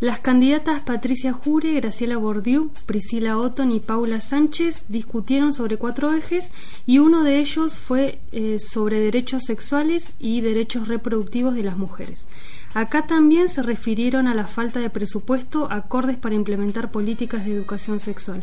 Las 0.00 0.20
candidatas 0.20 0.82
Patricia 0.82 1.32
Jure, 1.32 1.74
Graciela 1.74 2.16
Bordiú, 2.18 2.70
Priscila 2.86 3.36
Otton 3.36 3.72
y 3.72 3.80
Paula 3.80 4.20
Sánchez 4.20 4.84
discutieron 4.86 5.52
sobre 5.52 5.76
cuatro 5.76 6.14
ejes 6.14 6.52
y 6.86 7.00
uno 7.00 7.24
de 7.24 7.40
ellos 7.40 7.78
fue 7.78 8.20
eh, 8.30 8.60
sobre 8.60 9.00
derechos 9.00 9.42
sexuales 9.44 10.12
y 10.20 10.40
derechos 10.40 10.86
reproductivos 10.86 11.56
de 11.56 11.64
las 11.64 11.76
mujeres. 11.76 12.26
Acá 12.74 13.06
también 13.06 13.48
se 13.48 13.62
refirieron 13.62 14.28
a 14.28 14.34
la 14.34 14.46
falta 14.46 14.80
de 14.80 14.90
presupuesto 14.90 15.68
acordes 15.70 16.16
para 16.16 16.34
implementar 16.34 16.90
políticas 16.90 17.44
de 17.44 17.52
educación 17.52 17.98
sexual. 17.98 18.42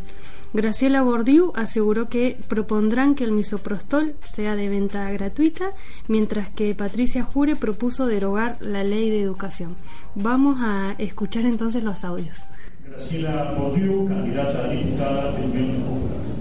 Graciela 0.54 1.02
Bordiú 1.02 1.52
aseguró 1.56 2.08
que 2.08 2.38
propondrán 2.48 3.14
que 3.14 3.24
el 3.24 3.32
misoprostol 3.32 4.16
sea 4.22 4.56
de 4.56 4.70
venta 4.70 5.12
gratuita, 5.12 5.72
mientras 6.08 6.50
que 6.50 6.74
Patricia 6.74 7.24
Jure 7.24 7.56
propuso 7.56 8.08
derogar 8.08 8.58
la 8.62 8.84
ley 8.84 9.10
de 9.10 9.22
educación. 9.22 9.76
Vamos 10.16 10.58
a 10.62 10.96
escuchar 10.98 11.46
entonces 11.46 11.84
los 11.84 12.04
audios. 12.04 12.44
Graciela 12.84 13.54
Bordiú, 13.54 14.08
candidata 14.08 14.66
a 14.66 14.70
diputada 14.70 15.32
de 15.34 15.46
Unión 15.46 15.82
Popular 15.82 16.36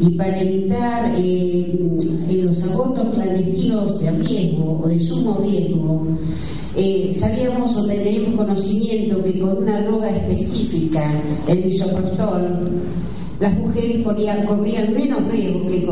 y 0.00 0.10
para 0.16 0.40
evitar 0.40 1.14
eh, 1.18 1.96
los 2.44 2.62
abortos 2.64 3.14
clandestinos 3.14 4.00
de 4.00 4.10
riesgo 4.10 4.80
o 4.82 4.88
de 4.88 5.00
sumo 5.00 5.40
riesgo, 5.42 6.06
eh, 6.76 7.12
sabíamos 7.14 7.76
o 7.76 7.86
teníamos 7.86 8.34
conocimiento 8.34 9.22
que 9.22 9.38
con 9.38 9.58
una 9.58 9.80
droga 9.82 10.10
específica, 10.10 11.08
el 11.46 11.64
misoprostol, 11.64 12.72
las 13.40 13.58
mujeres 13.58 13.98
podían, 14.02 14.46
corrían 14.46 14.92
menos 14.94 15.20
riesgo 15.30 15.68
que, 15.68 15.84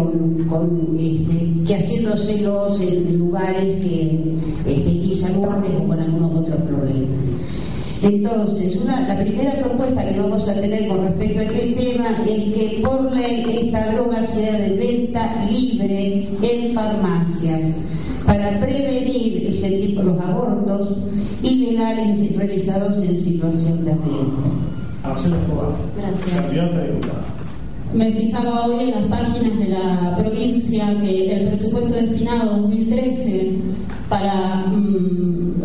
con, 0.47 0.97
este, 0.99 1.65
que 1.67 1.75
haciéndoselos 1.75 2.81
en 2.81 3.19
lugares 3.19 3.81
que 3.81 4.35
este, 4.67 4.91
insalubres 4.91 5.73
o 5.79 5.87
con 5.87 5.99
algunos 5.99 6.35
otros 6.35 6.61
problemas. 6.63 6.92
Entonces, 8.03 8.85
la 8.85 9.17
primera 9.17 9.53
propuesta 9.53 10.05
que 10.05 10.19
vamos 10.19 10.49
a 10.49 10.55
tener 10.55 10.89
con 10.89 11.05
respecto 11.05 11.39
a 11.39 11.43
este 11.45 11.73
tema 11.73 12.09
es 12.27 12.43
que 12.53 12.81
por 12.83 13.13
ley 13.13 13.61
esta 13.63 13.93
droga 13.93 14.23
sea 14.25 14.59
de 14.59 14.77
venta 14.77 15.47
libre 15.49 16.29
en 16.43 16.75
farmacias 16.75 17.77
para 18.27 18.51
prevenir 18.59 19.47
ese 19.49 19.71
tipo 19.87 20.03
los 20.03 20.21
abortos 20.21 20.97
ilegales 21.45 22.37
realizados 22.37 23.03
en 23.03 23.19
situación 23.21 23.85
de 23.85 23.93
riesgo. 23.93 24.53
Gracias. 25.97 26.53
Me 27.95 28.11
fijaba 28.11 28.67
hoy 28.67 28.89
en 28.89 28.91
las 28.91 29.05
páginas 29.05 29.59
de 29.59 29.69
la 29.69 30.17
provincia 30.17 30.97
que 31.01 31.35
el 31.35 31.49
presupuesto 31.49 31.93
destinado 31.93 32.59
2013 32.63 33.53
para 34.09 34.67
mm, 34.67 35.62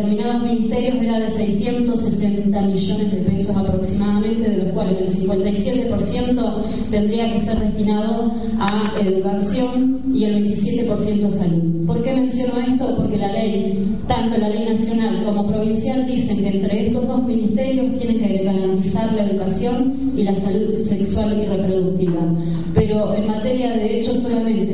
determinados 0.00 0.42
ministerios 0.42 1.02
era 1.02 1.20
de 1.20 1.30
660 1.30 2.60
millones 2.62 3.12
de 3.12 3.18
pesos 3.18 3.56
aproximadamente, 3.56 4.50
de 4.50 4.64
los 4.64 4.74
cuales 4.74 4.96
el 5.00 5.28
57% 5.28 6.52
tendría 6.90 7.32
que 7.32 7.40
ser 7.40 7.58
destinado 7.58 8.32
a 8.58 8.94
educación 9.00 10.00
y 10.14 10.24
el 10.24 10.46
27% 10.46 11.26
a 11.26 11.30
salud. 11.30 11.86
¿Por 11.86 12.02
qué 12.02 12.14
menciono 12.14 12.60
esto? 12.60 12.96
Porque 12.96 13.16
la 13.16 13.32
ley, 13.32 13.96
tanto 14.06 14.38
la 14.38 14.48
ley 14.48 14.68
nacional 14.68 15.22
como 15.24 15.46
provincial, 15.46 16.06
dicen 16.06 16.38
que 16.38 16.48
entre 16.48 16.86
estos 16.86 17.06
dos 17.06 17.22
ministerios 17.24 17.98
tienen 17.98 18.18
que 18.20 18.44
garantizar 18.44 19.12
la 19.14 19.26
educación 19.26 20.12
y 20.16 20.22
la 20.22 20.34
salud 20.34 20.74
sexual 20.76 21.36
y 21.42 21.46
reproductiva. 21.46 22.20
Pero 22.74 23.14
en 23.14 23.26
materia 23.26 23.70
de 23.70 23.80
derechos 23.80 24.18
solamente 24.22 24.66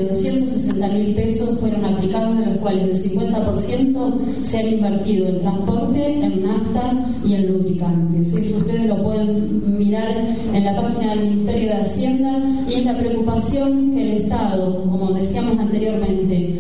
260 0.79 0.89
mil 0.89 1.15
pesos 1.15 1.59
fueron 1.59 1.85
aplicados, 1.85 2.39
de 2.39 2.47
los 2.47 2.57
cuales 2.59 3.05
el 3.05 3.19
50% 3.19 4.45
se 4.45 4.59
han 4.59 4.73
invertido 4.73 5.29
en 5.29 5.41
transporte, 5.41 6.13
en 6.13 6.43
nafta 6.43 6.93
y 7.25 7.35
en 7.35 7.53
lubricantes. 7.53 8.35
Eso 8.35 8.59
ustedes 8.59 8.87
lo 8.87 9.03
pueden 9.03 9.79
mirar 9.79 10.37
en 10.53 10.65
la 10.65 10.81
página 10.81 11.15
del 11.15 11.31
Ministerio 11.31 11.69
de 11.69 11.83
Hacienda 11.83 12.39
y 12.69 12.75
es 12.75 12.85
la 12.85 12.99
preocupación 12.99 13.93
que 13.93 14.03
el 14.03 14.23
Estado, 14.23 14.85
como 14.85 15.13
decíamos 15.13 15.59
anteriormente, 15.59 16.59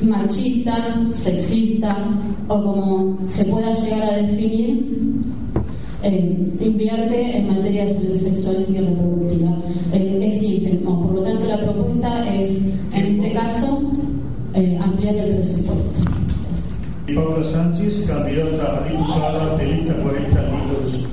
machista, 0.00 0.76
sexista 1.12 1.96
o 2.48 2.62
como 2.62 3.18
se 3.28 3.44
pueda 3.46 3.74
llegar 3.74 4.14
a 4.14 4.16
definir, 4.16 4.98
eh, 6.02 6.52
invierte 6.60 7.38
en 7.38 7.48
materia 7.48 7.84
de 7.84 7.94
salud 7.94 8.16
sexual 8.16 8.66
y 8.68 8.78
reproductiva. 8.78 9.58
Eh, 9.92 10.30
es 10.32 10.42
ínfimo. 10.42 11.02
Por 11.02 11.12
lo 11.16 11.22
tanto, 11.22 11.46
la 11.46 11.58
propuesta 11.58 12.34
es, 12.34 12.72
en 12.92 13.06
este 13.06 13.32
caso, 13.32 13.82
eh, 14.54 14.78
ampliar 14.80 15.16
el 15.16 15.34
presupuesto. 15.36 16.10
Sánchez, 17.44 18.06
candidata 18.06 18.78
a 18.78 18.88
diputada 18.88 19.56
de 19.56 19.64
lista 19.66 19.92
40 19.94 20.42
minutos. 20.42 21.06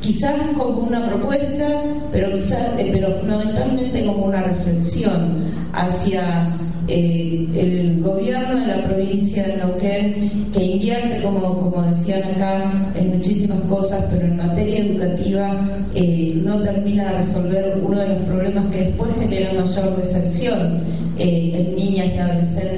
Quizás 0.00 0.34
como 0.56 0.80
una 0.80 1.06
propuesta, 1.06 1.68
pero 2.12 2.32
quizás, 2.32 2.74
pero 2.76 3.10
fundamentalmente 3.20 4.04
como 4.04 4.26
una 4.26 4.42
reflexión 4.42 5.44
hacia 5.72 6.54
eh, 6.88 7.48
el 7.56 8.00
gobierno 8.02 8.60
de 8.60 8.66
la 8.66 8.84
provincia 8.84 9.42
de 9.46 9.56
Neuquén, 9.56 10.50
que 10.52 10.64
invierte, 10.64 11.20
como, 11.22 11.40
como 11.40 11.82
decían 11.82 12.22
acá, 12.22 12.72
en 12.94 13.16
muchísimas 13.16 13.60
cosas, 13.62 14.06
pero 14.10 14.26
en 14.26 14.36
materia 14.36 14.78
educativa 14.78 15.50
eh, 15.94 16.40
no 16.44 16.60
termina 16.60 17.10
de 17.10 17.18
resolver 17.18 17.80
uno 17.82 17.98
de 17.98 18.08
los 18.08 18.22
problemas 18.22 18.66
que 18.66 18.84
después 18.84 19.10
genera 19.18 19.52
mayor 19.54 19.96
deserción 19.96 20.80
eh, 21.18 21.52
en 21.54 21.76
niñas 21.76 22.08
y 22.14 22.18
adolescentes, 22.18 22.75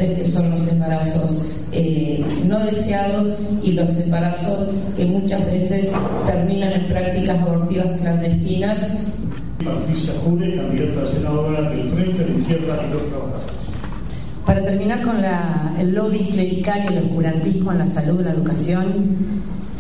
y 3.63 3.73
los 3.73 4.01
embarazos 4.01 4.71
que 4.97 5.05
muchas 5.05 5.45
veces 5.45 5.89
terminan 6.27 6.73
en 6.73 6.89
prácticas 6.89 7.39
abortivas 7.39 7.87
clandestinas. 8.01 8.79
Patricia 9.63 10.15
Jure, 10.25 10.57
candidata 10.57 11.03
a 11.03 11.07
senadora 11.07 11.71
del 11.71 11.91
Frente 11.91 12.25
de 12.25 12.41
Izquierda 12.41 12.87
y 12.89 12.93
los 12.95 13.09
Trabajadores. 13.09 13.53
Para 14.47 14.63
terminar 14.63 15.03
con 15.03 15.17
el 15.79 15.95
lobby 15.95 16.19
clerical 16.33 16.85
y 16.85 16.97
el 16.97 17.05
oscurantismo 17.05 17.73
en 17.73 17.79
la 17.79 17.87
salud, 17.89 18.23
la 18.23 18.31
educación, 18.31 18.87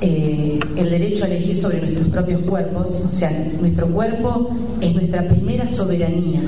eh, 0.02 0.60
el 0.76 0.90
derecho 0.90 1.24
a 1.24 1.28
elegir 1.28 1.62
sobre 1.62 1.80
nuestros 1.80 2.08
propios 2.08 2.42
cuerpos, 2.42 3.10
o 3.10 3.16
sea, 3.16 3.30
nuestro 3.58 3.86
cuerpo 3.86 4.50
es 4.82 4.94
nuestra 4.94 5.26
primera 5.26 5.66
soberanía 5.70 6.42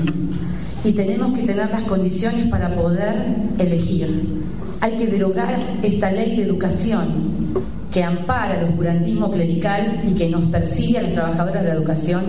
y 0.83 0.91
tenemos 0.91 1.35
que 1.35 1.47
tener 1.47 1.69
las 1.71 1.83
condiciones 1.83 2.47
para 2.49 2.75
poder 2.75 3.15
elegir. 3.57 4.43
Hay 4.81 4.97
que 4.97 5.05
derogar 5.05 5.59
esta 5.83 6.11
ley 6.11 6.35
de 6.35 6.43
educación 6.43 7.07
que 7.91 8.03
ampara 8.03 8.59
el 8.59 8.69
oscurantismo 8.69 9.29
clerical 9.31 10.01
y 10.07 10.13
que 10.13 10.29
nos 10.29 10.43
persigue 10.45 10.99
a 10.99 11.01
las 11.03 11.13
trabajadoras 11.13 11.63
de 11.63 11.69
la 11.69 11.75
educación 11.75 12.21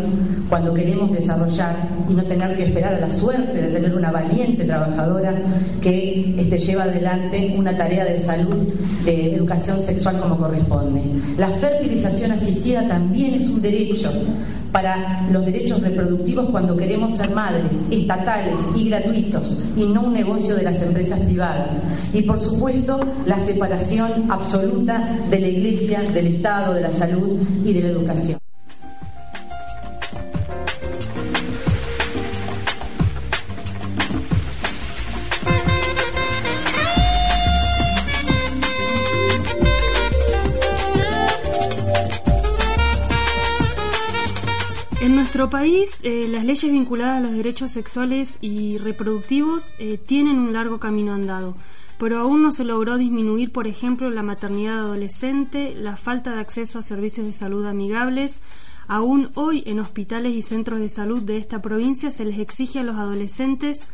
cuando 0.49 0.75
queremos 0.75 1.13
desarrollar 1.13 1.77
y 2.09 2.15
no 2.15 2.25
tener 2.25 2.57
que 2.57 2.65
esperar 2.65 2.95
a 2.95 3.01
la 3.01 3.11
suerte 3.11 3.63
de 3.63 3.69
tener 3.69 3.95
una 3.95 4.11
valiente 4.11 4.65
trabajadora 4.65 5.35
que 5.81 6.35
este, 6.39 6.59
lleva 6.59 6.83
adelante 6.83 7.55
una 7.57 7.77
tarea 7.77 8.05
de 8.05 8.21
salud, 8.21 8.57
de 9.05 9.35
educación 9.35 9.81
sexual 9.81 10.19
como 10.21 10.37
corresponde. 10.37 11.01
La 11.39 11.49
fertilización 11.49 12.33
asistida 12.33 12.87
también 12.89 13.35
es 13.35 13.49
un 13.49 13.63
derecho 13.63 14.11
para 14.73 15.29
los 15.31 15.45
derechos 15.45 15.83
reproductivos 15.83 16.49
cuando 16.51 16.77
queremos 16.77 17.17
ser 17.17 17.31
madres, 17.31 17.71
estatales 17.91 18.55
y 18.75 18.89
gratuitos, 18.89 19.69
y 19.77 19.85
no 19.85 20.03
un 20.03 20.15
negocio 20.15 20.57
de 20.57 20.63
las 20.63 20.83
empresas 20.83 21.21
privadas. 21.21 21.69
Y 22.13 22.23
por 22.23 22.41
supuesto, 22.41 22.99
la 23.27 23.39
separación 23.41 24.11
absoluta 24.31 25.19
de 25.31 25.41
la 25.41 25.49
Iglesia, 25.53 26.03
del 26.03 26.27
Estado, 26.29 26.75
de 26.75 26.81
la 26.81 26.93
salud 26.93 27.41
y 27.65 27.73
de 27.73 27.83
la 27.83 27.89
educación. 27.89 28.43
nuestro 45.33 45.49
país, 45.49 45.97
eh, 46.03 46.29
las 46.29 46.45
leyes 46.45 46.71
vinculadas 46.71 47.17
a 47.17 47.21
los 47.21 47.33
derechos 47.33 47.71
sexuales 47.71 48.37
y 48.43 48.77
reproductivos 48.77 49.71
eh, 49.79 49.97
tienen 49.97 50.39
un 50.39 50.53
largo 50.53 50.79
camino 50.79 51.15
andado, 51.15 51.57
pero 52.03 52.19
aún 52.19 52.43
no 52.43 52.51
se 52.51 52.65
logró 52.65 52.99
disminuir, 52.99 53.53
por 53.53 53.69
ejemplo, 53.69 54.11
la 54.11 54.25
maternidad 54.25 54.81
adolescente, 54.81 55.73
la 55.77 55.97
falta 55.97 56.33
de 56.35 56.41
acceso 56.41 56.81
a 56.81 56.83
servicios 56.83 57.25
de 57.25 57.33
salud 57.33 57.65
amigables. 57.65 58.41
Aún 58.89 59.31
hoy 59.35 59.63
en 59.67 59.79
hospitales 59.79 60.35
y 60.35 60.43
centros 60.43 60.81
de 60.81 60.89
salud 60.89 61.23
de 61.23 61.37
esta 61.37 61.63
provincia 61.63 62.11
se 62.11 62.25
les 62.25 62.41
exige 62.41 62.81
a 62.81 62.83
los 62.83 62.97
adolescentes 62.97 63.87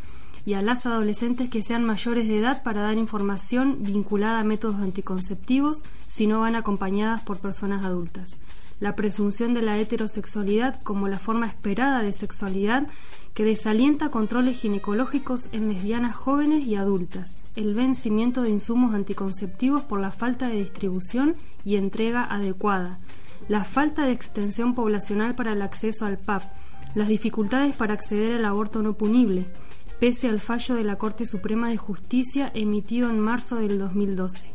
y 0.47 0.55
a 0.55 0.63
las 0.63 0.87
adolescentes 0.87 1.51
que 1.51 1.63
sean 1.63 1.85
mayores 1.85 2.27
de 2.29 2.39
edad 2.39 2.63
para 2.63 2.81
dar 2.81 2.97
información 2.97 3.83
vinculada 3.83 4.41
a 4.41 4.45
métodos 4.45 4.81
anticonceptivos 4.81 5.85
si 6.07 6.27
no 6.27 6.41
van 6.41 6.57
acompañadas 6.57 7.21
por 7.21 7.37
personas 7.37 7.85
adultas 7.85 8.39
la 8.81 8.95
presunción 8.95 9.55
de 9.55 9.63
la 9.63 9.77
heterosexualidad 9.79 10.81
como 10.83 11.09
la 11.09 11.19
forma 11.19 11.47
esperada 11.47 12.03
de 12.03 12.13
sexualidad 12.13 12.87
que 13.35 13.45
desalienta 13.45 14.11
controles 14.11 14.59
ginecológicos 14.59 15.49
en 15.53 15.69
lesbianas 15.69 16.17
jóvenes 16.17 16.67
y 16.67 16.75
adultas, 16.75 17.39
el 17.57 17.75
vencimiento 17.75 18.43
de 18.43 18.51
insumos 18.51 18.95
anticonceptivos 18.95 19.83
por 19.83 20.01
la 20.01 20.11
falta 20.11 20.49
de 20.49 20.57
distribución 20.57 21.37
y 21.65 21.77
entrega 21.77 22.25
adecuada, 22.25 22.99
la 23.49 23.65
falta 23.65 24.05
de 24.05 24.13
extensión 24.13 24.75
poblacional 24.75 25.35
para 25.35 25.53
el 25.53 25.63
acceso 25.63 26.05
al 26.05 26.19
PAP, 26.19 26.43
las 26.95 27.09
dificultades 27.09 27.77
para 27.77 27.95
acceder 27.95 28.33
al 28.33 28.45
aborto 28.45 28.83
no 28.83 28.95
punible, 28.95 29.47
pese 30.01 30.29
al 30.29 30.41
fallo 30.41 30.75
de 30.75 30.85
la 30.85 30.97
Corte 30.97 31.27
Suprema 31.27 31.69
de 31.69 31.77
Justicia 31.77 32.51
emitido 32.55 33.11
en 33.11 33.21
marzo 33.21 33.57
del 33.57 33.79
2012. 33.79 34.49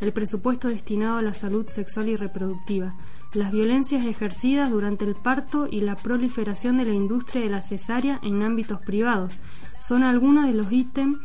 El 0.00 0.12
presupuesto 0.12 0.68
destinado 0.68 1.18
a 1.18 1.22
la 1.22 1.34
salud 1.34 1.66
sexual 1.68 2.08
y 2.08 2.16
reproductiva, 2.16 2.94
las 3.32 3.52
violencias 3.52 4.06
ejercidas 4.06 4.70
durante 4.70 5.04
el 5.04 5.14
parto 5.14 5.68
y 5.70 5.82
la 5.82 5.96
proliferación 5.96 6.78
de 6.78 6.86
la 6.86 6.94
industria 6.94 7.42
de 7.42 7.50
la 7.50 7.62
cesárea 7.62 8.18
en 8.22 8.42
ámbitos 8.42 8.80
privados 8.80 9.38
son 9.78 10.02
algunos 10.02 10.46
de 10.46 10.54
los 10.54 10.72
ítems 10.72 11.18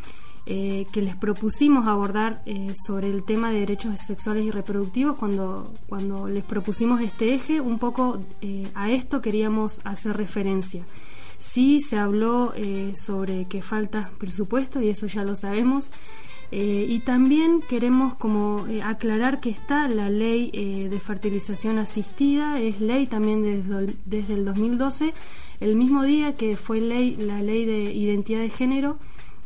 eh, 0.45 0.87
que 0.91 1.01
les 1.01 1.15
propusimos 1.15 1.87
abordar 1.87 2.41
eh, 2.45 2.73
sobre 2.75 3.09
el 3.09 3.23
tema 3.23 3.51
de 3.51 3.61
derechos 3.61 3.97
sexuales 4.01 4.45
y 4.45 4.51
reproductivos 4.51 5.17
cuando, 5.17 5.73
cuando 5.87 6.27
les 6.27 6.43
propusimos 6.43 6.99
este 6.99 7.33
eje, 7.33 7.61
un 7.61 7.79
poco 7.79 8.21
eh, 8.41 8.67
a 8.75 8.91
esto 8.91 9.21
queríamos 9.21 9.79
hacer 9.85 10.17
referencia. 10.17 10.85
Sí 11.37 11.79
se 11.79 11.97
habló 11.97 12.53
sobre 12.93 13.45
que 13.45 13.61
falta 13.61 14.11
presupuesto 14.17 14.81
y 14.81 14.89
eso 14.89 15.07
ya 15.07 15.23
lo 15.23 15.35
sabemos. 15.35 15.91
Y 16.51 16.99
también 16.99 17.61
queremos 17.61 18.13
como 18.15 18.67
aclarar 18.83 19.39
que 19.39 19.49
está 19.49 19.87
la 19.87 20.09
ley 20.11 20.51
de 20.51 20.99
fertilización 20.99 21.79
asistida, 21.79 22.59
es 22.59 22.79
ley 22.79 23.07
también 23.07 23.41
desde, 23.41 23.95
desde 24.05 24.33
el 24.35 24.45
2012, 24.45 25.13
el 25.59 25.75
mismo 25.75 26.03
día 26.03 26.35
que 26.35 26.55
fue 26.55 26.79
ley 26.79 27.15
la 27.15 27.41
ley 27.41 27.65
de 27.65 27.91
identidad 27.91 28.41
de 28.41 28.49
género 28.49 28.99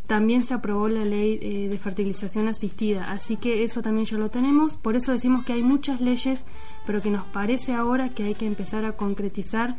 también 0.08 0.42
se 0.42 0.54
aprobó 0.54 0.88
la 0.88 1.04
ley 1.04 1.38
eh, 1.42 1.68
de 1.70 1.78
fertilización 1.78 2.48
asistida, 2.48 3.12
así 3.12 3.36
que 3.36 3.64
eso 3.64 3.82
también 3.82 4.06
ya 4.06 4.18
lo 4.18 4.30
tenemos, 4.30 4.78
por 4.78 4.96
eso 4.96 5.12
decimos 5.12 5.44
que 5.44 5.54
hay 5.54 5.62
muchas 5.62 6.00
leyes, 6.00 6.46
pero 6.86 7.02
que 7.02 7.10
nos 7.10 7.26
parece 7.26 7.74
ahora 7.74 8.10
que 8.10 8.24
hay 8.24 8.34
que 8.34 8.48
empezar 8.48 8.86
a 8.86 8.94
concretizar 8.94 9.76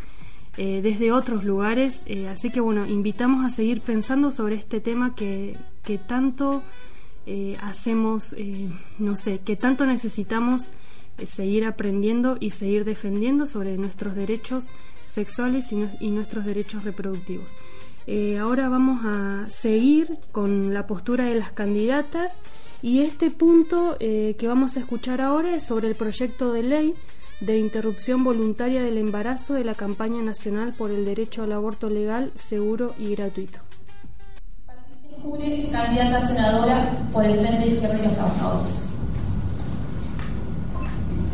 eh, 0.58 0.80
desde 0.82 1.12
otros 1.12 1.44
lugares, 1.44 2.04
eh, 2.06 2.28
así 2.28 2.50
que 2.50 2.60
bueno, 2.60 2.86
invitamos 2.86 3.44
a 3.44 3.50
seguir 3.50 3.80
pensando 3.80 4.30
sobre 4.30 4.56
este 4.56 4.80
tema 4.80 5.14
que 5.14 5.56
tanto 6.06 6.62
hacemos, 7.60 8.34
no 8.98 9.16
sé, 9.16 9.40
que 9.40 9.56
tanto 9.56 9.84
necesitamos 9.84 10.72
seguir 11.26 11.64
aprendiendo 11.64 12.36
y 12.40 12.50
seguir 12.50 12.84
defendiendo 12.84 13.46
sobre 13.46 13.76
nuestros 13.76 14.14
derechos 14.14 14.70
sexuales 15.04 15.72
y 15.72 16.10
nuestros 16.10 16.44
derechos 16.44 16.84
reproductivos. 16.84 17.54
Eh, 18.10 18.38
ahora 18.38 18.70
vamos 18.70 19.04
a 19.04 19.50
seguir 19.50 20.08
con 20.32 20.72
la 20.72 20.86
postura 20.86 21.26
de 21.26 21.34
las 21.34 21.52
candidatas 21.52 22.42
y 22.80 23.00
este 23.02 23.30
punto 23.30 23.98
eh, 24.00 24.34
que 24.38 24.48
vamos 24.48 24.78
a 24.78 24.80
escuchar 24.80 25.20
ahora 25.20 25.54
es 25.54 25.66
sobre 25.66 25.88
el 25.88 25.94
proyecto 25.94 26.54
de 26.54 26.62
ley 26.62 26.94
de 27.40 27.58
interrupción 27.58 28.24
voluntaria 28.24 28.82
del 28.82 28.96
embarazo 28.96 29.52
de 29.52 29.64
la 29.64 29.74
campaña 29.74 30.22
nacional 30.22 30.72
por 30.72 30.90
el 30.90 31.04
derecho 31.04 31.42
al 31.42 31.52
aborto 31.52 31.90
legal, 31.90 32.32
seguro 32.34 32.94
y 32.98 33.14
gratuito. 33.14 33.67
Jure, 35.22 35.68
candidata 35.72 36.28
senadora 36.28 36.90
por 37.12 37.24
el 37.24 37.36
Frente 37.36 37.58
de 37.58 37.74
Izquierda 37.74 37.98
y 37.98 38.04
los 38.04 38.14
Trabajadores. 38.14 38.88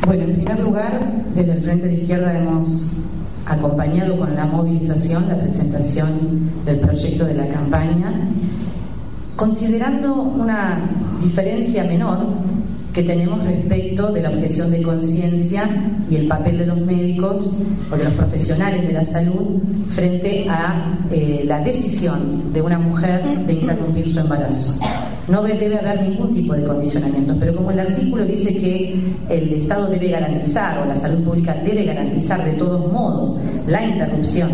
Bueno, 0.06 0.22
en 0.24 0.34
primer 0.36 0.60
lugar, 0.60 1.00
desde 1.34 1.52
el 1.52 1.62
Frente 1.62 1.86
de 1.88 1.94
Izquierda 1.94 2.38
hemos 2.38 2.92
acompañado 3.44 4.16
con 4.18 4.34
la 4.34 4.46
movilización, 4.46 5.28
la 5.28 5.36
presentación 5.36 6.50
del 6.64 6.80
proyecto 6.80 7.26
de 7.26 7.34
la 7.34 7.48
campaña, 7.48 8.12
considerando 9.36 10.14
una 10.14 10.78
diferencia 11.22 11.84
menor 11.84 12.26
que 12.94 13.02
tenemos 13.02 13.44
respecto 13.44 14.12
de 14.12 14.22
la 14.22 14.30
objeción 14.30 14.70
de 14.70 14.80
conciencia 14.80 15.68
y 16.08 16.14
el 16.14 16.28
papel 16.28 16.58
de 16.58 16.66
los 16.66 16.80
médicos 16.80 17.56
o 17.90 17.96
de 17.96 18.04
los 18.04 18.12
profesionales 18.12 18.86
de 18.86 18.92
la 18.92 19.04
salud 19.04 19.60
frente 19.90 20.46
a 20.48 20.96
eh, 21.10 21.42
la 21.44 21.60
decisión 21.60 22.52
de 22.52 22.62
una 22.62 22.78
mujer 22.78 23.22
de 23.46 23.52
interrumpir 23.52 24.12
su 24.12 24.20
embarazo. 24.20 24.80
No 25.26 25.42
debe 25.42 25.76
haber 25.76 26.08
ningún 26.08 26.34
tipo 26.34 26.54
de 26.54 26.64
condicionamiento, 26.64 27.34
pero 27.40 27.56
como 27.56 27.72
el 27.72 27.80
artículo 27.80 28.24
dice 28.26 28.54
que 28.54 28.94
el 29.28 29.54
Estado 29.54 29.88
debe 29.88 30.10
garantizar 30.10 30.78
o 30.78 30.84
la 30.84 30.96
salud 30.96 31.24
pública 31.24 31.56
debe 31.64 31.84
garantizar 31.84 32.44
de 32.44 32.52
todos 32.52 32.92
modos 32.92 33.40
la 33.66 33.84
interrupción 33.84 34.50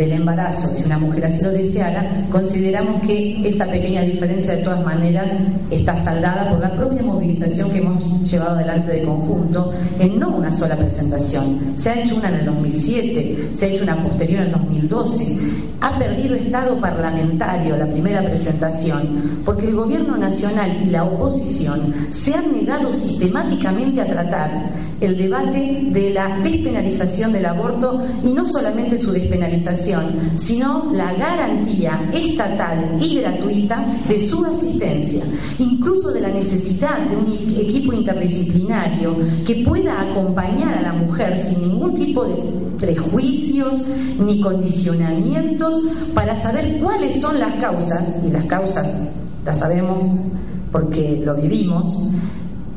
del 0.00 0.12
embarazo 0.12 0.68
si 0.68 0.84
una 0.84 0.98
mujer 0.98 1.26
así 1.26 1.44
lo 1.44 1.50
deseara, 1.50 2.26
consideramos 2.32 3.02
que 3.02 3.46
esa 3.46 3.66
pequeña 3.66 4.00
diferencia 4.00 4.56
de 4.56 4.62
todas 4.62 4.82
maneras 4.82 5.30
está 5.70 6.02
saldada 6.02 6.48
por 6.48 6.58
la 6.58 6.70
propia 6.70 7.02
movilización 7.02 7.70
que 7.70 7.78
hemos 7.78 8.30
llevado 8.30 8.52
adelante 8.52 8.92
de 8.92 9.02
conjunto 9.02 9.74
en 9.98 10.18
no 10.18 10.30
una 10.30 10.50
sola 10.50 10.74
presentación. 10.76 11.74
Se 11.76 11.90
ha 11.90 12.02
hecho 12.02 12.16
una 12.16 12.30
en 12.30 12.34
el 12.36 12.46
2007, 12.46 13.50
se 13.54 13.66
ha 13.66 13.68
hecho 13.68 13.82
una 13.82 14.02
posterior 14.02 14.40
en 14.40 14.46
el 14.46 14.52
2012. 14.52 15.38
Ha 15.82 15.98
perdido 15.98 16.34
estado 16.34 16.76
parlamentario 16.76 17.76
la 17.76 17.86
primera 17.86 18.22
presentación 18.22 19.42
porque 19.44 19.66
el 19.66 19.74
gobierno 19.74 20.16
nacional 20.16 20.70
y 20.82 20.90
la 20.90 21.04
oposición 21.04 21.94
se 22.12 22.34
han 22.34 22.52
negado 22.52 22.90
sistemáticamente 22.94 24.00
a 24.00 24.06
tratar 24.06 24.50
el 25.00 25.16
debate 25.16 25.80
de 25.90 26.10
la 26.10 26.38
despenalización 26.42 27.32
del 27.32 27.46
aborto 27.46 28.06
y 28.22 28.32
no 28.32 28.46
solamente 28.46 28.98
su 28.98 29.12
despenalización, 29.12 29.89
sino 30.38 30.92
la 30.92 31.12
garantía 31.14 32.00
estatal 32.12 32.98
y 33.00 33.16
gratuita 33.20 33.84
de 34.08 34.28
su 34.28 34.44
asistencia, 34.44 35.24
incluso 35.58 36.10
de 36.12 36.20
la 36.20 36.28
necesidad 36.28 36.98
de 36.98 37.16
un 37.16 37.32
equipo 37.56 37.92
interdisciplinario 37.92 39.16
que 39.46 39.64
pueda 39.66 40.00
acompañar 40.00 40.74
a 40.78 40.82
la 40.82 40.92
mujer 40.92 41.42
sin 41.42 41.62
ningún 41.62 41.94
tipo 41.96 42.24
de 42.24 42.34
prejuicios 42.78 43.72
ni 44.18 44.40
condicionamientos 44.40 45.84
para 46.14 46.40
saber 46.40 46.78
cuáles 46.80 47.20
son 47.20 47.38
las 47.38 47.54
causas, 47.56 48.22
y 48.26 48.30
las 48.30 48.46
causas 48.46 49.16
las 49.44 49.58
sabemos 49.58 50.04
porque 50.72 51.22
lo 51.24 51.34
vivimos, 51.34 52.10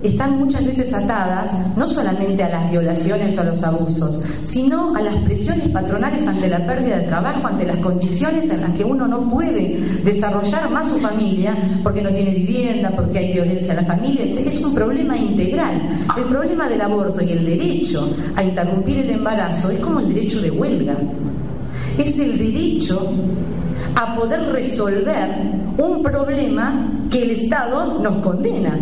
están 0.03 0.37
muchas 0.37 0.65
veces 0.67 0.93
atadas 0.93 1.77
no 1.77 1.87
solamente 1.87 2.43
a 2.43 2.49
las 2.49 2.69
violaciones 2.69 3.37
o 3.37 3.41
a 3.41 3.45
los 3.45 3.63
abusos, 3.63 4.21
sino 4.45 4.93
a 4.95 5.01
las 5.01 5.15
presiones 5.17 5.69
patronales 5.69 6.27
ante 6.27 6.49
la 6.49 6.65
pérdida 6.65 6.99
de 6.99 7.07
trabajo, 7.07 7.47
ante 7.47 7.65
las 7.65 7.77
condiciones 7.77 8.49
en 8.49 8.61
las 8.61 8.71
que 8.71 8.83
uno 8.83 9.07
no 9.07 9.29
puede 9.29 9.79
desarrollar 10.03 10.69
más 10.71 10.89
su 10.89 10.99
familia 10.99 11.55
porque 11.81 12.01
no 12.01 12.09
tiene 12.09 12.31
vivienda, 12.31 12.91
porque 12.91 13.19
hay 13.19 13.33
violencia 13.33 13.71
en 13.71 13.77
la 13.77 13.85
familia. 13.85 14.25
Es 14.25 14.63
un 14.63 14.75
problema 14.75 15.17
integral. 15.17 15.71
El 16.17 16.23
problema 16.25 16.67
del 16.67 16.81
aborto 16.81 17.21
y 17.21 17.31
el 17.31 17.45
derecho 17.45 18.15
a 18.35 18.43
interrumpir 18.43 18.97
el 18.97 19.09
embarazo 19.11 19.71
es 19.71 19.79
como 19.79 19.99
el 19.99 20.13
derecho 20.13 20.41
de 20.41 20.51
huelga. 20.51 20.95
Es 21.97 22.19
el 22.19 22.37
derecho 22.37 23.09
a 23.95 24.15
poder 24.15 24.41
resolver 24.51 25.29
un 25.77 26.03
problema 26.03 26.91
que 27.09 27.23
el 27.23 27.31
Estado 27.31 27.99
nos 27.99 28.17
condena. 28.17 28.77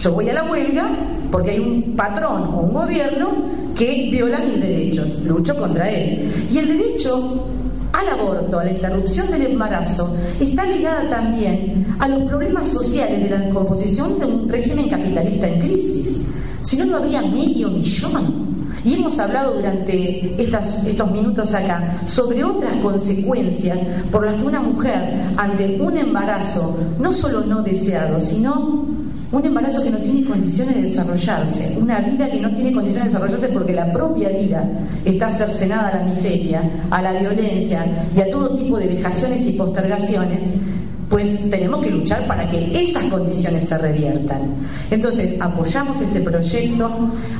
Yo 0.00 0.14
voy 0.14 0.30
a 0.30 0.32
la 0.32 0.44
huelga 0.44 0.88
porque 1.30 1.50
hay 1.50 1.58
un 1.60 1.94
patrón 1.94 2.44
o 2.54 2.60
un 2.60 2.72
gobierno 2.72 3.28
que 3.76 4.08
viola 4.10 4.38
mis 4.38 4.58
derechos, 4.58 5.24
lucho 5.26 5.54
contra 5.54 5.90
él. 5.90 6.32
Y 6.50 6.56
el 6.56 6.68
derecho 6.68 7.46
al 7.92 8.08
aborto, 8.08 8.58
a 8.58 8.64
la 8.64 8.70
interrupción 8.70 9.30
del 9.30 9.48
embarazo, 9.48 10.16
está 10.40 10.64
ligada 10.64 11.10
también 11.10 11.86
a 11.98 12.08
los 12.08 12.22
problemas 12.22 12.68
sociales 12.68 13.28
de 13.28 13.38
la 13.38 13.50
composición 13.50 14.18
de 14.18 14.24
un 14.24 14.48
régimen 14.48 14.88
capitalista 14.88 15.48
en 15.48 15.60
crisis. 15.60 16.24
Si 16.62 16.78
no, 16.78 16.86
no 16.86 16.96
habría 16.96 17.20
medio 17.20 17.68
millón. 17.68 18.48
Y 18.82 18.94
hemos 18.94 19.18
hablado 19.18 19.52
durante 19.52 20.42
estos 20.42 21.10
minutos 21.10 21.52
acá 21.52 21.98
sobre 22.08 22.42
otras 22.42 22.74
consecuencias 22.76 23.78
por 24.10 24.24
las 24.24 24.36
que 24.36 24.46
una 24.46 24.60
mujer 24.60 25.24
ante 25.36 25.78
un 25.78 25.98
embarazo 25.98 26.78
no 26.98 27.12
solo 27.12 27.42
no 27.42 27.62
deseado, 27.62 28.18
sino 28.20 28.86
un 29.32 29.44
embarazo 29.44 29.82
que 29.82 29.90
no 29.90 29.98
tiene 29.98 30.24
condiciones 30.24 30.74
de 30.74 30.82
desarrollarse, 30.82 31.78
una 31.80 32.00
vida 32.00 32.28
que 32.28 32.40
no 32.40 32.50
tiene 32.50 32.72
condiciones 32.72 33.04
de 33.04 33.18
desarrollarse 33.18 33.48
porque 33.48 33.72
la 33.72 33.92
propia 33.92 34.28
vida 34.30 34.68
está 35.04 35.32
cercenada 35.32 35.88
a 35.88 35.96
la 35.98 36.04
miseria, 36.04 36.62
a 36.90 37.00
la 37.00 37.12
violencia 37.12 37.84
y 38.16 38.20
a 38.20 38.30
todo 38.30 38.56
tipo 38.56 38.78
de 38.78 38.88
vejaciones 38.88 39.46
y 39.46 39.52
postergaciones, 39.52 40.40
pues 41.08 41.50
tenemos 41.50 41.84
que 41.84 41.90
luchar 41.90 42.24
para 42.26 42.48
que 42.48 42.84
esas 42.84 43.04
condiciones 43.06 43.68
se 43.68 43.76
reviertan. 43.76 44.40
Entonces, 44.92 45.40
apoyamos 45.40 46.00
este 46.00 46.20
proyecto, 46.20 46.88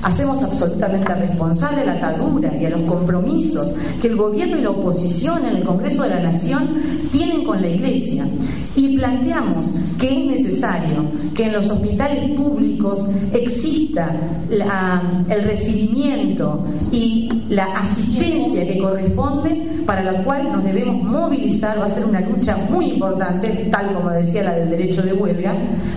hacemos 0.02 0.42
absolutamente 0.42 1.14
responsable 1.14 1.82
a 1.82 1.84
la 1.86 1.92
atadura 1.94 2.52
y 2.56 2.66
a 2.66 2.70
los 2.70 2.82
compromisos 2.82 3.74
que 4.02 4.08
el 4.08 4.16
gobierno 4.16 4.58
y 4.58 4.62
la 4.62 4.70
oposición 4.70 5.44
en 5.46 5.56
el 5.58 5.62
Congreso 5.62 6.02
de 6.02 6.10
la 6.10 6.20
Nación 6.20 6.68
tienen 7.12 7.44
con 7.44 7.62
la 7.62 7.68
Iglesia 7.68 8.26
y 8.74 8.96
planteamos 8.96 9.66
que 10.00 10.08
es 10.08 10.40
necesario 10.40 11.04
que 11.34 11.44
en 11.44 11.52
los 11.52 11.70
hospitales 11.70 12.30
públicos 12.30 13.10
exista 13.32 14.10
el 14.50 15.42
recibimiento 15.44 16.64
y 16.90 17.30
la 17.50 17.66
asistencia 17.76 18.66
que 18.66 18.78
corresponde 18.78 19.82
para 19.84 20.02
la 20.02 20.22
cual 20.24 20.50
nos 20.52 20.64
debemos 20.64 21.02
movilizar, 21.02 21.78
va 21.80 21.86
a 21.86 21.90
ser 21.94 22.04
una 22.06 22.20
lucha 22.20 22.56
muy 22.70 22.92
importante, 22.92 23.48
tal 23.70 23.92
como 23.92 24.10
decía 24.10 24.42
la 24.44 24.54
del 24.54 24.70
derecho 24.70 25.02
de 25.02 25.12
huelga, 25.12 25.52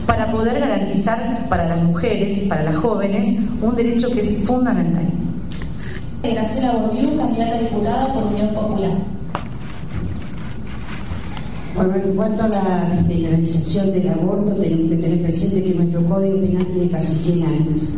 para 0.05 0.31
poder 0.31 0.59
garantizar 0.59 1.47
para 1.47 1.69
las 1.69 1.81
mujeres, 1.81 2.43
para 2.49 2.63
las 2.63 2.75
jóvenes, 2.75 3.39
un 3.61 3.75
derecho 3.75 4.11
que 4.11 4.21
es 4.21 4.39
fundamental. 4.39 5.05
Graciela 6.21 6.71
Bordiú, 6.73 7.17
candidata 7.17 7.59
diputada 7.59 8.13
por 8.13 8.23
Unión 8.23 8.49
Popular. 8.49 8.91
Bueno, 11.75 11.95
en 11.95 12.15
cuanto 12.15 12.43
a 12.43 12.49
la 12.49 12.95
despenalización 12.95 13.93
del 13.93 14.09
aborto, 14.09 14.51
tenemos 14.61 14.91
que 14.91 14.95
tener 14.97 15.23
presente 15.23 15.63
que 15.63 15.73
nuestro 15.73 16.05
Código 16.05 16.39
Penal 16.39 16.67
tiene 16.67 16.89
casi 16.91 17.31
100 17.31 17.43
años. 17.47 17.97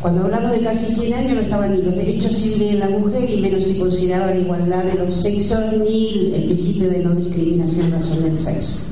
Cuando 0.00 0.24
hablamos 0.24 0.52
de 0.52 0.60
casi 0.60 0.94
100 0.94 1.14
años 1.14 1.34
no 1.34 1.40
estaban 1.40 1.74
ni 1.74 1.82
los 1.82 1.96
derechos 1.96 2.32
civiles 2.32 2.72
de 2.74 2.78
la 2.78 2.88
mujer 2.90 3.28
y 3.28 3.40
menos 3.40 3.64
se 3.64 3.78
consideraba 3.78 4.26
la 4.26 4.38
igualdad 4.38 4.84
de 4.84 5.04
los 5.04 5.20
sexos 5.20 5.60
ni 5.80 6.32
el 6.32 6.44
principio 6.44 6.90
de 6.90 6.98
no 7.00 7.14
discriminación 7.16 7.86
en 7.86 7.92
razón 7.92 8.22
del 8.22 8.38
sexo. 8.38 8.82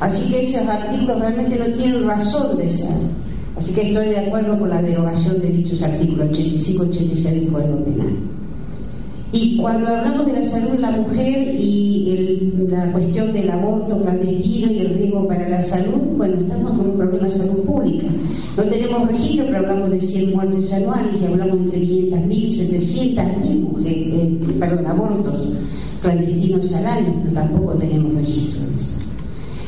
Así 0.00 0.32
que 0.32 0.48
esos 0.48 0.66
artículos 0.66 1.20
realmente 1.20 1.56
no 1.56 1.66
tienen 1.76 2.04
razón 2.04 2.58
de 2.58 2.68
ser. 2.68 2.96
Así 3.56 3.72
que 3.74 3.88
estoy 3.88 4.06
de 4.06 4.18
acuerdo 4.18 4.58
con 4.58 4.68
la 4.68 4.82
derogación 4.82 5.40
de 5.40 5.52
dichos 5.52 5.82
artículos 5.84 6.30
85 6.30 6.84
y 6.84 6.88
86 6.88 7.40
del 7.42 7.52
Código 7.52 7.84
Penal. 7.84 8.35
Y 9.32 9.56
cuando 9.56 9.88
hablamos 9.88 10.26
de 10.26 10.32
la 10.34 10.48
salud 10.48 10.70
de 10.70 10.78
la 10.78 10.90
mujer 10.92 11.54
y 11.58 12.52
la 12.68 12.92
cuestión 12.92 13.32
del 13.32 13.50
aborto 13.50 14.00
clandestino 14.02 14.72
y 14.72 14.78
el 14.78 14.94
riesgo 14.94 15.26
para 15.26 15.48
la 15.48 15.62
salud, 15.62 16.16
bueno, 16.16 16.40
estamos 16.40 16.72
con 16.72 16.90
un 16.90 16.96
problema 16.96 17.26
de 17.26 17.30
salud 17.30 17.64
pública. 17.64 18.06
No 18.56 18.62
tenemos 18.62 19.08
registro, 19.08 19.46
pero 19.46 19.58
hablamos 19.58 19.90
de 19.90 20.00
100 20.00 20.34
muertes 20.34 20.72
anuales 20.72 21.12
y 21.20 21.24
hablamos 21.26 21.58
entre 21.58 21.80
500.000 21.80 22.32
y 22.32 23.16
700.000 23.16 23.60
mujeres, 23.60 24.14
eh, 24.14 24.86
abortos 24.86 25.52
clandestinos 26.00 26.74
al 26.74 26.86
año, 26.86 27.20
pero 27.22 27.34
tampoco 27.34 27.72
tenemos 27.74 28.14
registro 28.14 28.60
de 28.70 28.76
eso. 28.76 29.00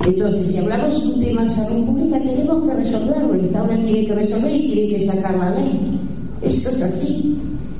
Entonces, 0.06 0.46
si 0.46 0.58
hablamos 0.58 1.02
de 1.02 1.08
un 1.08 1.20
tema 1.20 1.42
de 1.42 1.48
salud 1.48 1.86
pública, 1.86 2.20
tenemos 2.20 2.64
que 2.64 2.74
resolverlo. 2.74 3.34
El 3.34 3.44
Estado 3.46 3.66
lo 3.66 3.84
tiene 3.84 4.06
que 4.06 4.14
resolver 4.14 4.54
y 4.54 4.70
tiene 4.70 4.88
que 4.96 5.06
sacar 5.06 5.36
la 5.36 5.50
ley. 5.50 6.00
Eso 6.42 6.70
es 6.70 6.82
así. 6.82 7.36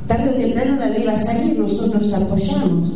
Tarde 0.08 0.30
o 0.30 0.40
temprano 0.40 0.76
la 0.76 0.88
ley 0.88 1.04
va 1.04 1.12
a 1.12 1.18
salir, 1.18 1.58
nosotros 1.58 2.12
apoyamos. 2.14 2.92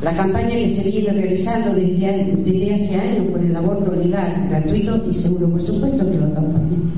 La 0.00 0.12
campaña 0.12 0.50
que 0.50 0.68
se 0.68 0.90
viene 0.92 1.10
realizando 1.10 1.74
desde, 1.74 2.74
hace 2.74 3.00
años 3.00 3.26
por 3.32 3.42
el 3.42 3.56
aborto 3.56 3.92
legal, 3.96 4.46
gratuito 4.48 5.04
y 5.10 5.12
seguro, 5.12 5.50
por 5.50 5.60
supuesto 5.60 6.08
que 6.08 6.18
lo 6.18 6.26
acompañamos. 6.26 6.92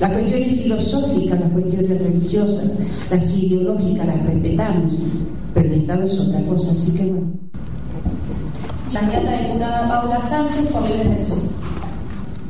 Las 0.00 0.12
cuestiones 0.12 0.60
filosóficas, 0.60 1.40
las 1.40 1.50
cuestiones 1.50 2.02
religiosas, 2.02 2.70
las 3.08 3.38
ideológicas 3.38 4.06
las 4.08 4.26
respetamos, 4.26 4.94
pero 5.54 5.68
el 5.68 5.74
Estado 5.74 6.06
es 6.06 6.20
otra 6.20 6.40
cosa, 6.40 6.72
así 6.72 6.92
que 6.92 7.04
bueno. 7.04 7.26
La 8.92 9.02
diputada 9.02 9.88
Paula 9.88 10.28
Sánchez 10.28 10.66
por 10.72 10.82
Sur. 11.22 11.55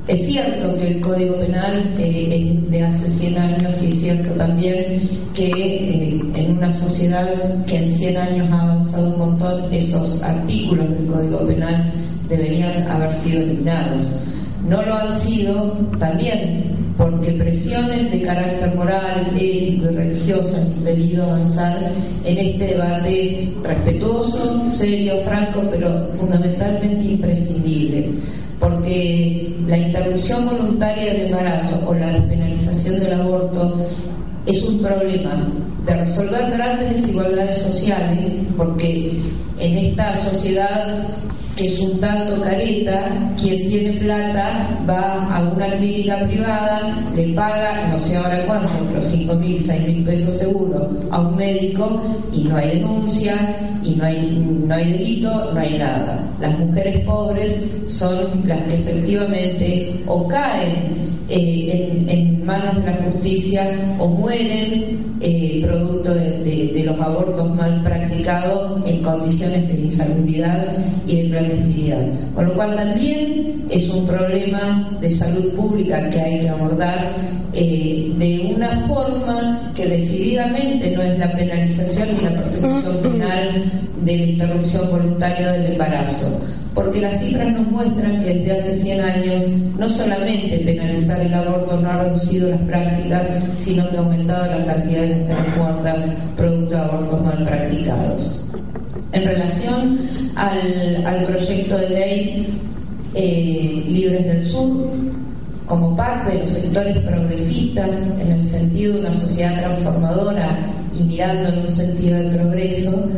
Es 0.09 0.27
cierto 0.29 0.79
que 0.79 0.87
el 0.87 1.01
Código 1.01 1.35
Penal 1.37 1.93
eh, 1.99 2.53
es 2.63 2.71
de 2.71 2.85
hace 2.85 3.09
100 3.09 3.39
años 3.39 3.83
y 3.83 3.91
es 3.91 4.01
cierto 4.01 4.35
también 4.35 5.03
que 5.35 5.51
eh, 5.51 6.23
en 6.33 6.59
una 6.59 6.73
sociedad 6.73 7.27
que 7.67 7.77
en 7.77 7.93
100 7.93 8.17
años 8.17 8.49
ha 8.53 8.63
avanzado 8.63 9.09
un 9.09 9.19
montón, 9.19 9.75
esos 9.75 10.23
artículos 10.23 10.89
del 10.91 11.07
Código 11.07 11.39
Penal 11.49 11.93
deberían 12.29 12.89
haber 12.89 13.13
sido 13.15 13.43
eliminados. 13.43 14.07
No 14.69 14.81
lo 14.83 14.95
han 14.95 15.21
sido 15.21 15.73
también 15.99 16.76
porque 16.97 17.33
presiones 17.33 18.11
de 18.11 18.23
carácter 18.23 18.75
moral, 18.75 19.27
ético 19.37 19.91
y 19.91 19.95
religioso 19.95 20.57
han 20.57 20.73
impedido 20.79 21.25
avanzar 21.25 21.93
en 22.25 22.39
este 22.39 22.67
debate 22.69 23.53
respetuoso, 23.63 24.71
serio, 24.73 25.15
franco, 25.25 25.63
pero 25.71 26.09
fundamentalmente 26.19 27.05
imprescindible 27.05 28.07
porque 28.59 29.55
la 29.67 29.79
interrupción 29.79 30.47
voluntaria 30.47 31.13
del 31.13 31.27
embarazo 31.27 31.89
o 31.89 31.95
la 31.95 32.11
despenalización 32.13 33.01
del 33.01 33.21
aborto 33.21 33.87
es 34.47 34.63
un 34.65 34.81
problema 34.81 35.35
de 35.85 35.95
resolver 36.05 36.51
grandes 36.51 37.03
desigualdades 37.03 37.63
sociales, 37.63 38.33
porque 38.57 39.21
en 39.59 39.79
esta 39.79 40.17
sociedad 40.23 41.05
es 41.65 41.81
un 41.81 41.99
tanto 42.01 42.43
careta, 42.43 43.33
quien 43.41 43.69
tiene 43.69 43.93
plata 43.99 44.79
va 44.89 45.27
a 45.35 45.43
una 45.43 45.67
clínica 45.69 46.19
privada, 46.27 46.81
le 47.15 47.29
paga, 47.29 47.89
no 47.93 47.99
sé 47.99 48.17
ahora 48.17 48.45
cuánto, 48.47 48.69
pero 48.93 49.03
5 49.03 49.35
mil, 49.37 49.63
6 49.63 49.89
mil 49.89 50.05
pesos 50.05 50.37
seguro 50.37 50.91
a 51.11 51.21
un 51.21 51.37
médico 51.37 52.03
y 52.33 52.45
no 52.45 52.57
hay 52.57 52.79
denuncia 52.79 53.35
y 53.83 53.95
no 53.95 54.05
hay, 54.05 54.63
no 54.67 54.75
hay 54.75 54.93
delito, 54.93 55.53
no 55.55 55.61
hay 55.61 55.79
nada. 55.79 56.27
Las 56.41 56.59
mujeres 56.59 57.01
pobres 57.05 57.65
son 57.89 58.43
las 58.45 58.61
que 58.65 58.75
efectivamente 58.75 60.03
o 60.07 60.29
caen 60.29 61.07
eh, 61.29 62.05
en, 62.07 62.45
manos 62.45 62.77
de 62.77 62.91
la 62.91 62.97
justicia 62.99 63.69
o 63.99 64.07
mueren 64.07 65.17
eh, 65.21 65.61
producto 65.65 66.15
de, 66.15 66.83
los 66.87 67.01
abortos 67.01 67.57
mal 67.57 67.83
practicados 67.83 68.06
en 68.85 69.03
condiciones 69.03 69.69
de 69.69 69.83
insalubridad 69.83 70.67
y 71.07 71.23
de 71.23 71.31
clandestinidad. 71.31 72.07
Con 72.35 72.47
lo 72.47 72.55
cual 72.55 72.75
también 72.75 73.67
es 73.71 73.89
un 73.91 74.05
problema 74.05 74.91
de 75.01 75.13
salud 75.13 75.53
pública 75.53 76.11
que 76.11 76.21
hay 76.21 76.41
que 76.41 76.49
abordar 76.49 77.13
eh, 77.53 78.13
de 78.19 78.53
una 78.57 78.81
forma 78.89 79.73
que 79.77 79.87
decididamente 79.87 80.91
no 80.97 81.03
es 81.03 81.19
la 81.21 81.31
penalización 81.33 82.09
ni 82.17 82.25
la 82.25 82.43
persecución 82.43 82.97
penal 83.03 83.65
de 84.05 84.17
la 84.17 84.25
interrupción 84.25 84.91
voluntaria 84.91 85.53
del 85.53 85.73
embarazo 85.73 86.41
porque 86.77 87.01
las 87.01 87.19
cifras 87.19 87.53
nos 87.55 87.67
muestran 87.69 88.23
que 88.23 88.35
desde 88.35 88.53
hace 88.53 88.79
100 88.83 89.01
años 89.01 89.43
no 89.79 89.89
solamente 89.89 90.59
penalizar 90.59 91.19
el 91.21 91.33
aborto 91.33 91.81
no 91.81 91.91
ha 91.91 92.03
reducido 92.03 92.51
las 92.51 92.61
prácticas, 92.61 93.27
sino 93.59 93.89
que 93.89 93.97
ha 93.97 94.01
aumentado 94.01 94.59
la 94.59 94.67
cantidad 94.67 95.01
de 95.01 95.15
mujeres 95.17 95.57
muertas 95.57 95.97
producto 96.37 96.75
de 96.75 96.81
abortos 96.81 97.23
mal 97.25 97.45
practicados. 97.47 98.45
En 99.13 99.25
relación 99.25 99.99
al, 100.37 101.25
proyecto 101.25 101.79
de 101.79 101.89
ley 101.89 102.61
eh, 103.15 103.85
Libres 103.89 104.27
del 104.27 104.47
Sur, 104.47 104.91
como 105.65 105.97
parte 105.97 106.37
de 106.37 106.45
los 106.45 106.51
sectores 106.51 106.99
progresistas 106.99 108.13
en 108.21 108.33
el 108.33 108.45
sentido 108.45 108.95
de 108.95 109.01
una 109.01 109.13
sociedad 109.15 109.61
transformadora 109.61 110.59
y 110.95 111.05
mirando 111.05 111.49
en 111.49 111.59
un 111.61 111.69
sentido 111.71 112.19
de 112.19 112.37
progreso, 112.37 113.09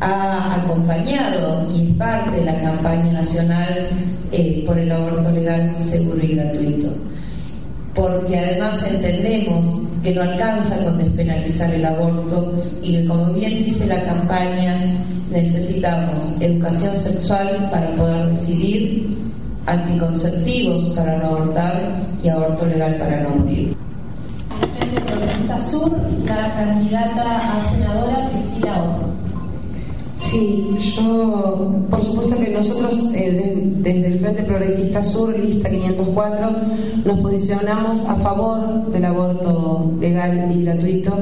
ha 0.00 0.56
acompañado 0.56 1.68
y 1.74 1.88
es 1.88 1.96
parte 1.96 2.38
de 2.38 2.44
la 2.44 2.60
campaña 2.60 3.12
nacional 3.12 3.88
eh, 4.30 4.62
por 4.66 4.78
el 4.78 4.90
aborto 4.92 5.30
legal, 5.30 5.74
seguro 5.78 6.22
y 6.22 6.34
gratuito. 6.34 6.88
Porque 7.94 8.38
además 8.38 8.86
entendemos 8.92 9.88
que 10.02 10.14
no 10.14 10.22
alcanza 10.22 10.84
con 10.84 10.98
despenalizar 10.98 11.74
el 11.74 11.84
aborto 11.84 12.62
y 12.82 12.92
que, 12.92 13.06
como 13.06 13.32
bien 13.32 13.64
dice 13.64 13.86
la 13.86 14.00
campaña, 14.04 14.76
necesitamos 15.30 16.40
educación 16.40 17.00
sexual 17.00 17.68
para 17.70 17.90
poder 17.96 18.28
decidir, 18.30 19.16
anticonceptivos 19.66 20.84
para 20.94 21.18
no 21.18 21.26
abortar 21.26 21.74
y 22.22 22.28
aborto 22.28 22.66
legal 22.66 22.96
para 22.96 23.22
no 23.22 23.30
morir. 23.30 23.76
Progresista 25.06 25.60
Sur, 25.60 25.92
la 26.26 26.54
candidata 26.54 27.56
a 27.56 27.70
senadora 27.70 28.30
Priscila 28.30 28.82
Otto. 28.82 29.17
Sí, 30.20 30.76
yo, 30.96 31.86
por 31.90 32.04
supuesto 32.04 32.36
que 32.38 32.50
nosotros 32.50 33.12
eh, 33.14 33.62
desde 33.78 34.06
el 34.08 34.18
Frente 34.20 34.42
Progresista 34.42 35.02
Sur, 35.02 35.38
lista 35.38 35.70
504, 35.70 36.50
nos 37.04 37.20
posicionamos 37.20 38.06
a 38.06 38.16
favor 38.16 38.90
del 38.90 39.04
aborto 39.04 39.92
legal 40.00 40.52
y 40.54 40.64
gratuito, 40.64 41.12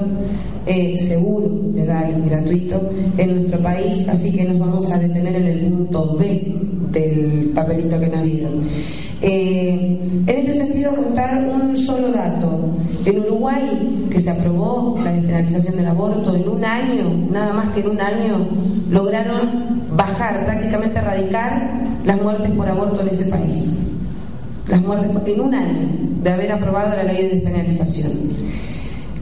eh, 0.67 0.99
seguro, 0.99 1.51
legal 1.75 2.23
y 2.25 2.29
gratuito 2.29 2.81
en 3.19 3.37
nuestro 3.37 3.61
país, 3.61 4.09
así 4.09 4.33
que 4.33 4.45
nos 4.45 4.59
vamos 4.59 4.91
a 4.91 4.99
detener 4.99 5.37
en 5.37 5.47
el 5.47 5.61
punto 5.71 6.17
B 6.17 6.55
del 6.91 7.51
papelito 7.55 8.01
que 8.01 8.09
nos 8.09 8.23
dieron. 8.25 8.65
Eh, 9.23 9.99
en 10.27 10.37
este 10.37 10.55
sentido, 10.55 10.95
contar 10.95 11.49
un 11.49 11.77
solo 11.77 12.13
dato. 12.13 12.76
En 13.07 13.21
Uruguay, 13.21 14.09
que 14.11 14.21
se 14.21 14.31
aprobó 14.31 14.99
la 15.03 15.13
despenalización 15.13 15.77
del 15.77 15.87
aborto, 15.87 16.35
en 16.35 16.49
un 16.49 16.65
año, 16.65 17.05
nada 17.31 17.53
más 17.53 17.73
que 17.73 17.79
en 17.79 17.91
un 17.91 18.01
año, 18.01 18.37
lograron 18.91 19.87
bajar, 19.97 20.45
prácticamente 20.45 20.99
erradicar 20.99 21.71
las 22.05 22.21
muertes 22.21 22.51
por 22.51 22.69
aborto 22.69 23.03
en 23.03 23.09
ese 23.09 23.31
país. 23.31 23.77
Las 24.67 24.83
muertes 24.83 25.11
en 25.25 25.41
un 25.41 25.55
año 25.55 25.89
de 26.21 26.31
haber 26.31 26.51
aprobado 26.51 26.97
la 26.97 27.05
ley 27.05 27.23
de 27.23 27.29
despenalización. 27.37 28.13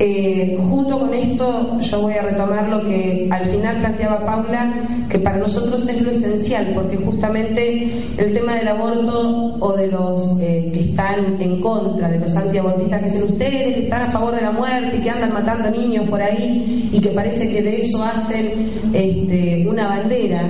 Eh, 0.00 0.58
junto 0.58 0.98
con 0.98 1.14
esto, 1.14 1.78
yo 1.80 2.02
voy 2.02 2.14
a 2.14 2.22
retomar 2.22 2.68
lo 2.68 2.82
que 2.82 3.28
al 3.30 3.46
final 3.46 3.76
planteaba 3.78 4.26
Paula, 4.26 4.72
que 5.08 5.20
para 5.20 5.36
nosotros 5.36 5.88
es 5.88 6.02
lo 6.02 6.10
esencial, 6.10 6.66
porque 6.74 6.96
justamente 6.96 7.92
el 8.18 8.34
tema 8.34 8.56
del 8.56 8.68
aborto 8.68 9.56
o 9.60 9.72
de 9.76 9.86
los 9.88 10.40
eh, 10.40 10.70
que 10.74 10.80
están 10.80 11.40
en 11.40 11.60
contra, 11.60 12.08
de 12.08 12.18
los 12.18 12.36
antiabortistas, 12.36 13.02
que 13.02 13.12
son 13.12 13.22
ustedes, 13.22 13.74
que 13.74 13.84
están 13.84 14.02
a 14.02 14.10
favor 14.10 14.34
de 14.34 14.42
la 14.42 14.50
muerte 14.50 14.96
y 14.96 15.00
que 15.00 15.10
andan 15.10 15.32
matando 15.32 15.70
niños 15.70 16.08
por 16.08 16.20
ahí 16.20 16.90
y 16.92 17.00
que 17.00 17.10
parece 17.10 17.48
que 17.48 17.62
de 17.62 17.82
eso 17.82 18.02
hacen 18.04 18.70
este, 18.92 19.64
una 19.68 19.86
bandera, 19.86 20.42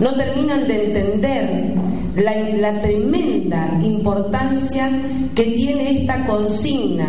no 0.00 0.14
terminan 0.14 0.66
de 0.68 0.84
entender 0.84 1.85
la 2.16 2.80
tremenda 2.80 3.80
importancia 3.82 4.88
que 5.34 5.44
tiene 5.44 6.00
esta 6.00 6.26
consigna 6.26 7.08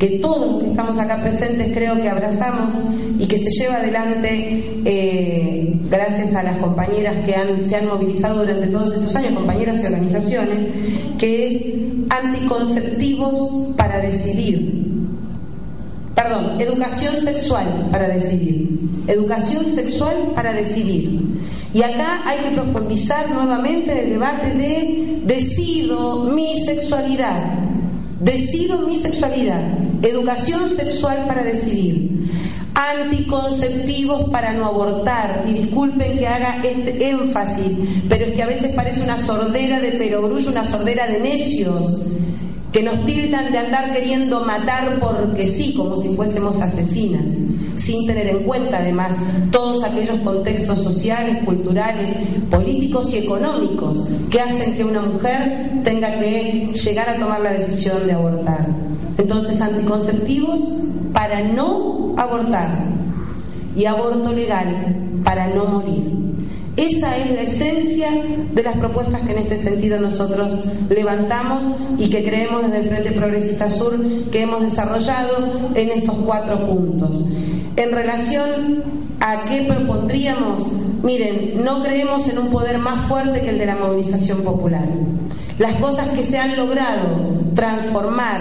que 0.00 0.18
todos 0.18 0.50
los 0.50 0.62
que 0.62 0.70
estamos 0.70 0.98
acá 0.98 1.20
presentes 1.20 1.74
creo 1.74 1.94
que 2.00 2.08
abrazamos 2.08 2.72
y 3.18 3.26
que 3.26 3.38
se 3.38 3.50
lleva 3.50 3.76
adelante 3.76 4.64
eh, 4.86 5.78
gracias 5.90 6.34
a 6.34 6.42
las 6.42 6.56
compañeras 6.56 7.14
que 7.26 7.34
se 7.68 7.76
han 7.76 7.86
movilizado 7.86 8.40
durante 8.40 8.68
todos 8.68 8.94
estos 8.94 9.14
años, 9.14 9.34
compañeras 9.34 9.82
y 9.82 9.86
organizaciones, 9.86 10.58
que 11.18 11.46
es 11.46 11.62
anticonceptivos 12.08 13.74
para 13.76 13.98
decidir. 14.00 14.99
Perdón, 16.22 16.60
educación 16.60 17.16
sexual 17.24 17.88
para 17.90 18.08
decidir. 18.08 18.78
Educación 19.06 19.64
sexual 19.74 20.14
para 20.34 20.52
decidir. 20.52 21.18
Y 21.72 21.82
acá 21.82 22.20
hay 22.26 22.38
que 22.40 22.50
profundizar 22.56 23.30
nuevamente 23.30 23.92
en 23.92 23.98
el 23.98 24.10
debate 24.10 24.54
de 24.54 25.22
decido 25.24 26.24
mi 26.24 26.60
sexualidad. 26.60 27.40
Decido 28.20 28.86
mi 28.86 29.00
sexualidad. 29.00 29.62
Educación 30.02 30.68
sexual 30.68 31.24
para 31.26 31.42
decidir. 31.42 32.30
Anticonceptivos 32.74 34.28
para 34.28 34.52
no 34.52 34.66
abortar. 34.66 35.44
Y 35.48 35.54
disculpen 35.54 36.18
que 36.18 36.26
haga 36.26 36.58
este 36.62 37.08
énfasis, 37.08 37.78
pero 38.10 38.26
es 38.26 38.34
que 38.34 38.42
a 38.42 38.46
veces 38.46 38.72
parece 38.74 39.04
una 39.04 39.18
sordera 39.18 39.80
de 39.80 39.92
perogrullo, 39.92 40.50
una 40.50 40.70
sordera 40.70 41.06
de 41.06 41.20
necios 41.20 42.10
que 42.72 42.82
nos 42.82 43.04
tildan 43.04 43.50
de 43.50 43.58
andar 43.58 43.92
queriendo 43.92 44.40
matar 44.44 44.98
porque 45.00 45.46
sí, 45.46 45.74
como 45.74 45.96
si 45.96 46.14
fuésemos 46.14 46.60
asesinas 46.60 47.24
sin 47.80 48.06
tener 48.06 48.28
en 48.28 48.40
cuenta 48.40 48.78
además 48.78 49.16
todos 49.50 49.82
aquellos 49.82 50.16
contextos 50.18 50.82
sociales, 50.82 51.42
culturales, 51.44 52.08
políticos 52.50 53.12
y 53.14 53.18
económicos 53.18 54.08
que 54.30 54.40
hacen 54.40 54.76
que 54.76 54.84
una 54.84 55.00
mujer 55.00 55.80
tenga 55.82 56.18
que 56.18 56.72
llegar 56.74 57.08
a 57.08 57.16
tomar 57.16 57.40
la 57.40 57.52
decisión 57.52 58.06
de 58.06 58.12
abortar. 58.12 58.66
Entonces, 59.16 59.60
anticonceptivos 59.60 60.60
para 61.12 61.42
no 61.42 62.14
abortar 62.16 62.68
y 63.74 63.84
aborto 63.86 64.32
legal 64.32 64.68
para 65.24 65.48
no 65.48 65.64
morir. 65.64 66.29
Esa 66.80 67.14
es 67.18 67.30
la 67.32 67.42
esencia 67.42 68.08
de 68.54 68.62
las 68.62 68.74
propuestas 68.78 69.20
que 69.20 69.32
en 69.32 69.38
este 69.38 69.62
sentido 69.62 70.00
nosotros 70.00 70.64
levantamos 70.88 71.62
y 71.98 72.08
que 72.08 72.24
creemos 72.24 72.62
desde 72.62 72.78
el 72.78 72.88
Frente 72.88 73.12
Progresista 73.12 73.68
Sur 73.68 74.02
que 74.32 74.40
hemos 74.40 74.62
desarrollado 74.62 75.70
en 75.74 75.90
estos 75.90 76.14
cuatro 76.24 76.66
puntos. 76.66 77.32
En 77.76 77.92
relación 77.92 78.82
a 79.20 79.42
qué 79.44 79.66
propondríamos, 79.68 80.72
miren, 81.02 81.62
no 81.62 81.82
creemos 81.82 82.26
en 82.30 82.38
un 82.38 82.48
poder 82.48 82.78
más 82.78 83.06
fuerte 83.06 83.42
que 83.42 83.50
el 83.50 83.58
de 83.58 83.66
la 83.66 83.76
movilización 83.76 84.40
popular. 84.42 84.88
Las 85.58 85.74
cosas 85.74 86.08
que 86.08 86.24
se 86.24 86.38
han 86.38 86.56
logrado 86.56 87.42
transformar 87.54 88.40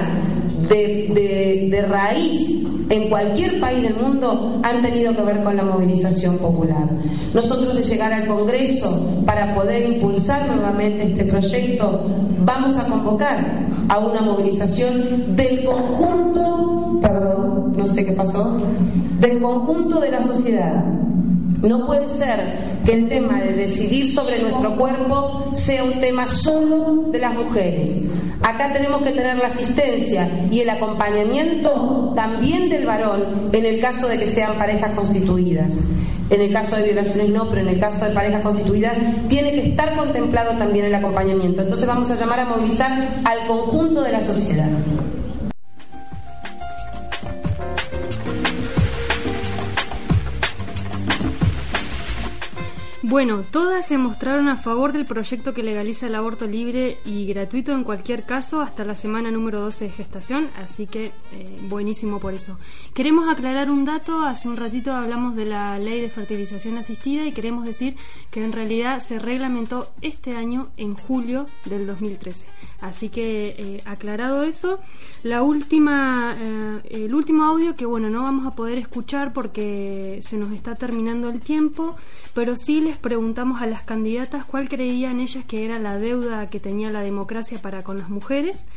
de, 0.68 1.68
de, 1.70 1.82
raíz 1.84 2.66
en 2.89 3.10
cualquier 3.10 3.60
país 3.60 3.84
del 3.84 3.95
mundo 3.95 4.60
han 4.64 4.82
tenido 4.82 5.16
que 5.16 5.22
ver 5.22 5.43
con 5.43 5.55
la 5.55 5.64
movilización 5.64 6.38
popular. 6.38 6.88
Nosotros 7.34 7.76
de 7.76 7.84
llegar 7.84 8.12
al 8.12 8.26
Congreso 8.26 9.24
para 9.26 9.53
poder 9.53 9.89
impulsar 9.89 10.47
nuevamente 10.47 11.03
este 11.03 11.26
proyecto, 11.26 12.07
vamos 12.43 12.76
a 12.78 12.86
convocar 12.86 13.38
a 13.88 13.99
una 13.99 14.22
movilización 14.22 15.36
del 15.36 15.64
conjunto, 15.64 16.99
perdón, 17.01 17.74
no 17.78 17.88
sé 17.88 18.05
qué 18.05 18.12
pasó, 18.14 18.60
del 19.20 19.39
conjunto 19.39 19.99
de 19.99 20.12
la 20.12 20.22
sociedad. 20.22 20.84
No 21.62 21.86
puede 21.86 22.07
ser 22.07 22.39
que 22.86 22.93
el 22.93 23.10
tema 23.10 23.41
de 23.41 23.53
decidir 23.53 24.14
sobre 24.14 24.41
nuestro 24.41 24.76
cuerpo 24.76 25.51
sea 25.53 25.84
un 25.84 25.99
tema 25.99 26.26
solo 26.26 27.10
de 27.12 27.20
las 27.20 27.34
mujeres. 27.34 28.05
Acá 28.41 28.72
tenemos 28.72 29.01
que 29.01 29.12
tener 29.12 29.36
la 29.38 29.47
asistencia 29.47 30.30
y 30.49 30.62
el 30.62 30.70
acompañamiento 30.70 32.14
también 32.16 32.70
del 32.70 32.86
varón 32.86 33.49
en 33.51 33.66
el 33.66 33.82
caso 33.82 34.07
de 34.07 34.18
que 34.18 34.28
sean 34.28 34.53
parejas 34.53 34.93
constituidas. 34.93 35.74
En 36.30 36.41
el 36.41 36.53
caso 36.53 36.78
de 36.78 36.84
violaciones 36.84 37.30
no, 37.30 37.49
pero 37.49 37.62
en 37.62 37.70
el 37.70 37.80
caso 37.80 38.05
de 38.05 38.12
parejas 38.12 38.41
constituidas 38.41 38.95
tiene 39.28 39.51
que 39.51 39.70
estar 39.70 39.93
contemplado 39.95 40.51
también 40.57 40.86
el 40.86 40.95
acompañamiento. 40.95 41.64
Entonces 41.64 41.88
vamos 41.88 42.10
a 42.10 42.16
llamar 42.16 42.39
a 42.39 42.45
movilizar 42.45 42.91
al 43.26 43.47
conjunto 43.47 44.01
de 44.01 44.12
la 44.12 44.24
sociedad. 44.24 44.70
Bueno, 53.10 53.41
todas 53.41 53.88
se 53.88 53.97
mostraron 53.97 54.49
a 54.49 54.55
favor 54.55 54.93
del 54.93 55.07
proyecto 55.07 55.55
que 55.55 55.64
legaliza 55.64 56.05
el 56.05 56.14
aborto 56.14 56.45
libre 56.45 56.99
y 57.05 57.26
gratuito 57.26 57.72
en 57.72 57.84
cualquier 57.84 58.24
caso 58.24 58.62
hasta 58.62 58.86
la 58.86 58.93
semana 58.93 59.32
número 59.32 59.62
12 59.62 59.86
de 59.86 59.91
gestación, 59.91 60.47
así 60.62 60.86
que 60.86 61.05
eh, 61.32 61.60
buenísimo 61.68 62.20
por 62.20 62.36
eso. 62.36 62.60
Queremos 62.93 63.28
aclarar 63.28 63.72
un 63.72 63.84
dato, 63.84 64.22
hace 64.22 64.47
un 64.47 64.57
ratito 64.57 64.93
hablamos 64.93 65.36
de 65.36 65.45
la 65.45 65.80
ley 65.80 66.01
de 66.01 66.12
fertilización 66.12 66.78
asistida 66.78 67.26
y 67.26 67.32
queremos 67.32 67.66
decir 67.66 67.95
que 68.30 68.43
en 68.43 68.51
realidad 68.51 68.99
se 68.99 69.18
reglamentó 69.18 69.89
este 70.03 70.36
año 70.36 70.70
en 70.78 70.93
julio 70.93 71.47
del 71.66 71.88
2013. 71.88 72.45
Así 72.80 73.10
que 73.10 73.55
eh, 73.57 73.82
aclarado 73.86 74.43
eso, 74.43 74.80
la 75.24 75.41
última, 75.41 76.38
eh, 76.39 77.05
el 77.05 77.16
último 77.16 77.43
audio 77.43 77.76
que 77.76 77.88
bueno 77.88 78.12
no 78.12 78.22
vamos 78.22 78.45
a 78.45 78.51
poder 78.51 78.78
escuchar 78.78 79.34
porque 79.34 80.20
se 80.22 80.38
nos 80.38 80.51
está 80.51 80.76
terminando 80.76 81.30
el 81.30 81.39
tiempo, 81.39 81.95
pero 82.36 82.55
sí 82.55 82.80
les 82.80 82.99
preguntamos 83.00 83.62
a 83.62 83.68
las 83.68 83.84
candidatas 83.84 84.45
cuál 84.45 84.70
creían 84.70 85.20
ellas 85.20 85.43
que 85.45 85.66
era 85.66 85.80
la 85.80 85.97
deuda 85.97 86.50
que 86.50 86.60
tenía 86.60 86.89
la 86.89 87.02
democracia 87.02 87.62
para 87.62 87.84
con 87.84 87.97
las 87.97 88.10
mujeres. 88.10 88.68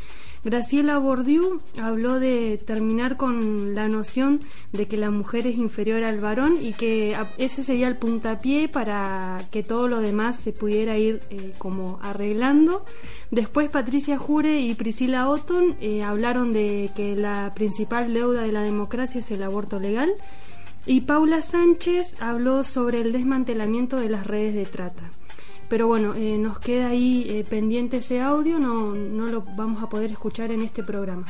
Graciela 0.45 0.99
Bordiú 0.99 1.61
habló 1.81 2.19
de 2.19 2.59
terminar 2.59 3.17
con 3.17 3.77
la 3.77 3.87
noción 3.87 4.41
de 4.73 4.89
que 4.89 4.97
la 4.97 5.13
mujer 5.13 5.47
es 5.47 5.57
inferior 5.57 6.03
al 6.03 6.19
varón 6.21 6.57
y 6.61 6.73
que 6.73 7.17
ese 7.39 7.63
sería 7.63 7.87
el 7.87 7.97
puntapié 7.97 8.69
para 8.69 9.39
que 9.53 9.63
todo 9.63 9.87
lo 9.87 10.01
demás 10.01 10.41
se 10.41 10.53
pudiera 10.53 10.99
ir 10.99 11.21
eh, 11.31 11.53
como 11.59 12.01
arreglando. 12.03 12.85
Después 13.31 13.71
Patricia 13.71 14.19
Jure 14.19 14.59
y 14.61 14.75
Priscila 14.75 15.29
Otton 15.29 15.77
eh, 15.81 16.03
hablaron 16.03 16.53
de 16.53 16.91
que 16.97 17.15
la 17.15 17.53
principal 17.55 18.13
deuda 18.13 18.43
de 18.43 18.51
la 18.51 18.63
democracia 18.63 19.21
es 19.21 19.31
el 19.31 19.45
aborto 19.45 19.79
legal 19.79 20.13
y 20.87 21.03
Paula 21.03 21.41
Sánchez 21.41 22.17
habló 22.21 22.65
sobre 22.65 23.01
el 23.01 23.13
desmantelamiento 23.13 23.97
de 23.97 24.09
las 24.09 24.27
redes 24.27 24.55
de 24.55 24.67
trata. 24.67 25.11
Pero 25.69 25.87
bueno, 25.87 26.15
eh, 26.15 26.37
nos 26.39 26.59
queda 26.59 26.89
ahí 26.89 27.27
eh, 27.29 27.45
pendiente 27.49 27.99
ese 27.99 28.21
audio, 28.21 28.59
no, 28.59 28.95
no 28.95 29.27
lo 29.27 29.43
vamos 29.57 29.83
a 29.83 29.89
poder 29.89 30.11
escuchar 30.11 30.53
en 30.53 30.63
este 30.63 30.83
programa. 30.83 31.25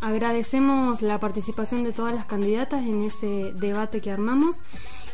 Agradecemos 0.00 1.00
la 1.00 1.18
participación 1.18 1.82
de 1.82 1.92
todas 1.92 2.14
las 2.14 2.26
candidatas 2.26 2.84
en 2.84 3.02
ese 3.04 3.52
debate 3.54 4.00
que 4.02 4.10
armamos 4.10 4.62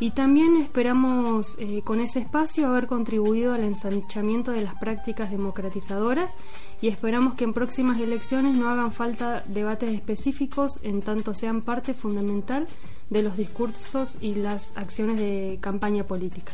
y 0.01 0.11
también 0.11 0.57
esperamos 0.57 1.57
eh, 1.61 1.83
con 1.85 2.01
ese 2.01 2.19
espacio 2.19 2.67
haber 2.67 2.89
contribuido 2.89 3.55
al 3.55 3.63
ensanchamiento 3.63 4.51
de 4.51 4.63
las 4.63 4.75
prácticas 4.75 5.31
democratizadoras 5.31 6.35
y 6.81 6.89
esperamos 6.89 7.35
que 7.35 7.45
en 7.45 7.53
próximas 7.53 8.01
elecciones 8.01 8.59
no 8.59 8.69
hagan 8.69 8.91
falta 8.91 9.45
debates 9.47 9.93
específicos 9.93 10.81
en 10.83 11.03
tanto 11.03 11.35
sean 11.35 11.63
parte 11.63 11.95
fundamental 11.95 12.67
de 13.13 13.23
los 13.23 13.37
discursos 13.37 14.17
y 14.21 14.35
las 14.35 14.73
acciones 14.77 15.21
de 15.21 15.59
campaña 15.61 16.05
política. 16.05 16.53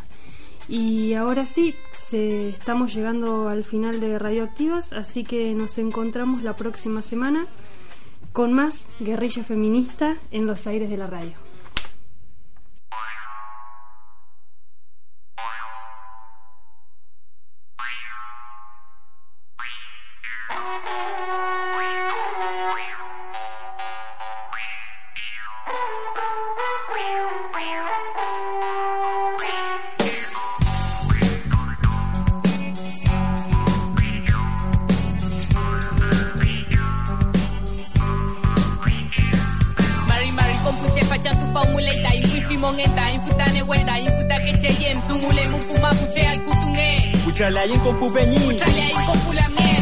Y 0.68 1.14
ahora 1.14 1.46
sí, 1.46 1.74
se, 1.92 2.50
estamos 2.50 2.92
llegando 2.94 3.48
al 3.48 3.64
final 3.64 4.00
de 4.00 4.18
Radioactivas, 4.18 4.92
así 4.92 5.24
que 5.24 5.54
nos 5.54 5.78
encontramos 5.78 6.42
la 6.42 6.56
próxima 6.56 7.00
semana 7.00 7.46
con 8.32 8.52
más 8.52 8.88
guerrilla 9.00 9.44
feminista 9.44 10.16
en 10.30 10.46
los 10.46 10.66
aires 10.66 10.90
de 10.90 10.96
la 10.98 11.06
radio. 11.06 11.47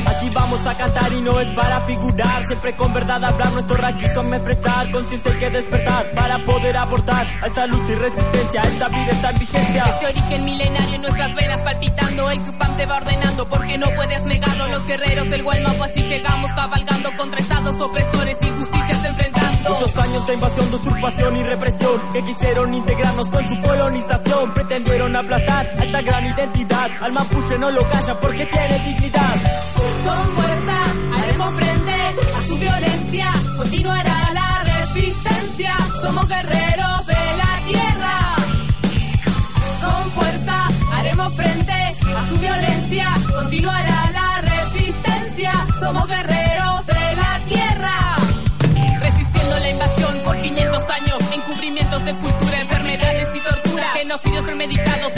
Aquí 0.07 0.29
vamos 0.35 0.67
a 0.67 0.77
cantar 0.77 1.11
y 1.13 1.23
no 1.23 1.41
es 1.41 1.49
para 1.53 1.81
figurar. 1.87 2.47
Siempre 2.47 2.77
con 2.77 2.93
verdad 2.93 3.25
hablar, 3.25 3.51
nuestro 3.53 3.77
raquismo 3.77 4.35
expresar. 4.35 4.91
Conciencia 4.91 5.33
hay 5.33 5.39
que 5.39 5.51
despertar 5.51 6.11
para 6.11 6.45
poder 6.45 6.77
aportar 6.77 7.27
a 7.43 7.47
esta 7.47 7.67
lucha 7.67 7.93
y 7.93 7.95
resistencia. 7.95 8.61
Esta 8.61 8.89
vida 8.89 9.11
está 9.11 9.31
en 9.31 9.39
vigencia. 9.39 9.85
Este 9.85 10.07
origen 10.07 10.45
milenario 10.45 10.95
en 10.97 11.01
nuestras 11.01 11.35
venas 11.35 11.63
palpitando. 11.63 12.31
El 12.31 12.41
Cupam 12.41 12.77
te 12.77 12.87
va 12.87 12.97
ordenando 12.97 13.49
porque 13.49 13.79
no 13.79 13.87
puedes 13.91 14.23
negarlo. 14.25 14.69
Los 14.69 14.87
guerreros 14.87 15.31
del 15.31 15.43
Gualmapo 15.43 15.85
así 15.85 16.03
llegamos 16.03 16.53
cabalgando 16.53 17.17
contra 17.17 17.41
estados 17.41 17.81
opresores, 17.81 18.37
injusticias 18.43 19.03
del 19.03 19.15
Muchos 19.69 19.97
años 19.97 20.27
de 20.27 20.35
invasión, 20.35 20.71
de 20.71 20.77
usurpación 20.77 21.37
y 21.37 21.43
represión 21.43 22.01
que 22.13 22.23
quisieron 22.23 22.75
integrarnos 22.75 23.31
con 23.31 23.49
su 23.49 23.61
colonización. 23.61 24.53
Pretendieron 24.55 25.17
aplastar 25.17 25.67
a 25.79 25.85
esta 25.85 26.03
gran 26.03 26.27
identidad. 26.27 26.91
Al 27.01 27.13
mapuche 27.13 27.59
no 27.59 27.71
lo 27.71 27.87
calla 27.89 28.21
porque 28.21 28.47
tiene 28.47 28.79
dignidad. 28.81 29.35
Con 30.05 30.29
fuerza 30.35 31.19
haremos 31.19 31.55
frente 31.55 31.93
a 31.93 32.47
su 32.47 32.57
violencia. 32.59 33.33
Continuará 33.57 34.06
Genocidios 54.17 54.45
premeditados. 54.47 55.16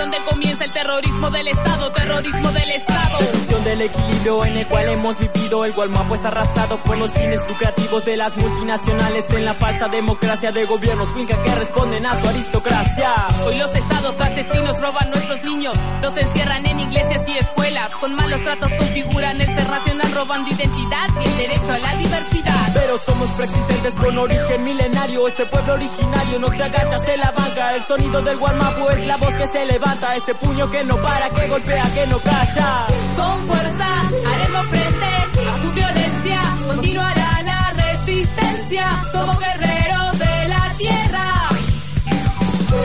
Donde 0.00 0.16
comienza 0.24 0.64
el 0.64 0.72
terrorismo 0.72 1.30
del 1.30 1.48
Estado. 1.48 1.92
Terrorismo 1.92 2.50
del 2.52 2.70
Estado. 2.70 3.18
Destrucción 3.18 3.64
del 3.64 3.82
equilibrio 3.82 4.44
en 4.46 4.56
el 4.56 4.66
cual 4.66 4.88
hemos 4.88 5.18
vivido. 5.18 5.62
El 5.66 5.72
Gualmapo 5.72 6.14
es 6.14 6.24
arrasado 6.24 6.82
por 6.82 6.96
los 6.96 7.12
fines 7.12 7.46
lucrativos 7.46 8.02
de 8.06 8.16
las 8.16 8.34
multinacionales 8.38 9.28
en 9.28 9.44
la 9.44 9.52
falsa 9.54 9.88
democracia 9.88 10.52
de 10.52 10.64
gobiernos 10.64 11.12
finca 11.12 11.42
que 11.42 11.54
responden 11.54 12.06
a 12.06 12.18
su 12.18 12.26
aristocracia. 12.28 13.12
Hoy 13.44 13.58
los 13.58 13.74
estados 13.74 14.18
asesinos 14.18 14.80
roban 14.80 15.10
nuestros 15.10 15.42
niños, 15.42 15.74
los 16.00 16.16
encierran 16.16 16.64
en 16.64 16.80
iglesias 16.80 17.28
y 17.28 17.36
escuelas, 17.36 17.92
con 17.92 18.14
malos 18.14 18.42
tratos 18.42 18.72
configuran 18.72 19.38
el 19.38 19.54
ser 19.54 19.68
nacional 19.68 20.12
robando 20.14 20.50
identidad 20.50 21.08
y 21.20 21.28
el 21.28 21.36
derecho 21.36 21.72
a 21.72 21.78
la 21.78 21.94
diversidad. 21.96 22.70
Pero 22.72 22.98
somos 22.98 23.30
preexistentes 23.32 23.94
con 23.96 24.16
origen 24.16 24.62
milenario. 24.62 25.28
Este 25.28 25.44
pueblo 25.44 25.74
originario 25.74 26.38
no 26.38 26.48
se 26.48 26.62
agacha, 26.62 26.98
se 26.98 27.16
la 27.18 27.32
banca. 27.32 27.74
El 27.74 27.84
sonido 27.84 28.22
del 28.22 28.38
Gualmapu 28.38 28.88
es 28.88 29.06
la 29.06 29.16
voz 29.18 29.34
que 29.34 29.46
se 29.48 29.66
Ese 29.90 30.34
puño 30.34 30.70
que 30.70 30.84
no 30.84 31.00
para, 31.02 31.30
que 31.30 31.48
golpea, 31.48 31.84
que 31.92 32.06
no 32.06 32.18
calla. 32.20 32.86
Con 33.16 33.46
fuerza 33.46 33.86
haremos 34.32 34.66
frente 34.66 35.06
a 35.06 35.62
su 35.62 35.72
violencia, 35.72 36.40
continuará 36.66 37.42
la 37.42 37.72
resistencia. 37.72 38.86
Somos 39.12 39.38
guerreros 39.38 40.18
de 40.18 40.48
la 40.48 40.74
tierra. 40.78 41.26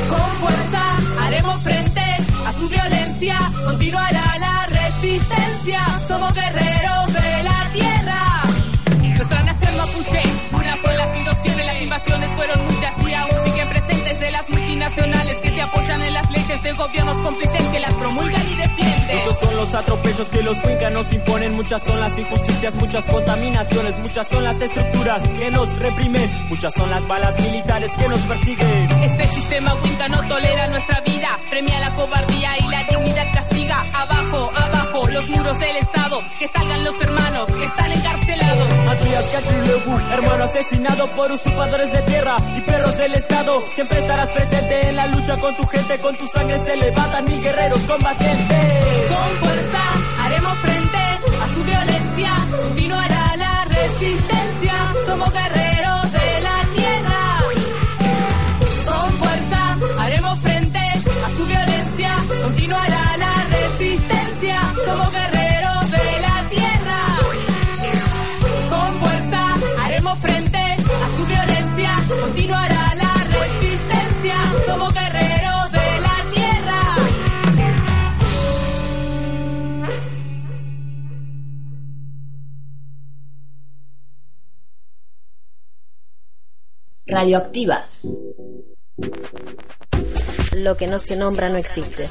Con 0.10 0.32
fuerza 0.40 0.82
haremos 1.26 1.62
frente 1.62 2.02
a 2.48 2.54
su 2.54 2.70
violencia, 2.70 3.38
continuará 3.66 4.38
la 4.40 4.66
resistencia. 4.68 5.82
Somos 6.08 6.34
guerreros 6.34 7.14
de 7.14 7.44
la 7.44 7.70
tierra. 7.72 8.22
Nuestra 9.16 9.44
nación 9.44 9.78
mapuche, 9.78 10.24
una 10.52 10.76
sola 10.78 11.14
sin 11.14 11.28
opciones, 11.28 11.66
las 11.66 11.82
invasiones 11.82 12.32
fueron 12.36 12.66
muchas 12.66 12.94
y 13.08 13.14
aún 13.14 13.46
siguen 13.46 13.70
presentes 13.70 14.20
de 14.20 14.32
las 14.32 14.50
multinacionales 14.50 15.25
de 16.64 16.74
gobiernos 16.74 17.22
cómplices 17.22 17.64
que 17.72 17.80
las 17.80 17.94
promulgan 17.96 18.50
y 18.50 18.56
defienden. 18.56 19.18
Muchos 19.18 19.40
son 19.40 19.56
los 19.56 19.74
atropellos 19.74 20.28
que 20.28 20.42
los 20.42 20.58
nos 20.92 21.14
imponen, 21.14 21.54
muchas 21.54 21.84
son 21.84 22.00
las 22.00 22.18
injusticias, 22.18 22.76
muchas 22.76 23.06
contaminaciones, 23.06 23.98
muchas 24.00 24.28
son 24.28 24.44
las 24.44 24.62
estructuras 24.62 25.22
que 25.28 25.52
nos 25.52 25.80
reprimen, 25.80 26.48
muchas 26.50 26.74
son 26.74 26.90
las 26.90 27.08
balas 27.08 27.40
militares 27.42 27.92
que 27.98 28.08
nos 28.08 28.20
persiguen. 28.22 29.04
Este 29.04 29.28
sistema 29.28 29.74
Winca 29.84 30.08
no 30.10 30.28
tolera 30.28 30.68
nuestra 30.68 31.02
vida, 31.02 31.30
premia 31.50 31.80
la 31.80 31.96
cobardía 31.96 32.58
y 32.60 32.68
la 32.68 32.84
dignidad 32.84 33.34
castiga. 33.34 33.84
Abajo, 33.94 34.52
abajo, 34.56 34.75
los 35.04 35.30
muros 35.30 35.60
del 35.60 35.76
Estado, 35.76 36.24
que 36.40 36.48
salgan 36.48 36.84
los 36.84 37.02
hermanos 37.02 37.52
que 37.52 37.66
están 37.66 37.92
encarcelados. 37.92 38.76
Matías 38.86 39.26
Cachilebu, 39.26 40.00
hermano 40.14 40.44
asesinado 40.46 41.08
por 41.12 41.32
usurpadores 41.32 41.92
de 41.92 42.02
tierra 42.04 42.38
y 42.56 42.62
perros 42.62 42.98
del 42.98 43.14
Estado. 43.16 43.62
Siempre 43.74 44.00
estarás 44.00 44.30
presente 44.32 44.90
en 44.90 44.96
la 44.96 45.08
lucha 45.08 45.38
con 45.38 45.54
tu 45.56 45.66
gente, 45.68 46.00
con 46.00 46.16
tu 46.16 46.26
sangre 46.28 46.64
se 46.64 46.78
levantan 46.78 47.26
mil 47.26 47.42
guerreros 47.42 47.82
combatientes. 47.82 48.58
Con 49.10 49.48
fuerza 49.48 49.82
haremos 50.24 50.58
frente 50.60 50.98
a 50.98 51.54
su 51.54 51.64
violencia, 51.64 52.32
continuará 52.52 53.36
la 53.36 53.66
resistencia. 53.66 54.74
Somos 55.08 55.34
guerreros 55.34 55.75
Radioactivas. 87.16 88.06
Lo 90.54 90.76
que 90.76 90.86
no 90.88 91.00
se 91.00 91.16
nombra 91.16 91.48
no 91.48 91.58
existe. 91.58 92.10